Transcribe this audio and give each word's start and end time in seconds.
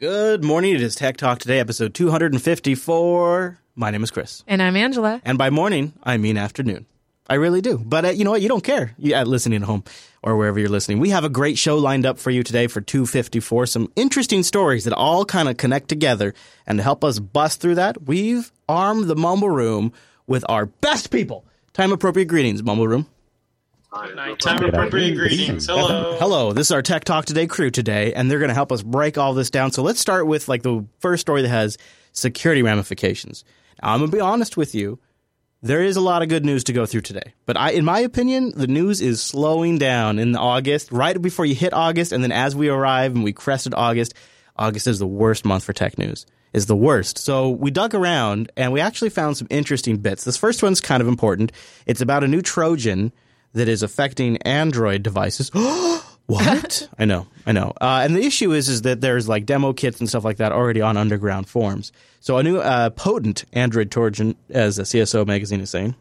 Good 0.00 0.42
morning. 0.42 0.74
It 0.74 0.80
is 0.80 0.94
Tech 0.94 1.18
Talk 1.18 1.40
Today, 1.40 1.60
episode 1.60 1.92
254. 1.92 3.58
My 3.74 3.90
name 3.90 4.02
is 4.02 4.10
Chris. 4.10 4.42
And 4.46 4.62
I'm 4.62 4.74
Angela. 4.74 5.20
And 5.26 5.36
by 5.36 5.50
morning, 5.50 5.92
I 6.02 6.16
mean 6.16 6.38
afternoon. 6.38 6.86
I 7.28 7.34
really 7.34 7.60
do. 7.60 7.76
But 7.76 8.06
uh, 8.06 8.08
you 8.08 8.24
know 8.24 8.30
what? 8.30 8.40
You 8.40 8.48
don't 8.48 8.64
care. 8.64 8.94
You 8.96 9.14
uh, 9.14 9.24
listening 9.24 9.60
at 9.60 9.66
home 9.66 9.84
or 10.22 10.38
wherever 10.38 10.58
you're 10.58 10.70
listening. 10.70 11.00
We 11.00 11.10
have 11.10 11.24
a 11.24 11.28
great 11.28 11.58
show 11.58 11.76
lined 11.76 12.06
up 12.06 12.18
for 12.18 12.30
you 12.30 12.42
today 12.42 12.66
for 12.66 12.80
254. 12.80 13.66
Some 13.66 13.92
interesting 13.94 14.42
stories 14.42 14.84
that 14.84 14.94
all 14.94 15.26
kind 15.26 15.50
of 15.50 15.58
connect 15.58 15.90
together. 15.90 16.32
And 16.66 16.78
to 16.78 16.82
help 16.82 17.04
us 17.04 17.18
bust 17.18 17.60
through 17.60 17.74
that, 17.74 18.04
we've 18.04 18.50
armed 18.70 19.04
the 19.04 19.16
Mumble 19.16 19.50
Room 19.50 19.92
with 20.26 20.46
our 20.48 20.64
best 20.64 21.10
people. 21.10 21.44
Time 21.74 21.92
appropriate 21.92 22.28
greetings, 22.28 22.62
Mumble 22.62 22.88
Room. 22.88 23.06
Time 23.92 24.62
appropriate 24.62 25.16
greetings. 25.16 25.66
Hello. 25.66 26.16
Hello, 26.20 26.52
this 26.52 26.68
is 26.68 26.70
our 26.70 26.80
Tech 26.80 27.02
Talk 27.02 27.24
Today 27.24 27.48
crew 27.48 27.70
today, 27.70 28.14
and 28.14 28.30
they're 28.30 28.38
going 28.38 28.50
to 28.50 28.54
help 28.54 28.70
us 28.70 28.84
break 28.84 29.18
all 29.18 29.34
this 29.34 29.50
down. 29.50 29.72
So 29.72 29.82
let's 29.82 29.98
start 29.98 30.28
with 30.28 30.48
like 30.48 30.62
the 30.62 30.86
first 31.00 31.22
story 31.22 31.42
that 31.42 31.48
has 31.48 31.76
security 32.12 32.62
ramifications. 32.62 33.44
Now, 33.82 33.92
I'm 33.92 33.98
going 33.98 34.12
to 34.12 34.16
be 34.16 34.20
honest 34.20 34.56
with 34.56 34.76
you. 34.76 35.00
There 35.60 35.82
is 35.82 35.96
a 35.96 36.00
lot 36.00 36.22
of 36.22 36.28
good 36.28 36.44
news 36.44 36.62
to 36.64 36.72
go 36.72 36.86
through 36.86 37.00
today, 37.00 37.34
but 37.46 37.56
I, 37.56 37.72
in 37.72 37.84
my 37.84 37.98
opinion, 37.98 38.52
the 38.54 38.68
news 38.68 39.00
is 39.00 39.20
slowing 39.20 39.76
down 39.76 40.20
in 40.20 40.36
August, 40.36 40.92
right 40.92 41.20
before 41.20 41.44
you 41.44 41.56
hit 41.56 41.74
August, 41.74 42.12
and 42.12 42.22
then 42.22 42.32
as 42.32 42.54
we 42.54 42.68
arrive 42.68 43.16
and 43.16 43.24
we 43.24 43.32
crested 43.32 43.74
August, 43.74 44.14
August 44.54 44.86
is 44.86 45.00
the 45.00 45.06
worst 45.06 45.44
month 45.44 45.64
for 45.64 45.72
tech 45.72 45.98
news. 45.98 46.26
Is 46.52 46.66
the 46.66 46.76
worst. 46.76 47.18
So 47.18 47.50
we 47.50 47.72
dug 47.72 47.94
around 47.94 48.52
and 48.56 48.72
we 48.72 48.80
actually 48.80 49.10
found 49.10 49.36
some 49.36 49.48
interesting 49.50 49.96
bits. 49.98 50.24
This 50.24 50.36
first 50.36 50.62
one's 50.62 50.80
kind 50.80 51.00
of 51.00 51.08
important. 51.08 51.50
It's 51.86 52.00
about 52.00 52.24
a 52.24 52.28
new 52.28 52.42
Trojan 52.42 53.12
that 53.52 53.68
is 53.68 53.82
affecting 53.82 54.36
Android 54.38 55.02
devices. 55.02 55.50
what? 56.26 56.88
I 56.98 57.04
know, 57.04 57.26
I 57.46 57.52
know. 57.52 57.72
Uh, 57.80 58.02
and 58.04 58.14
the 58.14 58.24
issue 58.24 58.52
is, 58.52 58.68
is 58.68 58.82
that 58.82 59.00
there's 59.00 59.28
like 59.28 59.46
demo 59.46 59.72
kits 59.72 60.00
and 60.00 60.08
stuff 60.08 60.24
like 60.24 60.38
that 60.38 60.52
already 60.52 60.80
on 60.80 60.96
underground 60.96 61.48
forums. 61.48 61.92
So 62.20 62.38
a 62.38 62.42
new 62.42 62.58
uh, 62.58 62.90
potent 62.90 63.44
Android 63.52 63.90
Trojan, 63.90 64.36
as 64.50 64.76
the 64.76 64.84
CSO 64.84 65.26
magazine 65.26 65.60
is 65.60 65.70
saying, 65.70 65.94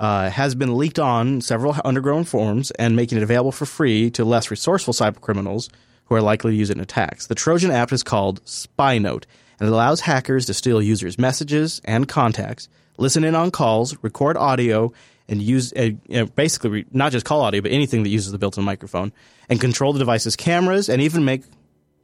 uh, 0.00 0.30
has 0.30 0.54
been 0.54 0.76
leaked 0.76 0.98
on 0.98 1.40
several 1.40 1.76
underground 1.84 2.28
forums 2.28 2.70
and 2.72 2.96
making 2.96 3.18
it 3.18 3.22
available 3.22 3.52
for 3.52 3.66
free 3.66 4.10
to 4.10 4.24
less 4.24 4.50
resourceful 4.50 4.94
cybercriminals 4.94 5.68
who 6.06 6.14
are 6.14 6.22
likely 6.22 6.52
to 6.52 6.56
use 6.56 6.70
it 6.70 6.76
in 6.76 6.82
attacks. 6.82 7.26
The 7.26 7.34
Trojan 7.34 7.70
app 7.70 7.92
is 7.92 8.02
called 8.02 8.44
SpyNote, 8.44 9.24
and 9.60 9.68
it 9.68 9.72
allows 9.72 10.00
hackers 10.00 10.46
to 10.46 10.54
steal 10.54 10.82
users' 10.82 11.18
messages 11.18 11.80
and 11.84 12.08
contacts, 12.08 12.68
listen 12.98 13.22
in 13.22 13.34
on 13.34 13.50
calls, 13.50 13.96
record 14.02 14.36
audio, 14.36 14.92
and 15.32 15.42
use 15.42 15.72
uh, 15.76 15.82
you 15.82 15.98
know, 16.08 16.26
basically 16.26 16.84
not 16.92 17.10
just 17.10 17.26
call 17.26 17.40
audio, 17.40 17.60
but 17.60 17.72
anything 17.72 18.04
that 18.04 18.10
uses 18.10 18.30
the 18.30 18.38
built-in 18.38 18.62
microphone, 18.62 19.12
and 19.48 19.60
control 19.60 19.92
the 19.92 19.98
device's 19.98 20.36
cameras 20.36 20.88
and 20.88 21.02
even 21.02 21.24
make 21.24 21.42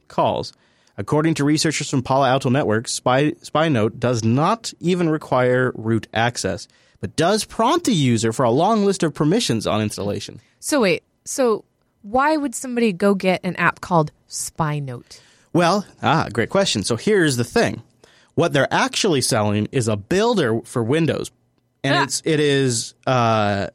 calls. 0.07 0.51
According 0.97 1.35
to 1.35 1.45
researchers 1.45 1.89
from 1.89 2.03
Palo 2.03 2.25
Alto 2.25 2.49
Networks, 2.49 2.91
Spy, 2.91 3.31
SpyNote 3.31 3.99
does 3.99 4.25
not 4.25 4.73
even 4.81 5.07
require 5.09 5.71
root 5.75 6.07
access, 6.13 6.67
but 6.99 7.15
does 7.15 7.45
prompt 7.45 7.85
the 7.85 7.93
user 7.93 8.33
for 8.33 8.43
a 8.43 8.51
long 8.51 8.83
list 8.83 9.03
of 9.03 9.13
permissions 9.13 9.65
on 9.65 9.81
installation. 9.81 10.41
So 10.59 10.81
wait, 10.81 11.03
so 11.23 11.63
why 12.01 12.35
would 12.35 12.53
somebody 12.53 12.91
go 12.91 13.15
get 13.15 13.39
an 13.45 13.55
app 13.55 13.79
called 13.79 14.11
SpyNote? 14.27 15.21
Well, 15.53 15.85
ah, 16.03 16.27
great 16.33 16.49
question. 16.49 16.83
So 16.83 16.97
here's 16.97 17.37
the 17.37 17.45
thing. 17.45 17.81
What 18.35 18.53
they're 18.53 18.71
actually 18.71 19.21
selling 19.21 19.67
is 19.71 19.87
a 19.87 19.95
builder 19.95 20.61
for 20.63 20.83
Windows. 20.83 21.31
And 21.83 21.95
Ah. 21.95 22.03
it's 22.03 22.21
it 22.25 22.39
is 22.39 22.93
uh 23.07 23.67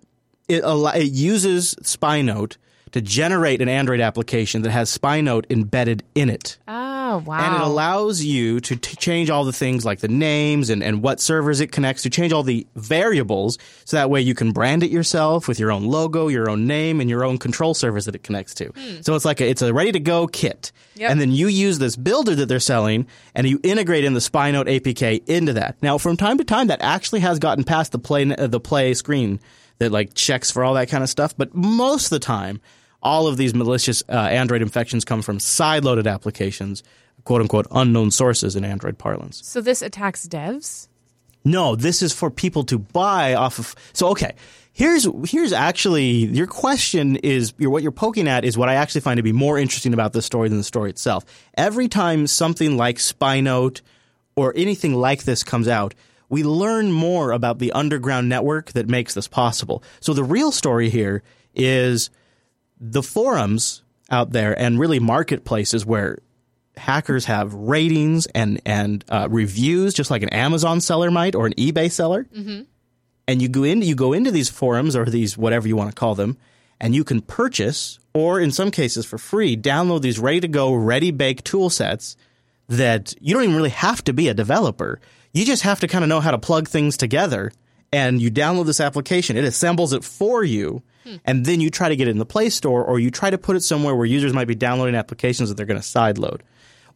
it 0.49 0.63
it 0.97 1.11
uses 1.13 1.75
SpyNote 1.83 2.57
to 2.95 3.01
generate 3.01 3.61
an 3.61 3.69
Android 3.69 3.99
application 3.99 4.63
that 4.63 4.71
has 4.71 4.97
SpyNote 4.97 5.47
embedded 5.51 6.05
in 6.15 6.31
it. 6.31 6.59
Oh, 6.69 7.25
wow. 7.27 7.39
And 7.41 7.57
it 7.57 7.61
allows 7.61 8.23
you 8.23 8.61
to 8.61 8.77
t- 8.77 8.95
change 8.95 9.31
all 9.31 9.45
the 9.45 9.53
things 9.53 9.85
like 9.85 9.99
the 9.99 10.07
names 10.07 10.71
and, 10.71 10.81
and 10.81 11.03
what 11.03 11.19
servers 11.19 11.59
it 11.59 11.73
connects 11.73 12.05
to, 12.05 12.11
change 12.11 12.33
all 12.33 12.45
the 12.45 12.69
variables 12.77 13.59
so 13.85 13.97
that 13.97 14.11
way 14.11 14.21
you 14.21 14.33
can 14.33 14.53
brand 14.53 14.85
it 14.85 14.93
yourself 14.93 15.49
with 15.49 15.59
your 15.59 15.73
own 15.73 15.87
logo, 15.87 16.29
your 16.29 16.49
own 16.49 16.69
name, 16.69 17.01
and 17.01 17.11
your 17.11 17.25
own 17.25 17.37
control 17.37 17.75
servers 17.75 18.05
that 18.05 18.15
it 18.15 18.23
connects 18.23 18.55
to. 18.55 18.73
So 19.01 19.17
it's 19.17 19.25
like 19.25 19.41
a, 19.41 19.49
it's 19.49 19.61
a 19.61 19.75
ready 19.75 19.91
to 19.91 19.99
go 19.99 20.29
kit. 20.29 20.71
Yep. 20.95 21.11
And 21.11 21.21
then 21.21 21.33
you 21.33 21.49
use 21.49 21.81
this 21.81 21.97
builder 21.97 22.37
that 22.37 22.47
they're 22.47 22.61
selling 22.61 23.09
and 23.35 23.45
you 23.45 23.59
integrate 23.65 24.05
in 24.05 24.15
the 24.15 24.21
SpyNote 24.21 24.67
APK 24.67 25.29
into 25.29 25.55
that. 25.55 25.83
Now, 25.83 25.99
from 25.99 26.17
time 26.17 26.39
to 26.39 26.45
time, 26.45 26.69
that 26.69 26.81
actually 26.81 27.21
has 27.21 27.41
gotten 27.41 27.65
past 27.65 27.91
the 27.91 27.99
play, 27.99 28.33
uh, 28.33 28.47
the 28.47 28.61
play 28.61 28.95
screen 28.95 29.41
that 29.79 29.91
like 29.91 30.15
checks 30.15 30.53
for 30.53 30.63
all 30.63 30.75
that 30.75 30.89
kind 30.89 31.03
of 31.03 31.11
stuff. 31.11 31.37
But 31.37 31.57
most 31.57 32.05
of 32.05 32.11
the 32.11 32.21
time, 32.21 32.61
all 33.05 33.27
of 33.27 33.37
these 33.37 33.55
malicious 33.55 34.03
uh, 34.09 34.13
Android 34.13 34.63
infections 34.63 35.05
come 35.05 35.23
from 35.23 35.39
side-loaded 35.39 36.07
applications, 36.07 36.83
quote 37.25 37.43
unquote, 37.43 37.67
unknown 37.71 38.11
sources 38.11 38.57
in 38.57 38.65
Android 38.65 38.99
parlance. 38.99 39.47
so 39.47 39.61
this 39.61 39.83
attacks 39.83 40.27
devs? 40.27 40.89
No, 41.45 41.77
this 41.77 42.01
is 42.01 42.13
for 42.13 42.31
people 42.31 42.65
to 42.65 42.79
buy 42.79 43.35
off 43.35 43.59
of. 43.59 43.75
So 43.93 44.09
okay, 44.09 44.33
here's 44.73 45.07
here's 45.31 45.53
actually 45.53 46.07
your 46.07 46.47
question 46.47 47.17
is 47.17 47.53
what 47.59 47.83
you're 47.83 47.93
poking 47.93 48.29
at 48.29 48.47
is 48.47 48.57
what 48.57 48.71
I 48.71 48.75
actually 48.77 49.03
find 49.03 49.19
to 49.19 49.23
be 49.23 49.33
more 49.33 49.59
interesting 49.59 49.93
about 49.93 50.15
this 50.15 50.25
story 50.25 50.49
than 50.49 50.57
the 50.57 50.65
story 50.65 50.89
itself. 50.89 51.25
Every 51.55 51.87
time 51.87 52.27
something 52.27 52.79
like 52.79 52.97
SpyNote 52.97 53.83
or 54.37 54.55
anything 54.57 54.95
like 54.95 55.25
this 55.25 55.45
comes 55.45 55.69
out, 55.69 55.95
we 56.31 56.43
learn 56.43 56.91
more 56.91 57.31
about 57.31 57.59
the 57.59 57.73
underground 57.73 58.31
network 58.31 58.73
that 58.73 58.89
makes 58.89 59.13
this 59.13 59.29
possible. 59.29 59.83
So 60.01 60.15
the 60.15 60.25
real 60.25 60.51
story 60.51 60.89
here 60.89 61.23
is 61.55 62.09
the 62.81 63.03
forums 63.03 63.83
out 64.11 64.33
there 64.33 64.59
and 64.59 64.79
really 64.79 64.99
marketplaces 64.99 65.87
where 65.87 66.19
hackers 66.77 67.27
have 67.27 67.55
ratings 67.55 68.27
and 68.27 68.61
and 68.67 69.05
uh, 69.09 69.29
reviews, 69.31 69.95
just 69.95 70.11
like 70.11 70.23
an 70.23 70.29
Amazon 70.31 70.81
seller 70.81 71.11
might 71.11 71.35
or 71.35 71.47
an 71.47 71.55
eBay 71.55 71.91
seller. 71.91 72.27
And 73.27 73.41
you 73.41 73.49
go 73.49 73.65
into 73.65 73.87
you 73.87 73.95
go 73.95 74.13
into 74.13 74.31
these 74.31 74.51
forums 74.51 74.97
or 74.97 75.05
these 75.05 75.39
whatever 75.39 75.67
you 75.69 75.77
want 75.77 75.91
to 75.91 75.99
call 75.99 76.15
them, 76.15 76.37
and 76.81 76.95
you 76.95 77.05
can 77.05 77.21
purchase 77.23 77.99
or 78.13 78.39
in 78.41 78.51
some 78.51 78.71
cases 78.71 79.07
for 79.07 79.19
free 79.19 79.57
download 79.57 80.03
these 80.03 80.19
ready 80.19 80.41
to 80.41 80.49
go, 80.49 80.75
ready 80.75 81.11
baked 81.11 81.45
tool 81.45 81.71
sets 81.71 82.17
that 82.69 83.15
you 83.21 83.35
don't 83.35 83.45
even 83.45 83.57
really 83.57 83.71
have 83.71 84.03
to 84.05 84.13
be 84.13 84.29
a 84.29 84.35
developer. 84.35 85.01
You 85.33 85.45
just 85.45 85.63
have 85.63 85.81
to 85.81 85.89
kind 85.89 86.05
of 86.05 86.09
know 86.09 86.21
how 86.21 86.31
to 86.31 86.39
plug 86.39 86.69
things 86.69 86.97
together. 86.97 87.53
And 87.93 88.21
you 88.21 88.31
download 88.31 88.67
this 88.67 88.81
application, 88.81 89.37
it 89.37 89.45
assembles 89.45 89.93
it 89.93 90.03
for 90.03 90.43
you, 90.43 90.83
and 91.25 91.45
then 91.45 91.61
you 91.61 91.71
try 91.71 91.89
to 91.89 91.97
get 91.97 92.09
it 92.09 92.13
in 92.13 92.19
the 92.19 92.27
Play 92.27 92.51
Store 92.51 92.85
or 92.85 92.99
you 92.99 93.11
try 93.11 93.31
to 93.31 93.39
put 93.39 93.57
it 93.57 93.61
somewhere 93.63 93.95
where 93.95 94.07
users 94.07 94.33
might 94.33 94.47
be 94.49 94.55
downloading 94.55 94.95
applications 94.95 95.49
that 95.49 95.57
they're 95.57 95.67
going 95.67 95.81
to 95.81 95.87
sideload. 95.87 96.41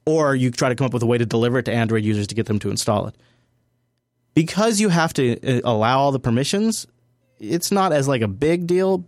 Or 0.07 0.35
you 0.35 0.51
try 0.51 0.71
to 0.71 0.75
come 0.75 0.87
up 0.87 0.95
with 0.95 1.03
a 1.03 1.07
way 1.07 1.19
to 1.19 1.27
deliver 1.27 1.59
it 1.59 1.65
to 1.65 1.73
Android 1.73 2.03
users 2.05 2.27
to 2.29 2.35
get 2.35 2.47
them 2.47 2.59
to 2.61 2.71
install 2.71 3.07
it. 3.09 3.15
Because 4.35 4.81
you 4.81 4.89
have 4.89 5.13
to 5.15 5.59
uh, 5.59 5.61
allow 5.65 5.99
all 5.99 6.13
the 6.13 6.21
permissions, 6.21 6.87
it's 7.39 7.73
not 7.73 7.93
as 7.93 8.07
like 8.09 8.23
a 8.23 8.29
big 8.29 8.67
deal, 8.67 9.05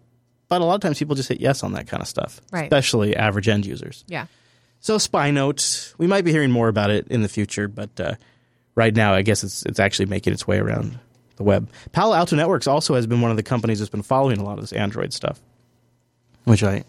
but 0.49 0.61
a 0.61 0.65
lot 0.65 0.75
of 0.75 0.81
times 0.81 0.99
people 0.99 1.15
just 1.15 1.29
hit 1.29 1.41
yes 1.41 1.63
on 1.63 1.73
that 1.73 1.87
kind 1.87 2.03
of 2.03 2.09
stuff, 2.09 2.41
Right. 2.51 2.65
especially 2.65 3.17
average 3.17 3.49
end 3.49 3.65
users. 3.65 4.05
Yeah. 4.09 4.27
So 4.81 4.97
SpyNote, 4.97 5.95
we 5.99 6.07
might 6.07 6.25
be 6.25 6.33
hearing 6.33 6.51
more 6.51 6.69
about 6.69 6.91
it 6.91 7.07
in 7.09 7.23
the 7.23 7.29
future, 7.29 7.69
but 7.69 8.01
uh, 8.01 8.15
right 8.75 8.95
now, 8.95 9.15
I 9.15 9.23
guess 9.23 9.45
it's 9.45 9.65
it's 9.67 9.79
actually 9.79 10.07
making 10.07 10.33
its 10.33 10.47
way 10.47 10.59
around 10.59 10.99
the 11.41 11.45
web. 11.45 11.71
Palo 11.93 12.15
Alto 12.15 12.37
Networks 12.37 12.67
also 12.67 12.95
has 12.95 13.07
been 13.07 13.23
one 13.23 13.31
of 13.31 13.37
the 13.37 13.43
companies 13.43 13.79
that's 13.79 13.91
been 13.91 14.03
following 14.03 14.39
a 14.39 14.45
lot 14.45 14.59
of 14.59 14.61
this 14.61 14.73
Android 14.73 15.13
stuff, 15.13 15.41
which 16.45 16.63
I, 16.63 16.85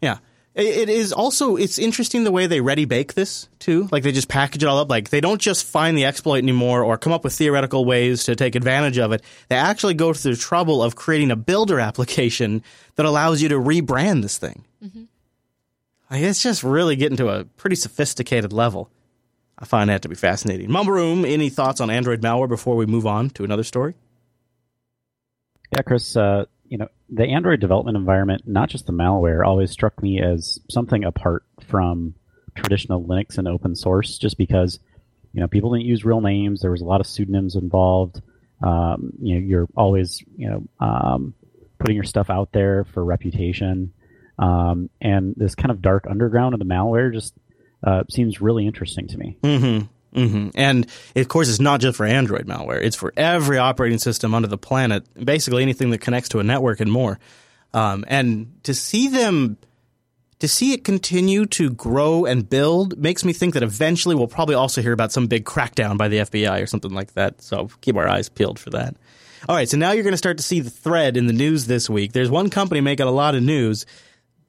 yeah, 0.00 0.18
it, 0.54 0.66
it 0.66 0.88
is 0.88 1.12
also 1.12 1.56
it's 1.56 1.78
interesting 1.78 2.22
the 2.22 2.30
way 2.30 2.46
they 2.46 2.60
ready 2.60 2.84
bake 2.84 3.14
this 3.14 3.48
too. 3.58 3.88
Like 3.90 4.04
they 4.04 4.12
just 4.12 4.28
package 4.28 4.62
it 4.62 4.66
all 4.66 4.78
up. 4.78 4.88
Like 4.88 5.10
they 5.10 5.20
don't 5.20 5.40
just 5.40 5.66
find 5.66 5.98
the 5.98 6.04
exploit 6.04 6.38
anymore 6.38 6.84
or 6.84 6.96
come 6.96 7.12
up 7.12 7.24
with 7.24 7.34
theoretical 7.34 7.84
ways 7.84 8.22
to 8.24 8.36
take 8.36 8.54
advantage 8.54 8.98
of 8.98 9.10
it. 9.10 9.22
They 9.48 9.56
actually 9.56 9.94
go 9.94 10.12
through 10.12 10.36
the 10.36 10.40
trouble 10.40 10.80
of 10.80 10.94
creating 10.94 11.32
a 11.32 11.36
builder 11.36 11.80
application 11.88 12.62
that 12.94 13.04
allows 13.04 13.42
you 13.42 13.48
to 13.48 13.56
rebrand 13.56 14.22
this 14.22 14.38
thing. 14.38 14.64
Mm-hmm. 14.82 15.04
Like, 16.10 16.22
it's 16.22 16.42
just 16.42 16.64
really 16.64 16.96
getting 16.96 17.18
to 17.18 17.28
a 17.28 17.44
pretty 17.44 17.76
sophisticated 17.76 18.52
level. 18.52 18.90
I 19.58 19.64
find 19.64 19.90
that 19.90 20.02
to 20.02 20.08
be 20.08 20.14
fascinating. 20.14 20.70
Mumble 20.70 20.92
Room, 20.92 21.24
any 21.24 21.48
thoughts 21.48 21.80
on 21.80 21.90
Android 21.90 22.20
malware 22.20 22.48
before 22.48 22.76
we 22.76 22.86
move 22.86 23.06
on 23.06 23.30
to 23.30 23.44
another 23.44 23.64
story? 23.64 23.94
Yeah, 25.72 25.82
Chris, 25.82 26.16
uh, 26.16 26.44
you 26.68 26.78
know, 26.78 26.88
the 27.10 27.24
Android 27.24 27.60
development 27.60 27.96
environment, 27.96 28.42
not 28.46 28.68
just 28.68 28.86
the 28.86 28.92
malware, 28.92 29.44
always 29.44 29.70
struck 29.70 30.00
me 30.02 30.22
as 30.22 30.60
something 30.70 31.04
apart 31.04 31.44
from 31.66 32.14
traditional 32.54 33.02
Linux 33.02 33.36
and 33.36 33.48
open 33.48 33.74
source, 33.74 34.16
just 34.18 34.38
because, 34.38 34.78
you 35.32 35.40
know, 35.40 35.48
people 35.48 35.72
didn't 35.72 35.86
use 35.86 36.04
real 36.04 36.20
names. 36.20 36.60
There 36.60 36.70
was 36.70 36.80
a 36.80 36.86
lot 36.86 37.00
of 37.00 37.06
pseudonyms 37.06 37.56
involved. 37.56 38.22
Um, 38.62 39.12
you 39.20 39.34
know, 39.34 39.46
you're 39.46 39.68
always, 39.76 40.22
you 40.36 40.48
know, 40.48 40.62
um, 40.80 41.34
putting 41.78 41.96
your 41.96 42.04
stuff 42.04 42.30
out 42.30 42.52
there 42.52 42.84
for 42.84 43.04
reputation. 43.04 43.92
Um, 44.38 44.88
and 45.00 45.34
this 45.36 45.54
kind 45.54 45.70
of 45.70 45.82
dark 45.82 46.06
underground 46.08 46.54
of 46.54 46.60
the 46.60 46.66
malware 46.66 47.12
just 47.12 47.34
uh, 47.82 48.04
seems 48.10 48.40
really 48.40 48.66
interesting 48.66 49.08
to 49.08 49.18
me. 49.18 49.36
Mm-hmm. 49.42 49.86
Mm-hmm. 50.18 50.48
And 50.54 50.86
of 51.16 51.28
course, 51.28 51.48
it's 51.48 51.60
not 51.60 51.80
just 51.80 51.96
for 51.96 52.06
Android 52.06 52.46
malware; 52.46 52.82
it's 52.82 52.96
for 52.96 53.12
every 53.16 53.58
operating 53.58 53.98
system 53.98 54.34
under 54.34 54.48
the 54.48 54.58
planet. 54.58 55.04
Basically, 55.22 55.62
anything 55.62 55.90
that 55.90 55.98
connects 55.98 56.30
to 56.30 56.40
a 56.40 56.44
network 56.44 56.80
and 56.80 56.90
more. 56.90 57.18
Um, 57.74 58.04
and 58.08 58.58
to 58.64 58.72
see 58.72 59.08
them 59.08 59.58
to 60.38 60.48
see 60.48 60.72
it 60.72 60.84
continue 60.84 61.46
to 61.46 61.70
grow 61.70 62.24
and 62.24 62.48
build 62.48 62.96
makes 62.98 63.24
me 63.24 63.32
think 63.32 63.54
that 63.54 63.62
eventually 63.62 64.14
we'll 64.14 64.28
probably 64.28 64.54
also 64.54 64.80
hear 64.80 64.92
about 64.92 65.12
some 65.12 65.26
big 65.26 65.44
crackdown 65.44 65.98
by 65.98 66.08
the 66.08 66.18
FBI 66.18 66.62
or 66.62 66.66
something 66.66 66.92
like 66.92 67.14
that. 67.14 67.42
So 67.42 67.68
keep 67.80 67.96
our 67.96 68.08
eyes 68.08 68.28
peeled 68.28 68.58
for 68.58 68.70
that. 68.70 68.96
All 69.48 69.54
right, 69.54 69.68
so 69.68 69.76
now 69.76 69.92
you're 69.92 70.04
going 70.04 70.12
to 70.12 70.18
start 70.18 70.36
to 70.38 70.42
see 70.42 70.60
the 70.60 70.70
thread 70.70 71.16
in 71.16 71.26
the 71.26 71.32
news 71.32 71.66
this 71.66 71.88
week. 71.88 72.12
There's 72.12 72.30
one 72.30 72.50
company 72.50 72.80
making 72.80 73.06
a 73.06 73.10
lot 73.10 73.34
of 73.34 73.42
news. 73.42 73.86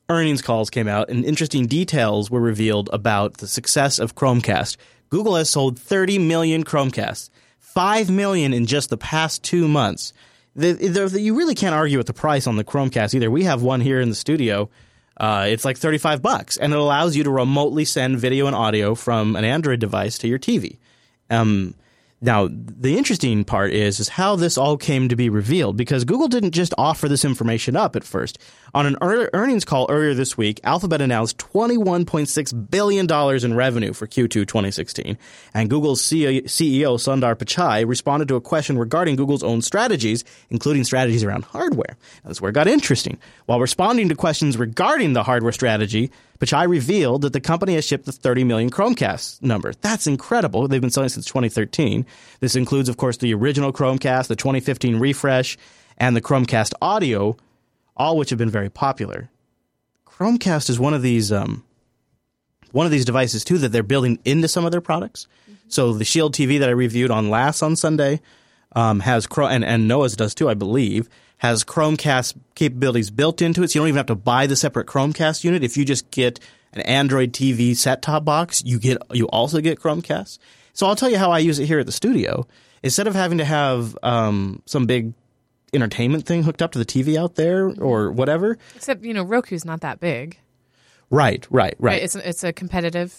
Earnings 0.10 0.42
calls 0.42 0.72
came 0.72 0.88
out 0.88 1.10
and 1.10 1.24
interesting 1.24 1.68
details 1.68 2.32
were 2.32 2.40
revealed 2.40 2.90
about 2.92 3.38
the 3.38 3.48
success 3.48 4.00
of 4.00 4.16
Chromecast. 4.16 4.76
Google 5.10 5.36
has 5.36 5.52
sold 5.52 5.78
30 5.78 6.18
million 6.18 6.64
Chromecasts, 6.64 7.30
5 7.60 8.10
million 8.10 8.52
in 8.52 8.66
just 8.66 8.90
the 8.90 8.98
past 8.98 9.44
two 9.44 9.68
months. 9.68 10.14
The, 10.56 10.74
the, 10.74 11.22
you 11.22 11.36
really 11.36 11.54
can't 11.54 11.76
argue 11.76 12.00
with 12.00 12.08
the 12.08 12.14
price 12.14 12.48
on 12.48 12.56
the 12.56 12.64
Chromecast 12.64 13.14
either. 13.14 13.30
We 13.30 13.44
have 13.44 13.62
one 13.62 13.82
here 13.82 14.02
in 14.02 14.10
the 14.10 14.16
studio. 14.16 14.70
Uh, 15.16 15.46
it's 15.48 15.64
like 15.64 15.78
35 15.78 16.22
bucks, 16.22 16.58
and 16.58 16.74
it 16.74 16.80
allows 16.80 17.16
you 17.16 17.24
to 17.26 17.30
remotely 17.30 17.86
send 17.86 18.18
video 18.18 18.48
and 18.48 18.56
audio 18.56 18.96
from 18.96 19.36
an 19.36 19.46
Android 19.46 19.80
device 19.80 20.18
to 20.20 20.28
your 20.28 20.40
TV. 20.40 20.80
Um, 21.30 21.76
now, 22.22 22.50
the 22.52 22.98
interesting 22.98 23.46
part 23.46 23.72
is 23.72 24.00
is 24.00 24.10
how 24.10 24.36
this 24.36 24.58
all 24.58 24.76
came 24.76 25.08
to 25.08 25.16
be 25.16 25.30
revealed 25.30 25.78
because 25.78 26.04
Google 26.04 26.28
didn't 26.28 26.52
just 26.52 26.74
offer 26.78 27.08
this 27.08 27.24
information 27.24 27.78
up 27.78 27.96
at 27.96 28.04
first. 28.04 28.38
On 28.74 28.86
an 28.86 28.98
earnings 29.02 29.66
call 29.66 29.88
earlier 29.90 30.14
this 30.14 30.38
week, 30.38 30.60
Alphabet 30.64 31.02
announced 31.02 31.38
$21.6 31.40 32.70
billion 32.70 33.12
in 33.44 33.54
revenue 33.56 33.94
for 33.94 34.06
Q2 34.06 34.30
2016, 34.30 35.18
and 35.54 35.70
Google's 35.70 36.02
CEO 36.02 36.44
Sundar 36.46 37.36
Pichai 37.36 37.88
responded 37.88 38.28
to 38.28 38.36
a 38.36 38.42
question 38.42 38.78
regarding 38.78 39.16
Google's 39.16 39.44
own 39.44 39.62
strategies, 39.62 40.24
including 40.50 40.84
strategies 40.84 41.24
around 41.24 41.46
hardware. 41.46 41.98
That's 42.24 42.42
where 42.42 42.50
it 42.50 42.54
got 42.54 42.68
interesting. 42.68 43.18
While 43.48 43.60
responding 43.60 44.10
to 44.10 44.16
questions 44.16 44.58
regarding 44.58 45.14
the 45.14 45.24
hardware 45.24 45.52
strategy, 45.52 46.12
Pichai 46.40 46.70
revealed 46.70 47.24
that 47.24 47.34
the 47.34 47.42
company 47.42 47.74
has 47.74 47.86
shipped 47.86 48.06
the 48.06 48.12
30 48.12 48.44
million 48.44 48.70
Chromecast 48.70 49.42
number. 49.42 49.74
That's 49.82 50.06
incredible. 50.06 50.68
They've 50.68 50.80
been 50.80 50.92
selling 50.92 51.10
since 51.10 51.26
2013. 51.26 52.06
This 52.40 52.56
includes, 52.56 52.88
of 52.88 52.98
course, 52.98 53.18
the 53.18 53.34
original 53.34 53.74
Chromecast, 53.74 54.28
the 54.28 54.36
2015 54.36 55.00
refresh, 55.00 55.58
and 55.98 56.16
the 56.16 56.22
Chromecast 56.22 56.74
Audio, 56.82 57.36
all 58.00 58.18
which 58.18 58.32
have 58.32 58.40
been 58.40 58.50
very 58.50 58.70
popular. 58.70 59.30
Chromecast 60.08 60.70
is 60.70 60.80
one 60.80 60.94
of 60.94 61.02
these 61.02 61.32
um, 61.32 61.64
one 62.72 62.86
of 62.86 62.92
these 62.92 63.06
devices 63.06 63.44
too 63.44 63.60
that 63.60 63.70
they're 63.70 63.84
building 63.84 64.20
into 64.26 64.48
some 64.48 64.66
of 64.66 64.72
their 64.72 64.82
products. 64.82 65.28
Mm-hmm. 65.44 65.54
So 65.68 65.94
the 65.94 66.06
Shield 66.06 66.34
TV 66.34 66.60
that 66.60 66.70
I 66.70 66.72
reviewed 66.72 67.12
on 67.12 67.30
last 67.30 67.62
on 67.62 67.76
Sunday 67.76 68.22
um, 68.74 69.02
has 69.02 69.28
Chrome, 69.28 69.52
and, 69.52 69.66
and 69.66 69.88
Noah's 69.88 70.16
does 70.16 70.34
too, 70.34 70.50
I 70.50 70.54
believe, 70.54 71.10
has 71.38 71.64
Chromecast 71.64 72.36
capabilities 72.56 73.10
built 73.10 73.42
into 73.42 73.64
it. 73.64 73.70
So 73.72 73.80
you 73.80 73.82
don't 73.82 73.90
even 73.90 73.98
have 73.98 74.06
to 74.08 74.16
buy 74.16 74.48
the 74.48 74.56
separate 74.56 74.88
Chromecast 74.88 75.44
unit. 75.44 75.64
If 75.64 75.78
you 75.78 75.86
just 75.86 76.10
get 76.12 76.40
an 76.74 76.82
Android 76.82 77.34
TV 77.34 77.76
set 77.76 78.02
top 78.02 78.26
box, 78.26 78.64
you 78.66 78.80
get 78.80 78.98
you 79.12 79.28
also 79.28 79.62
get 79.62 79.80
Chromecast. 79.80 80.38
So 80.74 80.88
I'll 80.88 80.96
tell 80.96 81.10
you 81.10 81.18
how 81.18 81.32
I 81.32 81.40
use 81.40 81.60
it 81.60 81.66
here 81.66 81.80
at 81.80 81.86
the 81.86 81.92
studio. 81.92 82.48
Instead 82.82 83.08
of 83.08 83.16
having 83.16 83.40
to 83.40 83.46
have 83.46 83.98
um, 84.04 84.62
some 84.66 84.86
big 84.86 85.14
entertainment 85.74 86.26
thing 86.26 86.44
hooked 86.44 86.62
up 86.62 86.72
to 86.74 86.80
the 86.80 86.86
TV 86.86 87.18
out 87.18 87.36
there 87.36 87.72
or 87.80 88.12
whatever. 88.12 88.58
Except 88.76 89.04
you 89.04 89.14
know 89.14 89.24
Roku's 89.24 89.66
not 89.66 89.82
that 89.82 90.00
big. 90.00 90.40
Right, 91.12 91.46
right, 91.50 91.76
right. 91.80 91.94
right 91.94 92.04
it's 92.04 92.16
it's 92.16 92.44
a 92.44 92.54
competitive 92.54 93.16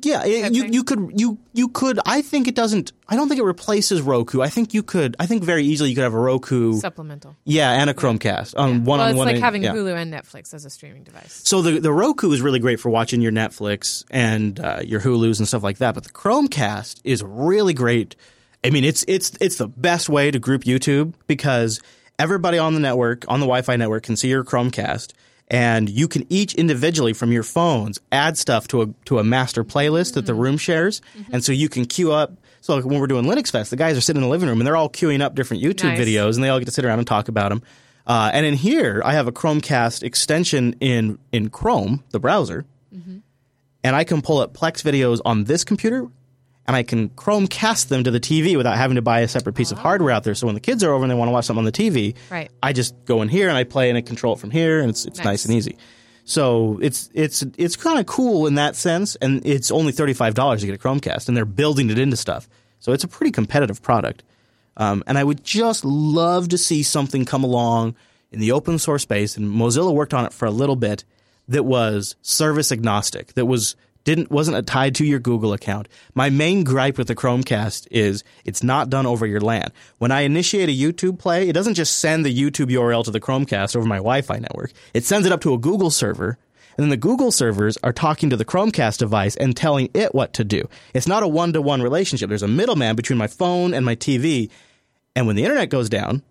yeah, 0.00 0.24
you 0.24 0.64
you 0.66 0.84
could 0.84 1.12
you 1.16 1.38
you 1.52 1.68
could. 1.68 1.98
I 2.06 2.22
think 2.22 2.48
it 2.48 2.54
doesn't. 2.54 2.92
I 3.08 3.16
don't 3.16 3.28
think 3.28 3.40
it 3.40 3.44
replaces 3.44 4.00
Roku. 4.00 4.40
I 4.40 4.48
think 4.48 4.74
you 4.74 4.82
could. 4.82 5.16
I 5.18 5.26
think 5.26 5.42
very 5.42 5.64
easily 5.64 5.90
you 5.90 5.96
could 5.96 6.04
have 6.04 6.14
a 6.14 6.18
Roku 6.18 6.74
supplemental. 6.74 7.36
Yeah, 7.44 7.70
and 7.72 7.90
a 7.90 7.94
Chromecast 7.94 8.58
on 8.58 8.70
yeah. 8.70 8.76
one 8.78 8.98
well, 8.98 9.08
on 9.08 9.16
one. 9.16 9.28
It's 9.28 9.34
like 9.36 9.42
having 9.42 9.62
yeah. 9.62 9.72
Hulu 9.72 9.94
and 9.94 10.12
Netflix 10.12 10.54
as 10.54 10.64
a 10.64 10.70
streaming 10.70 11.04
device. 11.04 11.42
So 11.44 11.62
the 11.62 11.80
the 11.80 11.92
Roku 11.92 12.30
is 12.32 12.40
really 12.40 12.58
great 12.58 12.80
for 12.80 12.90
watching 12.90 13.20
your 13.20 13.32
Netflix 13.32 14.04
and 14.10 14.58
uh, 14.58 14.80
your 14.84 15.00
Hulu's 15.00 15.38
and 15.38 15.48
stuff 15.48 15.62
like 15.62 15.78
that. 15.78 15.94
But 15.94 16.04
the 16.04 16.10
Chromecast 16.10 17.00
is 17.04 17.22
really 17.22 17.74
great. 17.74 18.16
I 18.64 18.70
mean, 18.70 18.84
it's 18.84 19.04
it's 19.08 19.32
it's 19.40 19.56
the 19.56 19.68
best 19.68 20.08
way 20.08 20.30
to 20.30 20.38
group 20.38 20.64
YouTube 20.64 21.14
because 21.26 21.80
everybody 22.18 22.58
on 22.58 22.74
the 22.74 22.80
network 22.80 23.24
on 23.28 23.40
the 23.40 23.46
Wi-Fi 23.46 23.76
network 23.76 24.04
can 24.04 24.16
see 24.16 24.28
your 24.28 24.44
Chromecast 24.44 25.12
and 25.52 25.90
you 25.90 26.08
can 26.08 26.26
each 26.30 26.54
individually 26.54 27.12
from 27.12 27.30
your 27.30 27.42
phones 27.42 28.00
add 28.10 28.38
stuff 28.38 28.66
to 28.68 28.82
a 28.82 28.86
to 29.04 29.18
a 29.18 29.24
master 29.24 29.62
playlist 29.62 30.08
mm-hmm. 30.08 30.14
that 30.14 30.26
the 30.26 30.34
room 30.34 30.56
shares, 30.56 31.02
mm-hmm. 31.16 31.34
and 31.34 31.44
so 31.44 31.52
you 31.52 31.68
can 31.68 31.84
queue 31.84 32.10
up. 32.10 32.32
So 32.62 32.74
like 32.74 32.84
when 32.84 32.98
we're 32.98 33.06
doing 33.06 33.26
Linux 33.26 33.50
Fest, 33.50 33.70
the 33.70 33.76
guys 33.76 33.96
are 33.96 34.00
sitting 34.00 34.22
in 34.22 34.28
the 34.28 34.30
living 34.30 34.48
room 34.48 34.60
and 34.60 34.66
they're 34.66 34.76
all 34.76 34.88
queuing 34.88 35.20
up 35.20 35.34
different 35.34 35.62
YouTube 35.62 35.96
nice. 35.96 36.00
videos, 36.00 36.34
and 36.34 36.42
they 36.42 36.48
all 36.48 36.58
get 36.58 36.64
to 36.64 36.70
sit 36.72 36.84
around 36.84 36.98
and 36.98 37.06
talk 37.06 37.28
about 37.28 37.50
them. 37.50 37.62
Uh, 38.06 38.30
and 38.32 38.46
in 38.46 38.54
here, 38.54 39.02
I 39.04 39.12
have 39.12 39.28
a 39.28 39.32
Chromecast 39.32 40.02
extension 40.02 40.74
in 40.80 41.18
in 41.32 41.50
Chrome, 41.50 42.02
the 42.10 42.18
browser, 42.18 42.64
mm-hmm. 42.94 43.18
and 43.84 43.96
I 43.96 44.04
can 44.04 44.22
pull 44.22 44.38
up 44.38 44.54
Plex 44.54 44.82
videos 44.82 45.20
on 45.24 45.44
this 45.44 45.64
computer 45.64 46.08
and 46.66 46.76
I 46.76 46.82
can 46.82 47.08
Chromecast 47.10 47.88
them 47.88 48.04
to 48.04 48.10
the 48.10 48.20
TV 48.20 48.56
without 48.56 48.76
having 48.76 48.94
to 48.94 49.02
buy 49.02 49.20
a 49.20 49.28
separate 49.28 49.54
piece 49.54 49.72
oh. 49.72 49.76
of 49.76 49.80
hardware 49.80 50.12
out 50.12 50.24
there. 50.24 50.34
So 50.34 50.46
when 50.46 50.54
the 50.54 50.60
kids 50.60 50.84
are 50.84 50.92
over 50.92 51.04
and 51.04 51.10
they 51.10 51.14
want 51.14 51.28
to 51.28 51.32
watch 51.32 51.46
something 51.46 51.58
on 51.58 51.64
the 51.64 51.72
TV, 51.72 52.14
right. 52.30 52.50
I 52.62 52.72
just 52.72 52.94
go 53.04 53.22
in 53.22 53.28
here 53.28 53.48
and 53.48 53.56
I 53.56 53.64
play 53.64 53.88
and 53.88 53.98
I 53.98 54.00
control 54.02 54.34
it 54.34 54.38
from 54.38 54.50
here, 54.50 54.80
and 54.80 54.90
it's 54.90 55.04
it's 55.04 55.18
nice, 55.18 55.26
nice 55.26 55.44
and 55.46 55.54
easy. 55.54 55.76
So 56.24 56.78
it's 56.80 57.10
it's 57.14 57.42
it's 57.58 57.76
kind 57.76 57.98
of 57.98 58.06
cool 58.06 58.46
in 58.46 58.54
that 58.54 58.76
sense, 58.76 59.16
and 59.16 59.44
it's 59.44 59.70
only 59.70 59.92
thirty 59.92 60.12
five 60.12 60.34
dollars 60.34 60.60
to 60.60 60.66
get 60.66 60.74
a 60.74 60.78
Chromecast, 60.78 61.28
and 61.28 61.36
they're 61.36 61.44
building 61.44 61.90
it 61.90 61.98
into 61.98 62.16
stuff. 62.16 62.48
So 62.78 62.92
it's 62.92 63.04
a 63.04 63.08
pretty 63.08 63.32
competitive 63.32 63.82
product, 63.82 64.22
um, 64.76 65.02
and 65.06 65.18
I 65.18 65.24
would 65.24 65.42
just 65.42 65.84
love 65.84 66.48
to 66.50 66.58
see 66.58 66.82
something 66.82 67.24
come 67.24 67.44
along 67.44 67.96
in 68.30 68.40
the 68.40 68.52
open 68.52 68.78
source 68.78 69.02
space. 69.02 69.36
And 69.36 69.48
Mozilla 69.48 69.92
worked 69.92 70.14
on 70.14 70.24
it 70.24 70.32
for 70.32 70.46
a 70.46 70.50
little 70.50 70.76
bit. 70.76 71.04
That 71.48 71.64
was 71.64 72.14
service 72.22 72.70
agnostic. 72.70 73.34
That 73.34 73.46
was 73.46 73.74
didn't 74.04 74.30
wasn't 74.30 74.66
tied 74.66 74.94
to 74.96 75.04
your 75.04 75.18
Google 75.18 75.52
account. 75.52 75.88
My 76.14 76.30
main 76.30 76.64
gripe 76.64 76.98
with 76.98 77.08
the 77.08 77.14
Chromecast 77.14 77.86
is 77.90 78.24
it's 78.44 78.62
not 78.62 78.90
done 78.90 79.06
over 79.06 79.26
your 79.26 79.40
LAN. 79.40 79.70
When 79.98 80.10
I 80.10 80.22
initiate 80.22 80.68
a 80.68 80.72
YouTube 80.72 81.18
play, 81.18 81.48
it 81.48 81.52
doesn't 81.52 81.74
just 81.74 81.98
send 81.98 82.24
the 82.24 82.34
YouTube 82.34 82.70
URL 82.70 83.04
to 83.04 83.10
the 83.10 83.20
Chromecast 83.20 83.76
over 83.76 83.86
my 83.86 83.96
Wi-Fi 83.96 84.38
network. 84.38 84.72
It 84.94 85.04
sends 85.04 85.26
it 85.26 85.32
up 85.32 85.40
to 85.42 85.54
a 85.54 85.58
Google 85.58 85.90
server, 85.90 86.38
and 86.76 86.84
then 86.84 86.90
the 86.90 86.96
Google 86.96 87.30
servers 87.30 87.78
are 87.82 87.92
talking 87.92 88.30
to 88.30 88.36
the 88.36 88.44
Chromecast 88.44 88.98
device 88.98 89.36
and 89.36 89.56
telling 89.56 89.90
it 89.94 90.14
what 90.14 90.32
to 90.34 90.44
do. 90.44 90.68
It's 90.94 91.06
not 91.06 91.22
a 91.22 91.28
one-to-one 91.28 91.82
relationship. 91.82 92.28
There's 92.28 92.42
a 92.42 92.48
middleman 92.48 92.96
between 92.96 93.18
my 93.18 93.26
phone 93.26 93.74
and 93.74 93.84
my 93.84 93.96
TV, 93.96 94.50
and 95.14 95.26
when 95.26 95.36
the 95.36 95.44
internet 95.44 95.68
goes 95.68 95.88
down, 95.88 96.22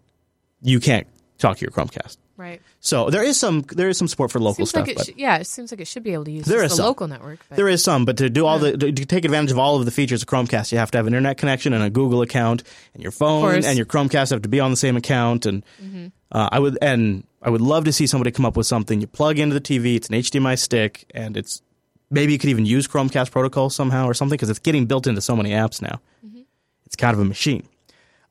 you 0.61 0.79
can't 0.79 1.07
talk 1.41 1.57
to 1.57 1.61
your 1.61 1.71
Chromecast. 1.71 2.17
Right. 2.37 2.61
So 2.79 3.09
there 3.09 3.23
is 3.23 3.39
some 3.39 3.61
there 3.61 3.89
is 3.89 3.97
some 3.97 4.07
support 4.07 4.31
for 4.31 4.39
local 4.39 4.65
seems 4.65 4.69
stuff. 4.69 4.87
Like 4.87 5.05
sh- 5.05 5.17
yeah, 5.17 5.37
it 5.37 5.47
seems 5.47 5.71
like 5.71 5.79
it 5.79 5.87
should 5.87 6.03
be 6.03 6.13
able 6.13 6.25
to 6.25 6.31
use 6.31 6.45
there 6.45 6.63
is 6.63 6.71
the 6.71 6.77
some. 6.77 6.85
local 6.85 7.07
network. 7.07 7.39
But. 7.49 7.55
There 7.55 7.67
is 7.67 7.83
some, 7.83 8.05
but 8.05 8.17
to 8.17 8.29
do 8.29 8.45
all 8.45 8.63
yeah. 8.63 8.71
the 8.75 8.91
to 8.91 9.05
take 9.05 9.25
advantage 9.25 9.51
of 9.51 9.59
all 9.59 9.77
of 9.77 9.85
the 9.85 9.91
features 9.91 10.23
of 10.23 10.27
Chromecast, 10.27 10.71
you 10.71 10.77
have 10.77 10.89
to 10.91 10.97
have 10.97 11.07
an 11.07 11.13
internet 11.13 11.37
connection 11.37 11.73
and 11.73 11.83
a 11.83 11.89
Google 11.89 12.21
account, 12.21 12.63
and 12.93 13.03
your 13.03 13.11
phone 13.11 13.63
and 13.63 13.77
your 13.77 13.85
Chromecast 13.85 14.31
have 14.31 14.41
to 14.41 14.49
be 14.49 14.59
on 14.59 14.71
the 14.71 14.77
same 14.77 14.97
account. 14.97 15.45
And 15.45 15.63
mm-hmm. 15.81 16.07
uh, 16.31 16.49
I 16.51 16.59
would 16.59 16.77
and 16.81 17.25
I 17.41 17.49
would 17.49 17.61
love 17.61 17.85
to 17.85 17.93
see 17.93 18.07
somebody 18.07 18.31
come 18.31 18.45
up 18.45 18.57
with 18.57 18.67
something. 18.67 19.01
You 19.01 19.07
plug 19.07 19.37
into 19.37 19.53
the 19.53 19.61
TV, 19.61 19.95
it's 19.95 20.09
an 20.09 20.15
HDMI 20.15 20.57
stick, 20.57 21.05
and 21.13 21.37
it's 21.37 21.61
maybe 22.09 22.33
you 22.33 22.39
could 22.39 22.49
even 22.49 22.65
use 22.65 22.87
Chromecast 22.87 23.31
protocol 23.31 23.69
somehow 23.69 24.07
or 24.07 24.13
something 24.13 24.35
because 24.35 24.49
it's 24.49 24.59
getting 24.59 24.85
built 24.85 25.05
into 25.05 25.21
so 25.21 25.35
many 25.35 25.51
apps 25.51 25.81
now. 25.81 25.99
Mm-hmm. 26.25 26.41
It's 26.85 26.95
kind 26.95 27.13
of 27.13 27.19
a 27.19 27.25
machine. 27.25 27.67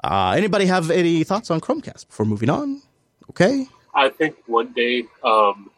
Uh, 0.03 0.35
anybody 0.37 0.67
have 0.67 0.91
any 0.91 1.25
thoughts 1.25 1.51
on 1.51 1.61
Chromecast 1.61 2.09
before 2.09 2.27
moving 2.27 2.51
on? 2.51 2.83
Okay. 3.31 3.67
I 3.95 4.09
think 4.09 4.37
one 4.47 4.73
day 4.73 5.05
um, 5.25 5.71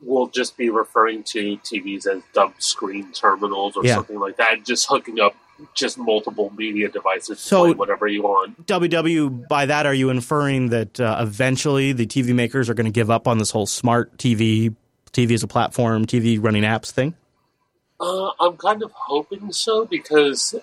we'll 0.00 0.28
just 0.28 0.56
be 0.56 0.70
referring 0.70 1.22
to 1.24 1.58
TVs 1.58 2.06
as 2.06 2.22
dumb 2.32 2.54
screen 2.58 3.12
terminals 3.12 3.76
or 3.76 3.84
yeah. 3.84 3.94
something 3.94 4.18
like 4.18 4.38
that, 4.38 4.64
just 4.64 4.86
hooking 4.88 5.20
up 5.20 5.34
just 5.74 5.96
multiple 5.96 6.52
media 6.56 6.88
devices 6.88 7.40
so 7.40 7.72
whatever 7.74 8.06
you 8.06 8.22
want. 8.22 8.66
WW, 8.66 9.48
by 9.48 9.66
that, 9.66 9.86
are 9.86 9.94
you 9.94 10.10
inferring 10.10 10.68
that 10.70 11.00
uh, 11.00 11.18
eventually 11.20 11.92
the 11.92 12.06
TV 12.06 12.34
makers 12.34 12.68
are 12.68 12.74
going 12.74 12.86
to 12.86 12.90
give 12.90 13.10
up 13.10 13.26
on 13.26 13.38
this 13.38 13.50
whole 13.50 13.66
smart 13.66 14.16
TV, 14.18 14.74
TV 15.12 15.32
as 15.32 15.42
a 15.42 15.46
platform, 15.46 16.06
TV 16.06 16.42
running 16.42 16.62
apps 16.62 16.90
thing? 16.90 17.14
Uh, 18.00 18.30
I'm 18.40 18.56
kind 18.56 18.82
of 18.82 18.92
hoping 18.92 19.52
so 19.52 19.86
because 19.86 20.54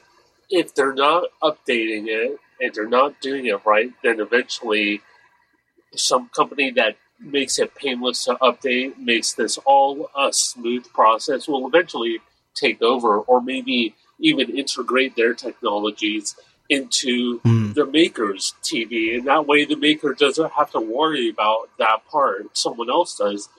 if 0.49 0.75
they're 0.75 0.93
not 0.93 1.25
updating 1.41 2.07
it 2.07 2.39
and 2.61 2.73
they're 2.73 2.87
not 2.87 3.19
doing 3.21 3.47
it 3.47 3.65
right, 3.65 3.91
then 4.03 4.19
eventually 4.19 5.01
some 5.95 6.29
company 6.29 6.71
that 6.71 6.97
makes 7.19 7.59
it 7.59 7.75
painless 7.75 8.25
to 8.25 8.35
update, 8.35 8.97
makes 8.97 9.33
this 9.33 9.57
all 9.59 10.09
a 10.17 10.33
smooth 10.33 10.85
process, 10.93 11.47
will 11.47 11.67
eventually 11.67 12.19
take 12.55 12.81
over 12.81 13.19
or 13.19 13.41
maybe 13.41 13.95
even 14.19 14.55
integrate 14.55 15.15
their 15.15 15.33
technologies 15.33 16.35
into 16.69 17.39
mm. 17.41 17.73
the 17.73 17.85
maker's 17.85 18.53
TV. 18.63 19.15
And 19.15 19.27
that 19.27 19.47
way 19.47 19.65
the 19.65 19.75
maker 19.75 20.13
doesn't 20.13 20.51
have 20.53 20.71
to 20.71 20.79
worry 20.79 21.29
about 21.29 21.69
that 21.77 22.05
part. 22.09 22.57
Someone 22.57 22.89
else 22.89 23.17
does. 23.17 23.49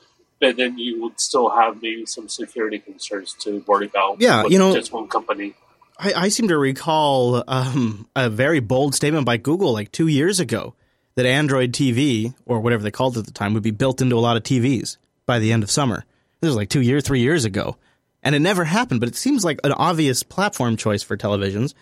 But 0.41 0.57
then 0.57 0.79
you 0.79 1.03
would 1.03 1.21
still 1.21 1.51
have 1.51 1.81
maybe 1.81 2.07
some 2.07 2.29
security 2.29 2.79
concerns 2.79 3.35
to 3.41 3.65
worry 3.67 3.87
about. 3.87 4.21
Yeah, 4.21 4.45
you 4.47 4.59
know, 4.59 4.75
just 4.75 4.93
one 4.93 5.09
company. 5.09 5.55
I, 5.97 6.13
I 6.13 6.29
seem 6.29 6.49
to 6.49 6.59
recall 6.59 7.45
um, 7.47 8.09
a 8.17 8.29
very 8.29 8.61
bold 8.61 8.95
statement 8.95 9.27
by 9.27 9.37
Google 9.37 9.73
like 9.73 9.93
two 9.93 10.09
years 10.09 10.41
ago 10.41 10.75
that 11.17 11.27
Android 11.27 11.73
TV 11.73 12.35
or 12.47 12.61
whatever 12.61 12.83
they 12.83 12.91
called 12.91 13.17
it 13.17 13.21
at 13.21 13.27
the 13.27 13.33
time 13.33 13.55
would 13.55 13.63
be 13.63 13.71
built 13.71 14.01
into 14.01 14.17
a 14.17 14.21
lot 14.21 14.37
of 14.37 14.43
TVs 14.43 14.97
by 15.27 15.39
the 15.39 15.53
end 15.53 15.63
of 15.63 15.71
summer. 15.71 16.05
This 16.41 16.49
was 16.49 16.57
like 16.57 16.69
two 16.69 16.81
years, 16.81 17.05
three 17.05 17.21
years 17.21 17.45
ago, 17.45 17.77
and 18.23 18.35
it 18.35 18.41
never 18.41 18.65
happened. 18.65 19.01
But 19.01 19.09
it 19.09 19.17
seems 19.17 19.45
like 19.45 19.61
an 19.65 19.73
obvious 19.73 20.23
platform 20.23 20.77
choice 20.77 21.03
for 21.03 21.17
televisions. 21.17 21.75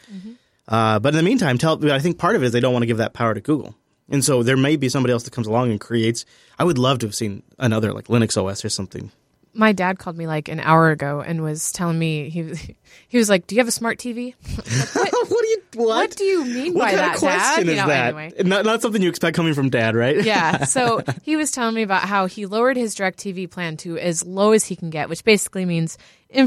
Uh, 0.68 0.98
but 0.98 1.10
in 1.10 1.16
the 1.16 1.22
meantime, 1.22 1.58
I 1.62 1.98
think 1.98 2.18
part 2.18 2.36
of 2.36 2.42
it 2.42 2.46
is 2.46 2.52
they 2.52 2.60
don't 2.60 2.72
want 2.72 2.82
to 2.82 2.86
give 2.86 2.98
that 2.98 3.14
power 3.14 3.34
to 3.34 3.40
Google, 3.40 3.74
and 4.08 4.24
so 4.24 4.42
there 4.42 4.56
may 4.56 4.76
be 4.76 4.88
somebody 4.88 5.12
else 5.12 5.24
that 5.24 5.32
comes 5.32 5.46
along 5.46 5.70
and 5.70 5.80
creates. 5.80 6.24
I 6.58 6.64
would 6.64 6.78
love 6.78 7.00
to 7.00 7.06
have 7.06 7.14
seen 7.14 7.42
another 7.58 7.92
like 7.92 8.06
Linux 8.06 8.40
OS 8.40 8.64
or 8.64 8.68
something. 8.68 9.10
My 9.54 9.72
dad 9.72 9.98
called 9.98 10.16
me 10.16 10.26
like 10.26 10.48
an 10.48 10.60
hour 10.60 10.90
ago 10.90 11.20
and 11.20 11.42
was 11.42 11.72
telling 11.72 11.98
me 11.98 12.30
he 12.30 12.54
he 13.08 13.18
was 13.18 13.28
like, 13.28 13.46
"Do 13.48 13.56
you 13.56 13.60
have 13.60 13.68
a 13.68 13.72
smart 13.72 13.98
TV?" 13.98 14.34
what 14.54 15.28
do 15.28 15.41
you 15.41 15.41
what? 15.74 15.86
What 15.86 16.16
do 16.16 16.24
you 16.24 16.44
mean 16.44 16.74
What 16.74 16.80
by 16.84 16.86
kind 16.90 16.98
that, 16.98 17.14
of 17.14 17.18
question 17.20 17.38
Dad? 17.40 17.58
is 17.62 17.68
You 17.68 17.76
know, 17.82 17.86
that? 17.88 18.06
anyway. 18.14 18.32
Not, 18.44 18.64
not 18.64 18.82
something 18.82 19.00
you 19.02 19.08
expect 19.08 19.36
coming 19.36 19.54
from 19.54 19.70
dad, 19.70 19.94
right? 19.96 20.22
yeah. 20.24 20.64
So 20.72 21.02
he 21.22 21.36
was 21.36 21.50
telling 21.50 21.74
me 21.74 21.82
about 21.82 22.02
how 22.02 22.26
he 22.26 22.46
lowered 22.46 22.76
his 22.76 22.94
DirecTV 22.94 23.50
plan 23.50 23.76
to 23.78 23.98
as 23.98 24.24
low 24.24 24.52
as 24.52 24.64
he 24.64 24.76
can 24.76 24.90
get, 24.90 25.08
which 25.08 25.24
basically 25.24 25.64
means 25.64 25.98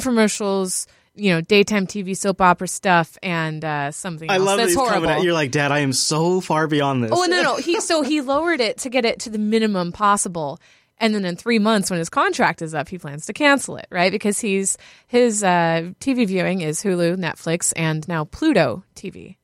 infomercials, 0.05 0.86
you 1.15 1.32
know, 1.34 1.41
daytime 1.41 1.88
TV, 1.88 2.15
soap 2.15 2.41
opera 2.41 2.67
stuff, 2.67 3.17
and 3.24 3.63
uh, 3.63 3.91
something 3.91 4.29
I 4.29 4.36
else 4.36 4.46
love 4.46 4.58
that 4.58 4.63
that's 4.63 4.74
he's 4.74 4.79
horrible. 4.79 5.10
at- 5.10 5.24
You're 5.24 5.34
like, 5.34 5.51
Dad, 5.51 5.72
I 5.72 5.79
am 5.79 5.94
so 5.94 6.41
far 6.41 6.67
beyond 6.67 7.03
this. 7.03 7.12
Oh 7.13 7.25
no, 7.25 7.41
no. 7.41 7.55
He 7.58 7.79
so 7.82 8.01
he 8.01 8.22
lowered 8.22 8.60
it 8.62 8.77
to 8.79 8.89
get 8.89 9.05
it 9.05 9.20
to 9.22 9.29
the 9.29 9.38
minimum 9.39 9.91
possible. 9.91 10.60
And 10.97 11.13
then 11.13 11.25
in 11.25 11.35
three 11.35 11.59
months, 11.59 11.89
when 11.89 11.99
his 11.99 12.09
contract 12.09 12.61
is 12.61 12.73
up, 12.73 12.87
he 12.87 12.97
plans 12.97 13.25
to 13.25 13.33
cancel 13.33 13.75
it, 13.77 13.87
right? 13.91 14.11
Because 14.11 14.39
he's 14.39 14.77
his 15.07 15.43
uh, 15.43 15.91
TV 15.99 16.25
viewing 16.25 16.61
is 16.61 16.81
Hulu, 16.81 17.17
Netflix, 17.17 17.73
and 17.75 18.07
now 18.07 18.23
Pluto 18.23 18.83
TV, 18.95 19.35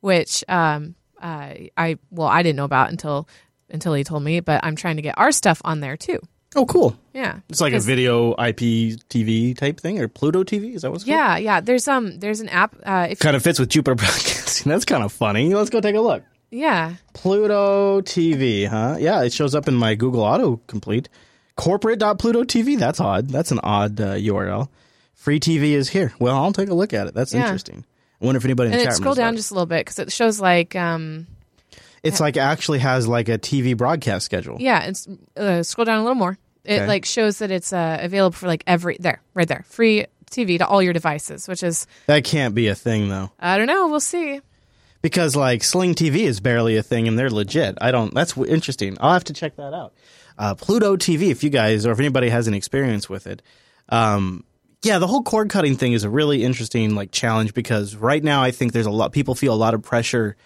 which 0.00 0.42
um, 0.48 0.94
uh, 1.20 1.52
I 1.76 1.98
well 2.10 2.28
I 2.28 2.42
didn't 2.42 2.56
know 2.56 2.64
about 2.64 2.90
until 2.90 3.28
until 3.68 3.92
he 3.94 4.02
told 4.04 4.22
me, 4.22 4.40
but 4.40 4.60
I'm 4.64 4.76
trying 4.76 4.96
to 4.96 5.02
get 5.02 5.18
our 5.18 5.30
stuff 5.32 5.60
on 5.64 5.80
there 5.80 5.96
too. 5.96 6.20
Oh, 6.56 6.66
cool. 6.66 6.96
Yeah, 7.12 7.40
It's 7.48 7.60
like 7.60 7.72
a 7.72 7.80
video 7.80 8.30
IP 8.32 8.58
TV 9.10 9.56
type 9.56 9.80
thing, 9.80 10.00
or 10.00 10.06
Pluto 10.08 10.44
TV. 10.44 10.74
Is 10.74 10.82
that 10.82 10.90
what's 10.90 11.02
called? 11.04 11.10
Yeah, 11.16 11.36
yeah. 11.36 11.60
There's 11.60 11.88
um 11.88 12.18
there's 12.20 12.40
an 12.40 12.48
app. 12.48 12.76
Uh, 12.84 13.08
if 13.10 13.18
Kind 13.18 13.36
of 13.36 13.42
fits 13.42 13.58
with 13.58 13.68
Jupiter 13.68 13.94
Broadcasting. 13.96 14.70
That's 14.70 14.84
kind 14.84 15.02
of 15.02 15.12
funny. 15.12 15.52
Let's 15.52 15.70
go 15.70 15.80
take 15.80 15.96
a 15.96 16.00
look. 16.00 16.22
Yeah, 16.54 16.94
Pluto 17.12 18.00
TV, 18.02 18.66
huh? 18.66 18.96
Yeah, 18.98 19.22
it 19.22 19.32
shows 19.32 19.54
up 19.54 19.66
in 19.68 19.74
my 19.74 19.94
Google 19.94 20.22
autocomplete. 20.22 21.06
Corporate.pluto 21.56 22.44
TV. 22.44 22.78
That's 22.78 23.00
odd. 23.00 23.28
That's 23.28 23.50
an 23.52 23.60
odd 23.62 24.00
uh, 24.00 24.14
URL. 24.14 24.68
Free 25.14 25.38
TV 25.40 25.70
is 25.72 25.88
here. 25.88 26.12
Well, 26.18 26.34
I'll 26.36 26.52
take 26.52 26.68
a 26.68 26.74
look 26.74 26.92
at 26.92 27.06
it. 27.06 27.14
That's 27.14 27.32
Yeah. 27.32 27.42
interesting. 27.44 27.84
I 28.20 28.24
wonder 28.26 28.38
if 28.38 28.44
anybody 28.44 28.68
in 28.68 28.72
and 28.74 28.80
the 28.80 28.82
it 28.82 28.86
chat 28.86 28.92
room 28.92 28.96
scroll 28.96 29.10
knows 29.14 29.16
down 29.18 29.32
that. 29.34 29.38
just 29.38 29.50
a 29.50 29.54
little 29.54 29.66
bit 29.66 29.80
because 29.84 29.98
it 29.98 30.12
shows 30.12 30.40
like 30.40 30.74
um 30.76 31.26
It's 32.02 32.20
like 32.20 32.36
actually 32.36 32.80
has 32.80 33.06
like 33.08 33.28
a 33.28 33.38
TV 33.38 33.76
broadcast 33.76 34.24
schedule. 34.26 34.56
Yeah, 34.60 34.84
it's 34.84 35.08
uh, 35.36 35.62
scroll 35.62 35.84
down 35.84 35.98
a 35.98 36.02
little 36.02 36.14
more. 36.16 36.36
It 36.64 36.74
Okay. 36.80 36.86
like 36.86 37.04
shows 37.04 37.38
that 37.38 37.50
it's 37.50 37.72
uh, 37.72 37.98
available 38.00 38.32
for 38.34 38.46
like 38.46 38.64
every 38.66 38.96
there, 38.98 39.20
right 39.34 39.46
there, 39.48 39.64
free 39.68 40.06
TV 40.30 40.58
to 40.58 40.66
all 40.66 40.82
your 40.82 40.92
devices, 40.92 41.46
which 41.46 41.62
is 41.62 41.86
That 42.06 42.24
can't 42.24 42.54
be 42.54 42.68
a 42.68 42.74
thing 42.74 43.08
though. 43.08 43.30
I 43.38 43.58
don't 43.58 43.66
know, 43.66 43.88
we'll 43.88 44.00
see. 44.00 44.40
Because 45.04 45.36
like 45.36 45.62
Sling 45.62 45.94
TV 45.94 46.20
is 46.20 46.40
barely 46.40 46.78
a 46.78 46.82
thing 46.82 47.06
and 47.06 47.18
they're 47.18 47.28
legit. 47.30 47.76
I 47.82 47.90
don't. 47.90 48.14
That's 48.14 48.32
w- 48.32 48.50
interesting. 48.50 48.96
I'll 49.00 49.12
have 49.12 49.24
to 49.24 49.34
check 49.34 49.54
that 49.56 49.74
out. 49.74 49.92
Uh, 50.38 50.54
Pluto 50.54 50.96
TV, 50.96 51.30
if 51.30 51.44
you 51.44 51.50
guys 51.50 51.84
or 51.86 51.92
if 51.92 51.98
anybody 52.00 52.30
has 52.30 52.48
an 52.48 52.54
experience 52.54 53.06
with 53.08 53.26
it, 53.26 53.42
um, 53.90 54.44
yeah, 54.82 54.98
the 54.98 55.06
whole 55.06 55.22
cord 55.22 55.50
cutting 55.50 55.76
thing 55.76 55.92
is 55.92 56.04
a 56.04 56.10
really 56.10 56.42
interesting 56.42 56.94
like 56.94 57.10
challenge 57.12 57.52
because 57.52 57.94
right 57.94 58.24
now 58.24 58.42
I 58.42 58.50
think 58.50 58.72
there's 58.72 58.86
a 58.86 58.90
lot 58.90 59.12
people 59.12 59.34
feel 59.34 59.52
a 59.52 59.56
lot 59.56 59.74
of 59.74 59.82
pressure 59.82 60.36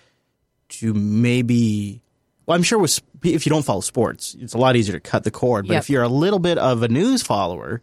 to 0.71 0.93
maybe. 0.93 2.03
Well, 2.47 2.57
I'm 2.57 2.65
sure 2.65 2.81
with 2.81 3.01
if 3.23 3.47
you 3.47 3.51
don't 3.51 3.65
follow 3.65 3.81
sports, 3.81 4.37
it's 4.41 4.55
a 4.55 4.59
lot 4.59 4.75
easier 4.75 4.95
to 4.95 5.01
cut 5.01 5.23
the 5.23 5.31
cord. 5.31 5.69
But 5.69 5.75
Yep. 5.75 5.83
if 5.85 5.91
you're 5.91 6.03
a 6.03 6.09
little 6.09 6.41
bit 6.41 6.59
of 6.59 6.83
a 6.83 6.89
news 6.89 7.23
follower, 7.23 7.81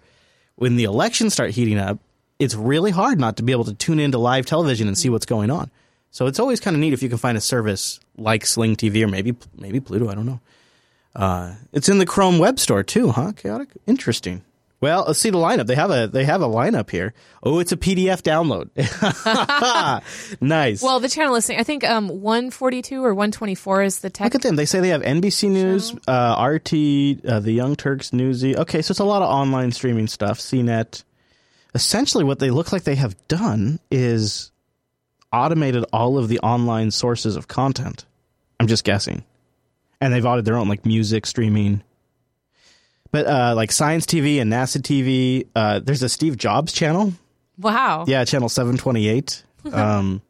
when 0.56 0.76
the 0.76 0.84
elections 0.84 1.32
start 1.34 1.52
heating 1.52 1.78
up, 1.78 2.00
it's 2.38 2.54
really 2.54 2.92
hard 2.92 3.18
not 3.18 3.38
to 3.38 3.44
be 3.44 3.54
able 3.54 3.64
to 3.64 3.74
tune 3.74 4.00
into 4.00 4.18
live 4.18 4.46
television 4.46 4.88
and 4.90 4.98
see 4.98 5.10
what's 5.10 5.26
going 5.26 5.50
on. 5.50 5.72
So 6.16 6.28
it's 6.28 6.40
always 6.40 6.62
kind 6.62 6.78
of 6.78 6.80
neat 6.80 6.94
if 6.94 7.04
you 7.04 7.10
can 7.10 7.18
find 7.18 7.38
a 7.38 7.42
service 7.42 8.00
like 8.18 8.46
Sling 8.46 8.78
TV 8.78 9.04
or 9.04 9.08
maybe 9.10 9.36
maybe 9.58 9.82
Pluto. 9.82 10.08
I 10.08 10.16
don't 10.16 10.26
know. 10.26 10.40
Uh, 11.14 11.56
it's 11.74 11.90
in 11.90 11.98
the 11.98 12.06
Chrome 12.06 12.40
Web 12.40 12.58
Store 12.58 12.84
too, 12.84 13.12
huh? 13.12 13.34
Chaotic, 13.34 13.68
interesting. 13.86 14.42
Well, 14.80 15.04
let's 15.08 15.20
see 15.20 15.30
the 15.30 15.38
lineup. 15.38 15.68
They 15.68 15.76
have 15.76 15.92
a 15.92 16.08
they 16.08 16.24
have 16.24 16.42
a 16.42 16.48
lineup 16.48 16.90
here. 16.90 17.14
Oh, 17.44 17.60
it's 17.60 17.74
a 17.74 17.76
PDF 17.76 18.22
download. 18.22 18.70
nice. 20.42 20.82
Well, 20.82 21.02
the 21.02 21.10
channel 21.10 21.34
listing, 21.34 21.60
I 21.60 21.64
think 21.64 21.84
um 21.84 22.08
142 22.08 23.04
or 23.04 23.14
124 23.14 23.84
is 23.84 24.00
the 24.00 24.10
tech. 24.10 24.24
Look 24.24 24.36
at 24.36 24.42
them. 24.42 24.56
They 24.56 24.66
say 24.66 24.80
they 24.80 24.90
have 24.90 25.02
NBC 25.02 25.52
News, 25.52 25.94
uh, 26.08 26.42
RT, 26.42 27.26
uh, 27.30 27.42
the 27.42 27.52
Young 27.52 27.76
Turks 27.76 28.14
Newsy. 28.14 28.56
Okay, 28.56 28.82
so 28.82 28.94
it's 28.94 29.00
a 29.00 29.04
lot 29.04 29.22
of 29.22 29.30
online 29.30 29.74
streaming 29.74 30.08
stuff. 30.08 30.40
CNET. 30.40 31.04
Essentially, 31.74 32.24
what 32.24 32.40
they 32.40 32.52
look 32.52 32.72
like 32.72 32.84
they 32.84 32.96
have 32.96 33.18
done 33.28 33.82
is 33.92 34.54
automated 35.36 35.86
all 35.92 36.18
of 36.18 36.30
the 36.30 36.40
online 36.40 36.92
sources 36.92 37.36
of 37.36 37.48
content. 37.48 38.06
I'm 38.60 38.68
just 38.68 38.84
guessing, 38.84 39.24
and 40.00 40.14
they've 40.14 40.26
audited 40.26 40.46
their 40.46 40.58
own 40.58 40.70
like 40.70 40.86
music 40.86 41.26
streaming. 41.26 41.84
But 43.12 43.28
uh, 43.28 43.54
like 43.56 43.72
Science 43.72 44.06
TV 44.06 44.42
and 44.42 44.52
NASA 44.52 44.82
TV, 44.82 45.48
uh, 45.56 45.80
there's 45.80 46.04
a 46.04 46.10
Steve 46.10 46.38
Jobs 46.38 46.74
channel. 46.74 47.14
Wow. 47.58 48.06
Yeah, 48.08 48.26
channel 48.26 48.50
728. 48.50 49.44
um, 49.74 50.22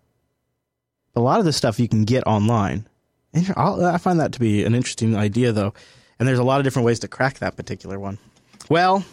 a 1.16 1.22
lot 1.22 1.40
of 1.40 1.46
this 1.46 1.58
stuff 1.58 1.80
you 1.80 1.88
can 1.88 2.04
get 2.04 2.26
online. 2.28 2.88
And 3.34 3.52
I 3.56 3.98
find 3.98 4.20
that 4.20 4.34
to 4.34 4.40
be 4.40 4.64
an 4.64 4.76
interesting 4.76 5.16
idea, 5.16 5.52
though. 5.52 5.74
And 6.20 6.28
there's 6.28 6.40
a 6.40 6.44
lot 6.44 6.60
of 6.60 6.64
different 6.64 6.86
ways 6.86 7.00
to 7.00 7.08
crack 7.08 7.40
that 7.40 7.58
particular 7.58 8.00
one. 8.00 8.18
Well, 8.70 9.04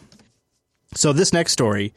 so 0.94 1.12
this 1.12 1.32
next 1.32 1.52
story 1.52 1.94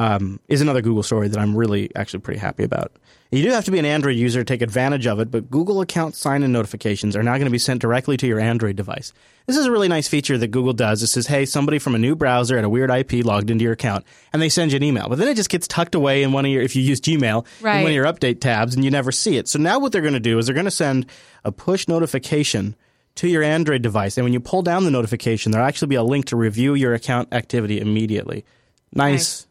um, 0.00 0.40
is 0.48 0.62
another 0.62 0.80
Google 0.80 1.02
story 1.02 1.28
that 1.28 1.38
I'm 1.38 1.54
really 1.54 1.94
actually 1.94 2.20
pretty 2.20 2.40
happy 2.40 2.64
about. 2.64 2.90
You 3.30 3.42
do 3.42 3.50
have 3.50 3.66
to 3.66 3.70
be 3.70 3.78
an 3.78 3.84
Android 3.84 4.16
user 4.16 4.40
to 4.40 4.44
take 4.44 4.62
advantage 4.62 5.06
of 5.06 5.20
it, 5.20 5.30
but 5.30 5.50
Google 5.50 5.82
account 5.82 6.14
sign 6.16 6.42
in 6.42 6.52
notifications 6.52 7.14
are 7.16 7.22
now 7.22 7.32
going 7.34 7.44
to 7.44 7.50
be 7.50 7.58
sent 7.58 7.80
directly 7.82 8.16
to 8.16 8.26
your 8.26 8.40
Android 8.40 8.76
device. 8.76 9.12
This 9.46 9.56
is 9.58 9.66
a 9.66 9.70
really 9.70 9.88
nice 9.88 10.08
feature 10.08 10.38
that 10.38 10.48
Google 10.48 10.72
does. 10.72 11.02
It 11.02 11.08
says, 11.08 11.26
hey, 11.26 11.44
somebody 11.44 11.78
from 11.78 11.94
a 11.94 11.98
new 11.98 12.16
browser 12.16 12.56
at 12.56 12.64
a 12.64 12.68
weird 12.68 12.90
IP 12.90 13.24
logged 13.24 13.50
into 13.50 13.62
your 13.62 13.74
account, 13.74 14.04
and 14.32 14.40
they 14.40 14.48
send 14.48 14.72
you 14.72 14.76
an 14.76 14.82
email. 14.82 15.08
But 15.08 15.18
then 15.18 15.28
it 15.28 15.34
just 15.36 15.50
gets 15.50 15.68
tucked 15.68 15.94
away 15.94 16.22
in 16.22 16.32
one 16.32 16.44
of 16.46 16.50
your, 16.50 16.62
if 16.62 16.74
you 16.74 16.82
use 16.82 17.00
Gmail, 17.00 17.20
in 17.20 17.64
one 17.64 17.74
Right. 17.74 17.86
of 17.86 17.92
your 17.92 18.06
update 18.06 18.40
tabs, 18.40 18.74
and 18.74 18.84
you 18.84 18.90
never 18.90 19.12
see 19.12 19.36
it. 19.36 19.48
So 19.48 19.58
now 19.58 19.78
what 19.78 19.92
they're 19.92 20.00
going 20.02 20.14
to 20.14 20.20
do 20.20 20.38
is 20.38 20.46
they're 20.46 20.54
going 20.54 20.64
to 20.64 20.70
send 20.70 21.06
a 21.44 21.52
push 21.52 21.86
notification 21.88 22.74
to 23.16 23.28
your 23.28 23.42
Android 23.42 23.82
device. 23.82 24.16
And 24.16 24.24
when 24.24 24.32
you 24.32 24.40
pull 24.40 24.62
down 24.62 24.84
the 24.84 24.90
notification, 24.90 25.52
there'll 25.52 25.66
actually 25.68 25.88
be 25.88 25.96
a 25.96 26.02
link 26.02 26.24
to 26.26 26.36
review 26.36 26.74
your 26.74 26.94
account 26.94 27.28
activity 27.32 27.80
immediately. 27.80 28.44
Nice, 28.92 29.12
nice, 29.12 29.46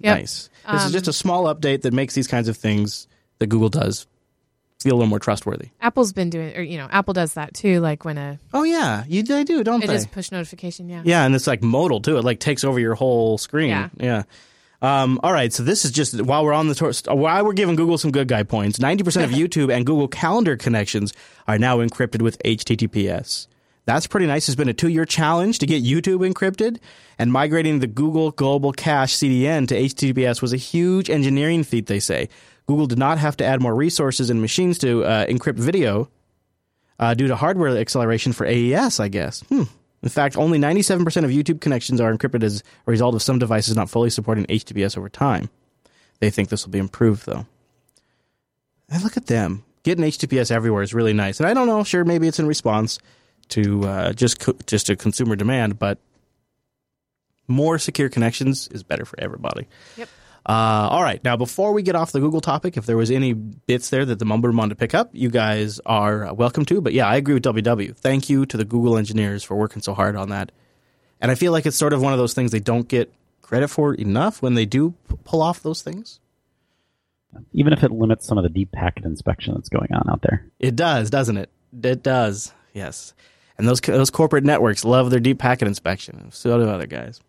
Yep. 0.00 0.18
nice. 0.18 0.50
This 0.70 0.84
is 0.86 0.92
just 0.92 1.08
a 1.08 1.12
small 1.12 1.44
update 1.52 1.82
that 1.82 1.92
makes 1.92 2.14
these 2.14 2.26
kinds 2.28 2.48
of 2.48 2.56
things 2.56 3.06
that 3.38 3.46
Google 3.48 3.68
does 3.68 4.06
feel 4.80 4.94
a 4.94 4.96
little 4.96 5.08
more 5.08 5.18
trustworthy. 5.20 5.68
Apple's 5.80 6.12
been 6.12 6.30
doing, 6.30 6.56
or 6.56 6.62
you 6.62 6.76
know, 6.78 6.88
Apple 6.90 7.14
does 7.14 7.34
that 7.34 7.54
too. 7.54 7.80
Like 7.80 8.04
when 8.04 8.18
a 8.18 8.38
Oh 8.52 8.62
yeah, 8.64 9.04
you 9.08 9.22
they 9.22 9.44
do, 9.44 9.62
don't 9.62 9.82
it 9.82 9.86
they? 9.88 9.94
is 9.94 10.06
push 10.06 10.30
notification. 10.32 10.88
Yeah. 10.88 11.02
Yeah, 11.04 11.24
and 11.24 11.34
it's 11.34 11.46
like 11.46 11.62
modal 11.62 12.00
too. 12.00 12.16
It 12.18 12.24
like 12.24 12.40
takes 12.40 12.64
over 12.64 12.78
your 12.80 12.94
whole 12.94 13.38
screen. 13.38 13.68
Yeah. 13.70 13.88
Yeah. 13.98 14.22
Um, 14.80 15.20
all 15.22 15.32
right, 15.32 15.52
so 15.52 15.62
this 15.62 15.84
is 15.84 15.92
just 15.92 16.20
while 16.22 16.44
we're 16.44 16.52
on 16.52 16.66
the 16.66 16.74
tour, 16.74 16.92
while 17.14 17.44
we're 17.44 17.52
giving 17.52 17.76
Google 17.76 17.98
some 17.98 18.10
good 18.10 18.26
guy 18.26 18.42
points. 18.42 18.80
Ninety 18.80 19.04
percent 19.04 19.24
of 19.30 19.30
YouTube 19.38 19.72
and 19.72 19.86
Google 19.86 20.08
Calendar 20.08 20.56
connections 20.56 21.12
are 21.46 21.56
now 21.58 21.78
encrypted 21.78 22.20
with 22.22 22.36
HTTPS. 22.44 23.46
That's 23.84 24.06
pretty 24.06 24.26
nice. 24.26 24.48
It's 24.48 24.56
been 24.56 24.68
a 24.68 24.74
two-year 24.74 25.04
challenge 25.04 25.58
to 25.58 25.66
get 25.66 25.82
YouTube 25.82 26.28
encrypted, 26.28 26.78
and 27.18 27.32
migrating 27.32 27.80
the 27.80 27.88
Google 27.88 28.30
Global 28.30 28.72
Cache 28.72 29.16
CDN 29.16 29.66
to 29.68 29.74
HTTPS 29.74 30.40
was 30.40 30.52
a 30.52 30.56
huge 30.56 31.10
engineering 31.10 31.64
feat. 31.64 31.86
They 31.86 31.98
say 31.98 32.28
Google 32.66 32.86
did 32.86 32.98
not 32.98 33.18
have 33.18 33.36
to 33.38 33.44
add 33.44 33.60
more 33.60 33.74
resources 33.74 34.30
and 34.30 34.40
machines 34.40 34.78
to 34.78 35.04
uh, 35.04 35.26
encrypt 35.26 35.56
video 35.56 36.08
uh, 37.00 37.14
due 37.14 37.26
to 37.26 37.34
hardware 37.34 37.76
acceleration 37.76 38.32
for 38.32 38.46
AES, 38.46 39.00
I 39.00 39.08
guess. 39.08 39.40
Hmm. 39.48 39.64
In 40.02 40.08
fact, 40.08 40.36
only 40.36 40.58
97% 40.58 41.00
of 41.24 41.30
YouTube 41.30 41.60
connections 41.60 42.00
are 42.00 42.12
encrypted 42.12 42.42
as 42.42 42.62
a 42.86 42.90
result 42.90 43.14
of 43.14 43.22
some 43.22 43.38
devices 43.38 43.76
not 43.76 43.90
fully 43.90 44.10
supporting 44.10 44.46
HTTPS 44.46 44.98
over 44.98 45.08
time. 45.08 45.48
They 46.20 46.30
think 46.30 46.48
this 46.48 46.64
will 46.64 46.72
be 46.72 46.78
improved, 46.78 47.26
though. 47.26 47.46
And 48.88 49.02
look 49.02 49.16
at 49.16 49.26
them. 49.26 49.64
Getting 49.84 50.04
HTTPS 50.04 50.50
everywhere 50.52 50.82
is 50.82 50.94
really 50.94 51.12
nice. 51.12 51.40
And 51.40 51.48
I 51.48 51.54
don't 51.54 51.66
know, 51.66 51.82
sure, 51.82 52.04
maybe 52.04 52.28
it's 52.28 52.38
in 52.38 52.46
response 52.46 52.98
to 53.50 53.84
uh, 53.84 54.12
just 54.12 54.40
co- 54.40 54.56
just 54.66 54.88
a 54.90 54.96
consumer 54.96 55.36
demand, 55.36 55.78
but 55.78 55.98
more 57.48 57.78
secure 57.78 58.08
connections 58.08 58.68
is 58.68 58.82
better 58.82 59.04
for 59.04 59.18
everybody. 59.20 59.68
Yep. 59.96 60.08
Uh, 60.44 60.88
all 60.90 61.02
right. 61.02 61.22
Now, 61.22 61.36
before 61.36 61.72
we 61.72 61.82
get 61.82 61.94
off 61.94 62.10
the 62.10 62.18
Google 62.18 62.40
topic, 62.40 62.76
if 62.76 62.84
there 62.86 62.96
was 62.96 63.10
any 63.10 63.32
bits 63.32 63.90
there 63.90 64.04
that 64.04 64.18
the 64.18 64.24
Mumber 64.24 64.50
wanted 64.50 64.70
to 64.70 64.74
pick 64.74 64.92
up, 64.92 65.10
you 65.12 65.30
guys 65.30 65.78
are 65.86 66.26
uh, 66.26 66.32
welcome 66.32 66.64
to. 66.64 66.80
But 66.80 66.94
yeah, 66.94 67.06
I 67.06 67.16
agree 67.16 67.34
with 67.34 67.44
WW. 67.44 67.96
Thank 67.96 68.28
you 68.28 68.44
to 68.46 68.56
the 68.56 68.64
Google 68.64 68.96
engineers 68.96 69.44
for 69.44 69.54
working 69.56 69.82
so 69.82 69.94
hard 69.94 70.16
on 70.16 70.30
that. 70.30 70.50
And 71.20 71.30
I 71.30 71.36
feel 71.36 71.52
like 71.52 71.64
it's 71.64 71.76
sort 71.76 71.92
of 71.92 72.02
one 72.02 72.12
of 72.12 72.18
those 72.18 72.34
things 72.34 72.50
they 72.50 72.58
don't 72.58 72.88
get 72.88 73.12
credit 73.40 73.68
for 73.68 73.94
enough 73.94 74.42
when 74.42 74.54
they 74.54 74.66
do 74.66 74.94
p- 75.08 75.16
pull 75.22 75.42
off 75.42 75.62
those 75.62 75.82
things. 75.82 76.18
Even 77.52 77.72
if 77.72 77.84
it 77.84 77.92
limits 77.92 78.26
some 78.26 78.36
of 78.36 78.42
the 78.42 78.50
deep 78.50 78.72
packet 78.72 79.04
inspection 79.04 79.54
that's 79.54 79.68
going 79.68 79.92
on 79.92 80.10
out 80.10 80.22
there. 80.22 80.44
It 80.58 80.74
does, 80.74 81.08
doesn't 81.08 81.36
it? 81.36 81.50
It 81.82 82.02
does. 82.02 82.52
Yes. 82.72 83.14
And 83.58 83.68
those 83.68 83.80
those 83.80 84.10
corporate 84.10 84.44
networks 84.44 84.84
love 84.84 85.10
their 85.10 85.20
deep 85.20 85.38
packet 85.38 85.68
inspection. 85.68 86.30
So 86.32 86.58
do 86.58 86.68
other 86.68 86.86
guys. 86.86 87.20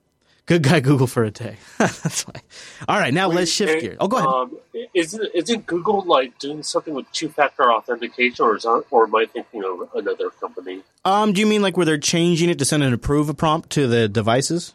Good 0.45 0.63
guy 0.63 0.81
Google 0.81 1.07
for 1.07 1.23
a 1.23 1.31
day. 1.31 1.55
That's 1.77 2.23
why. 2.27 2.41
All 2.89 2.97
right, 2.99 3.13
now 3.13 3.29
let's 3.29 3.49
shift 3.49 3.75
Hey, 3.75 3.79
gears. 3.79 3.97
Oh, 4.01 4.09
go 4.09 4.17
ahead. 4.17 4.27
Um, 4.27 4.57
isn't 4.93 5.29
isn't 5.33 5.65
Google 5.65 6.01
like 6.05 6.37
doing 6.37 6.63
something 6.63 6.93
with 6.93 7.09
two-factor 7.13 7.71
authentication, 7.71 8.43
or 8.43 8.57
is 8.57 8.63
that, 8.63 8.83
or 8.91 9.05
am 9.05 9.15
I 9.15 9.25
thinking 9.25 9.63
of 9.63 9.89
another 9.95 10.29
company? 10.31 10.83
Um, 11.05 11.31
do 11.31 11.39
you 11.39 11.47
mean 11.47 11.61
like 11.61 11.77
where 11.77 11.85
they're 11.85 11.97
changing 11.97 12.49
it 12.49 12.59
to 12.59 12.65
send 12.65 12.83
an 12.83 12.93
approve 12.93 13.29
a 13.29 13.33
prompt 13.33 13.69
to 13.71 13.87
the 13.87 14.09
devices? 14.09 14.73